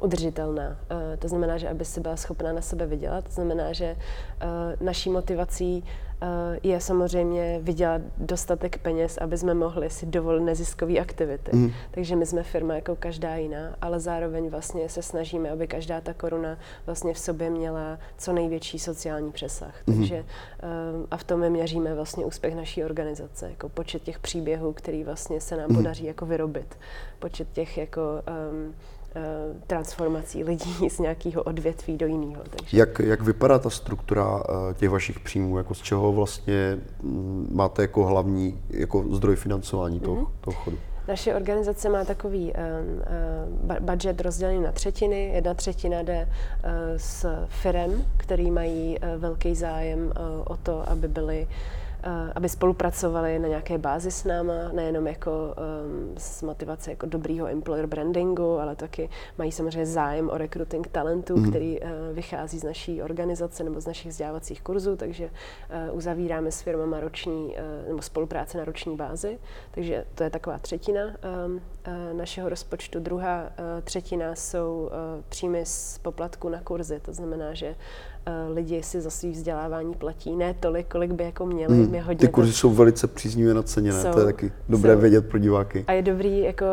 udržitelná. 0.00 0.68
Uh, 0.68 1.16
to 1.18 1.28
znamená, 1.28 1.58
že 1.58 1.68
aby 1.68 1.84
si 1.84 2.00
byla 2.00 2.16
schopná 2.16 2.52
na 2.52 2.60
sebe 2.60 2.86
vydělat, 2.86 3.24
to 3.24 3.30
znamená, 3.30 3.72
že 3.72 3.96
uh, 3.96 4.86
naší 4.86 5.10
motivací 5.10 5.84
uh, 6.22 6.28
je 6.62 6.80
samozřejmě 6.80 7.60
vydělat 7.62 8.02
dostatek 8.18 8.78
peněz, 8.78 9.18
aby 9.18 9.38
jsme 9.38 9.54
mohli 9.54 9.90
si 9.90 10.06
dovolit 10.06 10.42
neziskové 10.42 10.98
aktivity. 10.98 11.56
Mm. 11.56 11.70
Takže 11.90 12.16
my 12.16 12.26
jsme 12.26 12.42
firma 12.42 12.74
jako 12.74 12.96
každá 12.96 13.36
jiná, 13.36 13.76
ale 13.80 14.00
zároveň 14.00 14.48
vlastně 14.48 14.88
se 14.88 15.02
snažíme, 15.02 15.50
aby 15.50 15.66
každá 15.66 16.00
ta 16.00 16.14
koruna 16.14 16.58
vlastně 16.86 17.14
v 17.14 17.18
sobě 17.18 17.50
měla 17.50 17.98
co 18.18 18.32
největší 18.32 18.78
sociální 18.78 19.32
přesah. 19.32 19.74
Mm. 19.86 19.98
Takže 19.98 20.24
a 21.10 21.16
v 21.16 21.24
tom 21.24 21.40
my 21.40 21.50
měříme 21.50 21.94
vlastně 21.94 22.24
úspěch 22.24 22.54
naší 22.54 22.84
organizace, 22.84 23.50
jako 23.50 23.68
počet 23.68 24.02
těch 24.02 24.18
příběhů, 24.18 24.72
který 24.72 25.04
vlastně 25.04 25.40
se 25.40 25.56
nám 25.56 25.70
mm. 25.70 25.76
podaří 25.76 26.04
jako 26.04 26.26
vyrobit, 26.26 26.78
počet 27.18 27.48
těch 27.52 27.78
jako 27.78 28.00
um, 28.52 28.74
Eh, 28.74 28.74
transformací 29.66 30.44
lidí 30.44 30.90
z 30.90 30.98
nějakého 30.98 31.42
odvětví 31.42 31.96
do 31.96 32.06
jiného. 32.06 32.42
Takže. 32.50 32.78
Jak, 32.78 32.98
jak 32.98 33.22
vypadá 33.22 33.58
ta 33.58 33.70
struktura 33.70 34.42
eh, 34.48 34.74
těch 34.74 34.90
vašich 34.90 35.20
příjmů? 35.20 35.58
Jako 35.58 35.74
z 35.74 35.82
čeho 35.82 36.12
vlastně 36.12 36.78
mm, 37.02 37.48
máte 37.52 37.82
jako 37.82 38.04
hlavní 38.04 38.62
jako 38.70 39.04
zdroj 39.10 39.36
financování 39.36 40.00
toho, 40.00 40.16
mm-hmm. 40.16 40.30
toho 40.40 40.54
chodu? 40.54 40.78
Naše 41.08 41.34
organizace 41.34 41.88
má 41.88 42.04
takový 42.04 42.52
uh, 42.52 43.76
budget 43.80 44.20
rozdělený 44.20 44.60
na 44.60 44.72
třetiny. 44.72 45.30
Jedna 45.34 45.54
třetina 45.54 46.02
jde 46.02 46.28
uh, 46.28 46.70
s 46.96 47.46
firem, 47.48 48.04
který 48.16 48.50
mají 48.50 48.98
uh, 48.98 49.20
velký 49.20 49.54
zájem 49.54 50.12
o 50.44 50.56
to, 50.56 50.90
aby 50.90 51.08
byly 51.08 51.42
uh, 51.42 51.48
Eh, 51.50 51.81
aby 52.34 52.48
spolupracovali 52.48 53.38
na 53.38 53.48
nějaké 53.48 53.78
bázi 53.78 54.10
s 54.10 54.24
náma, 54.24 54.54
nejenom 54.72 55.06
jako 55.06 55.30
um, 55.30 56.14
s 56.18 56.42
motivace 56.42 56.90
jako 56.90 57.06
dobrýho 57.06 57.46
employer 57.46 57.86
brandingu, 57.86 58.58
ale 58.58 58.76
taky 58.76 59.08
mají 59.38 59.52
samozřejmě 59.52 59.86
zájem 59.86 60.30
o 60.30 60.38
recruiting 60.38 60.88
talentu, 60.88 61.36
mm. 61.36 61.50
který 61.50 61.80
uh, 61.80 61.88
vychází 62.12 62.58
z 62.58 62.64
naší 62.64 63.02
organizace 63.02 63.64
nebo 63.64 63.80
z 63.80 63.86
našich 63.86 64.10
vzdělávacích 64.10 64.62
kurzů, 64.62 64.96
takže 64.96 65.30
uh, 65.90 65.96
uzavíráme 65.96 66.52
s 66.52 66.62
firmama 66.62 67.00
roční 67.00 67.46
uh, 67.46 67.88
nebo 67.88 68.02
spolupráce 68.02 68.58
na 68.58 68.64
roční 68.64 68.96
bázi, 68.96 69.38
takže 69.70 70.04
to 70.14 70.24
je 70.24 70.30
taková 70.30 70.58
třetina 70.58 71.04
um, 71.04 71.54
uh, 71.54 72.18
našeho 72.18 72.48
rozpočtu. 72.48 73.00
Druhá 73.00 73.42
uh, 73.42 73.48
třetina 73.84 74.34
jsou 74.34 74.82
uh, 74.82 75.22
příjmy 75.28 75.66
z 75.66 75.98
poplatku 75.98 76.48
na 76.48 76.60
kurzy, 76.60 77.00
to 77.00 77.12
znamená, 77.12 77.54
že 77.54 77.74
Eh, 77.74 78.11
lidi 78.54 78.82
si 78.82 79.00
za 79.00 79.10
svý 79.10 79.30
vzdělávání 79.30 79.94
platí. 79.94 80.36
Ne 80.36 80.54
tolik, 80.54 80.88
kolik 80.88 81.12
by 81.12 81.24
jako 81.24 81.46
měli. 81.46 81.74
Hmm. 81.74 82.00
hodně 82.00 82.26
Ty 82.26 82.28
kurzy 82.28 82.52
to... 82.52 82.58
jsou 82.58 82.70
velice 82.70 83.06
příznivě 83.06 83.54
naceněné, 83.54 84.02
jsou, 84.02 84.12
to 84.12 84.18
je 84.18 84.24
taky 84.24 84.52
dobré 84.68 84.94
jsou. 84.94 85.00
vědět 85.00 85.28
pro 85.28 85.38
diváky. 85.38 85.84
A 85.86 85.92
je 85.92 86.02
dobrý 86.02 86.40
jako 86.40 86.64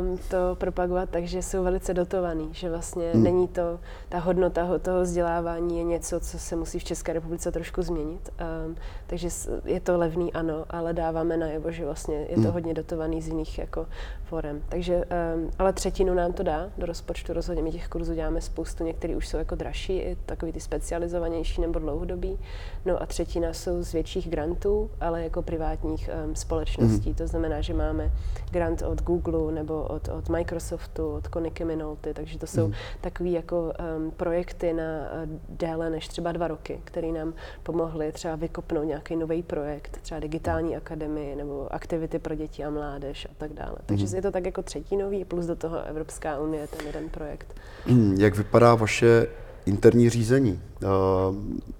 um, 0.00 0.18
to 0.28 0.36
propagovat 0.54 1.10
tak, 1.10 1.24
že 1.24 1.42
jsou 1.42 1.62
velice 1.62 1.94
dotovaný, 1.94 2.48
že 2.52 2.70
vlastně 2.70 3.10
hmm. 3.14 3.22
není 3.22 3.48
to, 3.48 3.80
ta 4.08 4.18
hodnota 4.18 4.78
toho 4.78 5.02
vzdělávání 5.02 5.78
je 5.78 5.84
něco, 5.84 6.20
co 6.20 6.38
se 6.38 6.56
musí 6.56 6.78
v 6.78 6.84
České 6.84 7.12
republice 7.12 7.52
trošku 7.52 7.82
změnit. 7.82 8.30
Um, 8.66 8.76
takže 9.08 9.28
je 9.64 9.80
to 9.80 9.98
levný, 9.98 10.32
ano, 10.32 10.64
ale 10.70 10.92
dáváme 10.92 11.36
najevo, 11.36 11.70
že 11.70 11.84
vlastně 11.84 12.16
je 12.16 12.34
to 12.34 12.40
hmm. 12.40 12.52
hodně 12.52 12.74
dotovaný 12.74 13.22
z 13.22 13.28
jiných 13.28 13.58
jako 13.58 13.86
forem. 14.24 14.62
Takže, 14.68 14.96
um, 14.96 15.50
ale 15.58 15.72
třetinu 15.72 16.14
nám 16.14 16.32
to 16.32 16.42
dá 16.42 16.70
do 16.78 16.86
rozpočtu, 16.86 17.32
rozhodně 17.32 17.62
my 17.62 17.70
těch 17.70 17.88
kurzů 17.88 18.14
děláme 18.14 18.40
spoustu, 18.40 18.84
některý 18.84 19.16
už 19.16 19.28
jsou 19.28 19.36
jako 19.36 19.54
dražší, 19.54 19.96
i 19.96 20.16
takový 20.26 20.52
ty 20.52 20.60
specializovanější 20.60 21.60
nebo 21.60 21.78
dlouhodobý. 21.78 22.38
No 22.84 23.02
a 23.02 23.06
třetina 23.06 23.52
jsou 23.52 23.82
z 23.82 23.92
větších 23.92 24.30
grantů, 24.30 24.90
ale 25.00 25.22
jako 25.22 25.42
privátních 25.42 26.10
um, 26.26 26.36
společností. 26.36 27.08
Mm. 27.08 27.14
To 27.14 27.26
znamená, 27.26 27.60
že 27.60 27.74
máme 27.74 28.12
grant 28.50 28.82
od 28.82 29.02
Google 29.02 29.52
nebo 29.52 29.82
od, 29.82 30.08
od 30.08 30.28
Microsoftu, 30.28 31.12
od 31.12 31.28
Koniky 31.28 31.64
Minolty, 31.64 32.14
takže 32.14 32.38
to 32.38 32.46
jsou 32.46 32.66
mm. 32.66 32.72
takové 33.00 33.28
jako 33.28 33.72
um, 33.96 34.10
projekty 34.10 34.72
na 34.72 34.82
uh, 34.82 35.38
déle 35.48 35.90
než 35.90 36.08
třeba 36.08 36.32
dva 36.32 36.48
roky, 36.48 36.80
které 36.84 37.12
nám 37.12 37.34
pomohly 37.62 38.12
třeba 38.12 38.36
vykopnout 38.36 38.97
nějaký 38.98 39.16
nový 39.16 39.42
projekt, 39.42 39.98
třeba 40.02 40.20
digitální 40.20 40.76
akademie 40.76 41.36
nebo 41.36 41.72
aktivity 41.74 42.18
pro 42.18 42.34
děti 42.34 42.64
a 42.64 42.70
mládež 42.70 43.26
a 43.30 43.34
tak 43.38 43.52
dále. 43.52 43.76
Takže 43.86 44.06
mm. 44.06 44.14
je 44.14 44.22
to 44.22 44.30
tak 44.30 44.46
jako 44.46 44.62
třetinový 44.62 45.24
plus 45.24 45.46
do 45.46 45.56
toho 45.56 45.82
Evropská 45.84 46.38
unie, 46.38 46.66
ten 46.66 46.86
jeden 46.86 47.08
projekt. 47.08 47.54
Mm, 47.86 48.14
jak 48.18 48.36
vypadá 48.36 48.74
vaše 48.74 49.26
interní 49.66 50.10
řízení, 50.10 50.60
eh, 50.82 50.86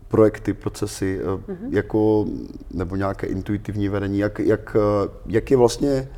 projekty, 0.09 0.55
procesy, 0.55 1.21
mm-hmm. 1.23 1.69
jako, 1.71 2.27
nebo 2.71 2.97
nějaké 2.97 3.27
intuitivní 3.27 3.89
vedení, 3.89 4.19
jak, 4.19 4.39
jak, 4.39 4.77
eh, 4.77 5.11
jak 5.27 5.51
je 5.51 5.57
vlastně 5.57 6.09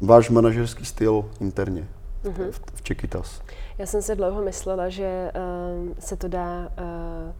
váš 0.00 0.30
manažerský 0.30 0.84
styl 0.84 1.24
interně 1.40 1.88
mm-hmm. 2.24 2.50
v, 2.50 2.60
v 2.74 2.82
Čekytas? 2.82 3.42
Já 3.78 3.86
jsem 3.86 4.02
si 4.02 4.16
dlouho 4.16 4.42
myslela, 4.42 4.88
že 4.88 5.32
uh, 5.34 5.94
se 5.98 6.16
to 6.16 6.28
dá 6.28 6.72
uh, 6.78 7.32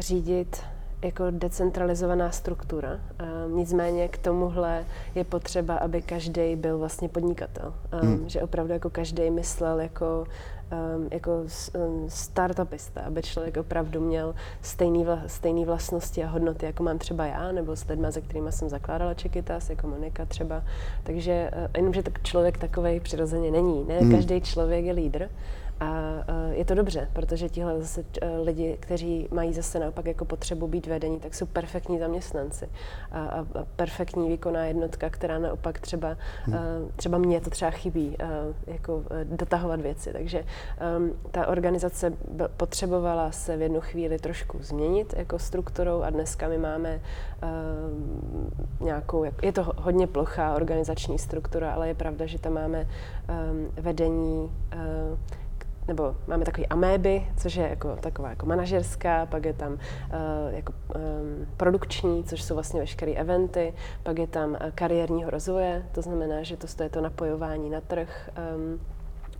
řídit 0.00 0.62
jako 1.02 1.24
decentralizovaná 1.30 2.30
struktura. 2.30 3.00
Um, 3.46 3.56
nicméně 3.56 4.08
k 4.08 4.18
tomuhle 4.18 4.84
je 5.14 5.24
potřeba, 5.24 5.76
aby 5.76 6.02
každý 6.02 6.56
byl 6.56 6.78
vlastně 6.78 7.08
podnikatel. 7.08 7.74
Um, 7.92 8.00
hmm. 8.00 8.28
Že 8.28 8.42
opravdu 8.42 8.72
jako 8.72 8.90
každý 8.90 9.30
myslel 9.30 9.80
jako 9.80 10.26
um, 10.96 11.08
jako 11.10 11.30
um, 11.30 12.04
startupista, 12.08 13.00
aby 13.00 13.22
člověk 13.22 13.56
opravdu 13.56 14.00
měl 14.00 14.34
stejný, 14.62 15.04
vla, 15.04 15.22
stejný 15.26 15.64
vlastnosti 15.64 16.24
a 16.24 16.28
hodnoty, 16.28 16.66
jako 16.66 16.82
mám 16.82 16.98
třeba 16.98 17.26
já, 17.26 17.52
nebo 17.52 17.76
s 17.76 17.88
lidmi, 17.88 18.06
se 18.10 18.20
kterými 18.20 18.52
jsem 18.52 18.68
zakládala 18.68 19.14
Čekytas, 19.14 19.70
jako 19.70 19.86
Monika 19.86 20.26
třeba. 20.26 20.62
Takže 21.02 21.50
uh, 21.52 21.66
jenomže 21.76 22.02
tak 22.02 22.22
člověk 22.22 22.58
takový 22.58 23.00
přirozeně 23.00 23.50
není. 23.50 23.84
Ne? 23.84 23.98
Hmm. 23.98 24.10
Každý 24.10 24.40
člověk 24.40 24.84
je 24.84 24.92
lídr. 24.92 25.28
A 25.82 26.24
je 26.50 26.64
to 26.64 26.74
dobře, 26.74 27.08
protože 27.12 27.48
tihle 27.48 27.80
zase 27.80 28.04
e, 28.20 28.38
lidi, 28.38 28.76
kteří 28.80 29.28
mají 29.30 29.52
zase 29.52 29.78
naopak 29.78 30.06
jako 30.06 30.24
potřebu 30.24 30.68
být 30.68 30.86
vedení, 30.86 31.20
tak 31.20 31.34
jsou 31.34 31.46
perfektní 31.46 31.98
zaměstnanci 31.98 32.68
a, 33.10 33.24
a, 33.24 33.38
a 33.40 33.64
perfektní 33.76 34.28
výkonná 34.28 34.64
jednotka, 34.64 35.10
která 35.10 35.38
naopak 35.38 35.80
třeba, 35.80 36.16
hmm. 36.42 36.56
třeba 36.96 37.18
mě 37.18 37.40
to 37.40 37.50
třeba 37.50 37.70
chybí, 37.70 38.16
jako 38.66 39.02
e, 39.10 39.24
dotahovat 39.24 39.80
věci. 39.80 40.12
Takže 40.12 40.44
um, 40.98 41.12
ta 41.30 41.46
organizace 41.46 42.12
potřebovala 42.56 43.32
se 43.32 43.56
v 43.56 43.62
jednu 43.62 43.80
chvíli 43.80 44.18
trošku 44.18 44.58
změnit 44.60 45.14
jako 45.16 45.38
strukturou 45.38 46.02
a 46.02 46.10
dneska 46.10 46.48
my 46.48 46.58
máme 46.58 47.00
um, 47.42 48.50
nějakou, 48.80 49.24
je 49.42 49.52
to 49.52 49.72
hodně 49.76 50.06
plochá 50.06 50.54
organizační 50.54 51.18
struktura, 51.18 51.72
ale 51.74 51.88
je 51.88 51.94
pravda, 51.94 52.26
že 52.26 52.38
tam 52.38 52.52
máme 52.52 52.80
um, 52.80 53.68
vedení 53.84 54.50
nebo 55.88 56.16
máme 56.26 56.44
takový 56.44 56.66
améby, 56.66 57.26
což 57.36 57.54
je 57.54 57.68
jako 57.68 57.96
taková 57.96 58.30
jako 58.30 58.46
manažerská, 58.46 59.26
pak 59.26 59.44
je 59.44 59.52
tam 59.52 59.72
uh, 59.72 59.78
jako 60.50 60.72
um, 60.72 61.46
produkční, 61.56 62.24
což 62.24 62.42
jsou 62.42 62.54
vlastně 62.54 62.80
veškeré 62.80 63.12
eventy, 63.12 63.74
pak 64.02 64.18
je 64.18 64.26
tam 64.26 64.50
uh, 64.50 64.56
kariérního 64.74 65.30
rozvoje, 65.30 65.86
to 65.92 66.02
znamená, 66.02 66.42
že 66.42 66.56
to 66.56 66.82
je 66.82 66.88
to 66.88 67.00
napojování 67.00 67.70
na 67.70 67.80
trh, 67.80 68.30
um, 68.56 68.80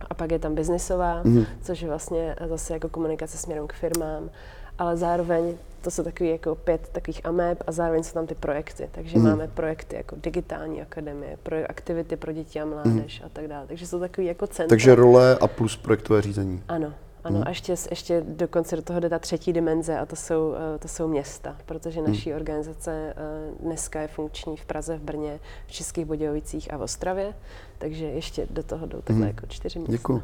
a 0.09 0.13
pak 0.13 0.31
je 0.31 0.39
tam 0.39 0.55
biznisová, 0.55 1.23
mm-hmm. 1.23 1.45
což 1.61 1.81
je 1.81 1.87
vlastně 1.87 2.35
zase 2.45 2.73
jako 2.73 2.89
komunikace 2.89 3.37
směrem 3.37 3.67
k 3.67 3.73
firmám, 3.73 4.29
ale 4.77 4.97
zároveň 4.97 5.55
to 5.83 5.91
jsou 5.91 6.03
takový 6.03 6.29
jako 6.29 6.55
pět 6.55 6.89
takových 6.91 7.25
ameb 7.25 7.63
a 7.67 7.71
zároveň 7.71 8.03
jsou 8.03 8.13
tam 8.13 8.27
ty 8.27 8.35
projekty. 8.35 8.89
Takže 8.91 9.17
mm. 9.17 9.23
máme 9.23 9.47
projekty 9.47 9.95
jako 9.95 10.15
digitální 10.23 10.81
akademie, 10.81 11.37
pro 11.43 11.57
aktivity 11.69 12.17
pro 12.17 12.31
děti 12.31 12.61
a 12.61 12.65
mládež 12.65 13.19
mm. 13.19 13.25
a 13.25 13.29
tak 13.29 13.47
dále. 13.47 13.67
Takže 13.67 13.87
jsou 13.87 13.99
takový 13.99 14.27
jako 14.27 14.47
centra. 14.47 14.69
Takže 14.69 14.95
role 14.95 15.37
a 15.41 15.47
plus 15.47 15.77
projektové 15.77 16.21
řízení. 16.21 16.63
Ano, 16.67 16.93
ano, 17.23 17.35
hmm. 17.35 17.47
a 17.47 17.49
ještě, 17.49 17.75
ještě 17.89 18.23
dokonce 18.27 18.75
do 18.75 18.81
toho 18.81 18.99
jde 18.99 19.09
ta 19.09 19.19
třetí 19.19 19.53
dimenze 19.53 19.99
a 19.99 20.05
to 20.05 20.15
jsou, 20.15 20.53
eh, 20.75 20.79
to 20.79 20.87
jsou 20.87 21.07
města, 21.07 21.57
protože 21.65 21.99
hmm. 21.99 22.09
naší 22.09 22.29
hmm. 22.29 22.39
organizace 22.39 23.13
eh, 23.17 23.51
dneska 23.59 24.01
je 24.01 24.07
funkční 24.07 24.57
v 24.57 24.65
Praze, 24.65 24.97
v 24.97 25.01
Brně, 25.01 25.39
v 25.67 25.71
Českých 25.71 26.05
Budějovicích 26.05 26.73
a 26.73 26.77
v 26.77 26.81
Ostravě, 26.81 27.33
takže 27.77 28.05
ještě 28.05 28.47
do 28.49 28.63
toho 28.63 28.85
jdou 28.85 29.01
takhle 29.01 29.25
hmm. 29.25 29.35
jako 29.35 29.47
čtyři 29.47 29.79
města. 29.79 29.91
Děkuji. 29.91 30.23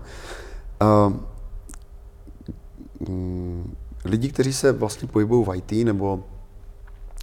Uh, 0.82 1.14
mm, 3.10 3.76
lidi, 4.06 4.30
kteří 4.30 4.54
se 4.54 4.72
vlastně 4.72 5.08
pohybují 5.08 5.46
v 5.46 5.56
IT 5.56 5.86
nebo 5.86 6.24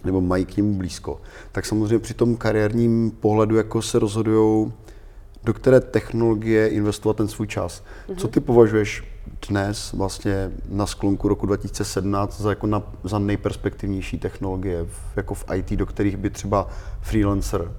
nebo 0.03 0.21
mají 0.21 0.45
k 0.45 0.57
němu 0.57 0.73
blízko, 0.73 1.21
tak 1.51 1.65
samozřejmě 1.65 1.99
při 1.99 2.13
tom 2.13 2.37
kariérním 2.37 3.11
pohledu 3.11 3.55
jako 3.55 3.81
se 3.81 3.99
rozhodují, 3.99 4.73
do 5.43 5.53
které 5.53 5.79
technologie 5.79 6.67
investovat 6.67 7.17
ten 7.17 7.27
svůj 7.27 7.47
čas. 7.47 7.83
Mm-hmm. 7.83 8.15
Co 8.15 8.27
ty 8.27 8.39
považuješ 8.39 9.03
dnes 9.49 9.93
vlastně 9.93 10.51
na 10.69 10.85
sklonku 10.85 11.27
roku 11.27 11.45
2017 11.45 12.41
za, 12.41 12.49
jako 12.49 12.67
na, 12.67 12.83
za 13.03 13.19
nejperspektivnější 13.19 14.19
technologie 14.19 14.83
v, 14.83 15.17
jako 15.17 15.33
v 15.33 15.45
IT, 15.55 15.71
do 15.71 15.85
kterých 15.85 16.17
by 16.17 16.29
třeba 16.29 16.67
freelancer 17.01 17.71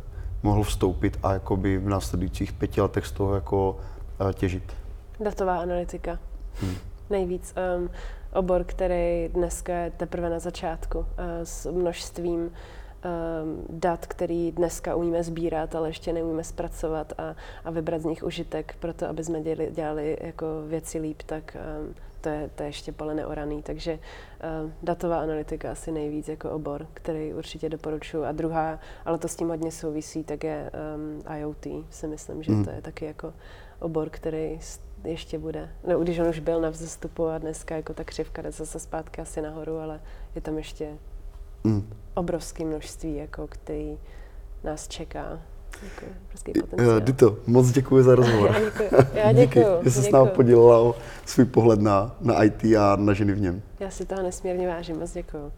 mohl 0.42 0.62
vstoupit 0.62 1.18
a 1.22 1.32
jakoby 1.32 1.78
v 1.78 1.88
následujících 1.88 2.53
pěti 2.53 2.80
letech 2.80 3.07
z 3.07 3.12
toho 3.12 3.34
jako 3.34 3.76
uh, 4.20 4.32
těžit? 4.32 4.72
Datová 5.20 5.59
analytika. 5.59 6.18
Hmm. 6.61 6.74
Nejvíc. 7.11 7.55
Um, 7.79 7.91
obor, 8.33 8.65
který 8.65 9.29
dneska 9.29 9.75
je 9.75 9.91
teprve 9.91 10.31
na 10.31 10.39
začátku 10.39 10.99
uh, 10.99 11.05
s 11.43 11.71
množstvím 11.71 12.41
um, 12.41 12.51
dat, 13.69 14.07
který 14.07 14.53
dneska 14.53 14.95
umíme 14.95 15.23
sbírat, 15.23 15.75
ale 15.75 15.89
ještě 15.89 16.13
neumíme 16.13 16.45
zpracovat 16.45 17.13
a, 17.19 17.37
a 17.65 17.71
vybrat 17.71 18.03
z 18.03 18.05
nich 18.05 18.23
užitek 18.23 18.77
pro 18.81 18.93
to, 18.93 19.09
aby 19.09 19.25
jsme 19.25 19.43
dělali, 19.43 19.71
dělali 19.73 20.19
jako 20.21 20.47
věci 20.67 20.99
líp, 20.99 21.23
tak 21.27 21.57
um, 21.81 21.95
to 22.21 22.29
je, 22.29 22.51
to 22.55 22.63
je 22.63 22.69
ještě 22.69 22.93
pole 22.93 23.15
neoraný. 23.15 23.63
Takže 23.63 23.93
uh, 23.93 24.71
datová 24.83 25.21
analytika 25.21 25.73
asi 25.73 25.93
nejvíc 25.93 26.29
jako 26.29 26.51
obor, 26.51 26.87
který 26.95 27.35
určitě 27.35 27.69
doporučuji. 27.69 28.25
A 28.25 28.33
druhá, 28.33 28.79
ale 29.05 29.19
to 29.19 29.29
s 29.29 29.37
tím 29.37 29.49
hodně 29.49 29.73
souvisí, 29.73 30.25
tak 30.25 30.45
je 30.45 30.71
um, 30.97 31.37
IoT. 31.37 31.67
Si 31.91 32.07
myslím, 32.07 32.43
že 32.43 32.53
mm. 32.53 32.65
to 32.65 32.71
je 32.71 32.83
taky 32.83 33.05
jako 33.05 33.33
obor, 33.81 34.11
který 34.11 34.59
ještě 35.05 35.38
bude. 35.38 35.68
No, 35.88 35.99
když 35.99 36.18
on 36.18 36.28
už 36.28 36.38
byl 36.38 36.61
na 36.61 36.70
vzestupu 36.70 37.26
a 37.26 37.38
dneska 37.38 37.76
jako 37.76 37.94
ta 37.94 38.05
křivka 38.05 38.42
jde 38.42 38.53
zase 38.53 38.78
zpátky 38.78 39.20
asi 39.20 39.42
nahoru, 39.42 39.78
ale 39.78 40.01
je 40.34 40.40
tam 40.40 40.57
ještě 40.57 40.88
mm. 41.64 41.92
obrovské 42.14 42.64
množství, 42.64 43.16
jako, 43.16 43.46
který 43.46 43.99
nás 44.64 44.88
čeká. 44.88 45.40
Jako 45.82 47.01
Dito, 47.01 47.36
moc 47.46 47.70
děkuji 47.70 48.03
za 48.03 48.14
rozhovor. 48.14 48.51
Já 48.55 48.61
děkuji. 48.61 48.90
Já 49.14 49.32
děkuji. 49.32 49.64
Díky, 49.64 49.84
že 49.84 49.90
jsi 49.90 50.03
s 50.03 50.11
námi 50.11 50.30
podělila 50.30 50.78
o 50.78 50.94
svůj 51.26 51.46
pohled 51.46 51.80
na, 51.80 52.16
na 52.20 52.44
IT 52.44 52.64
a 52.64 52.96
na 52.96 53.12
ženy 53.12 53.32
v 53.32 53.40
něm. 53.40 53.62
Já 53.80 53.90
si 53.90 54.07
toho 54.07 54.22
nesmírně 54.22 54.68
vážím, 54.68 54.99
moc 54.99 55.12
děkuji. 55.12 55.53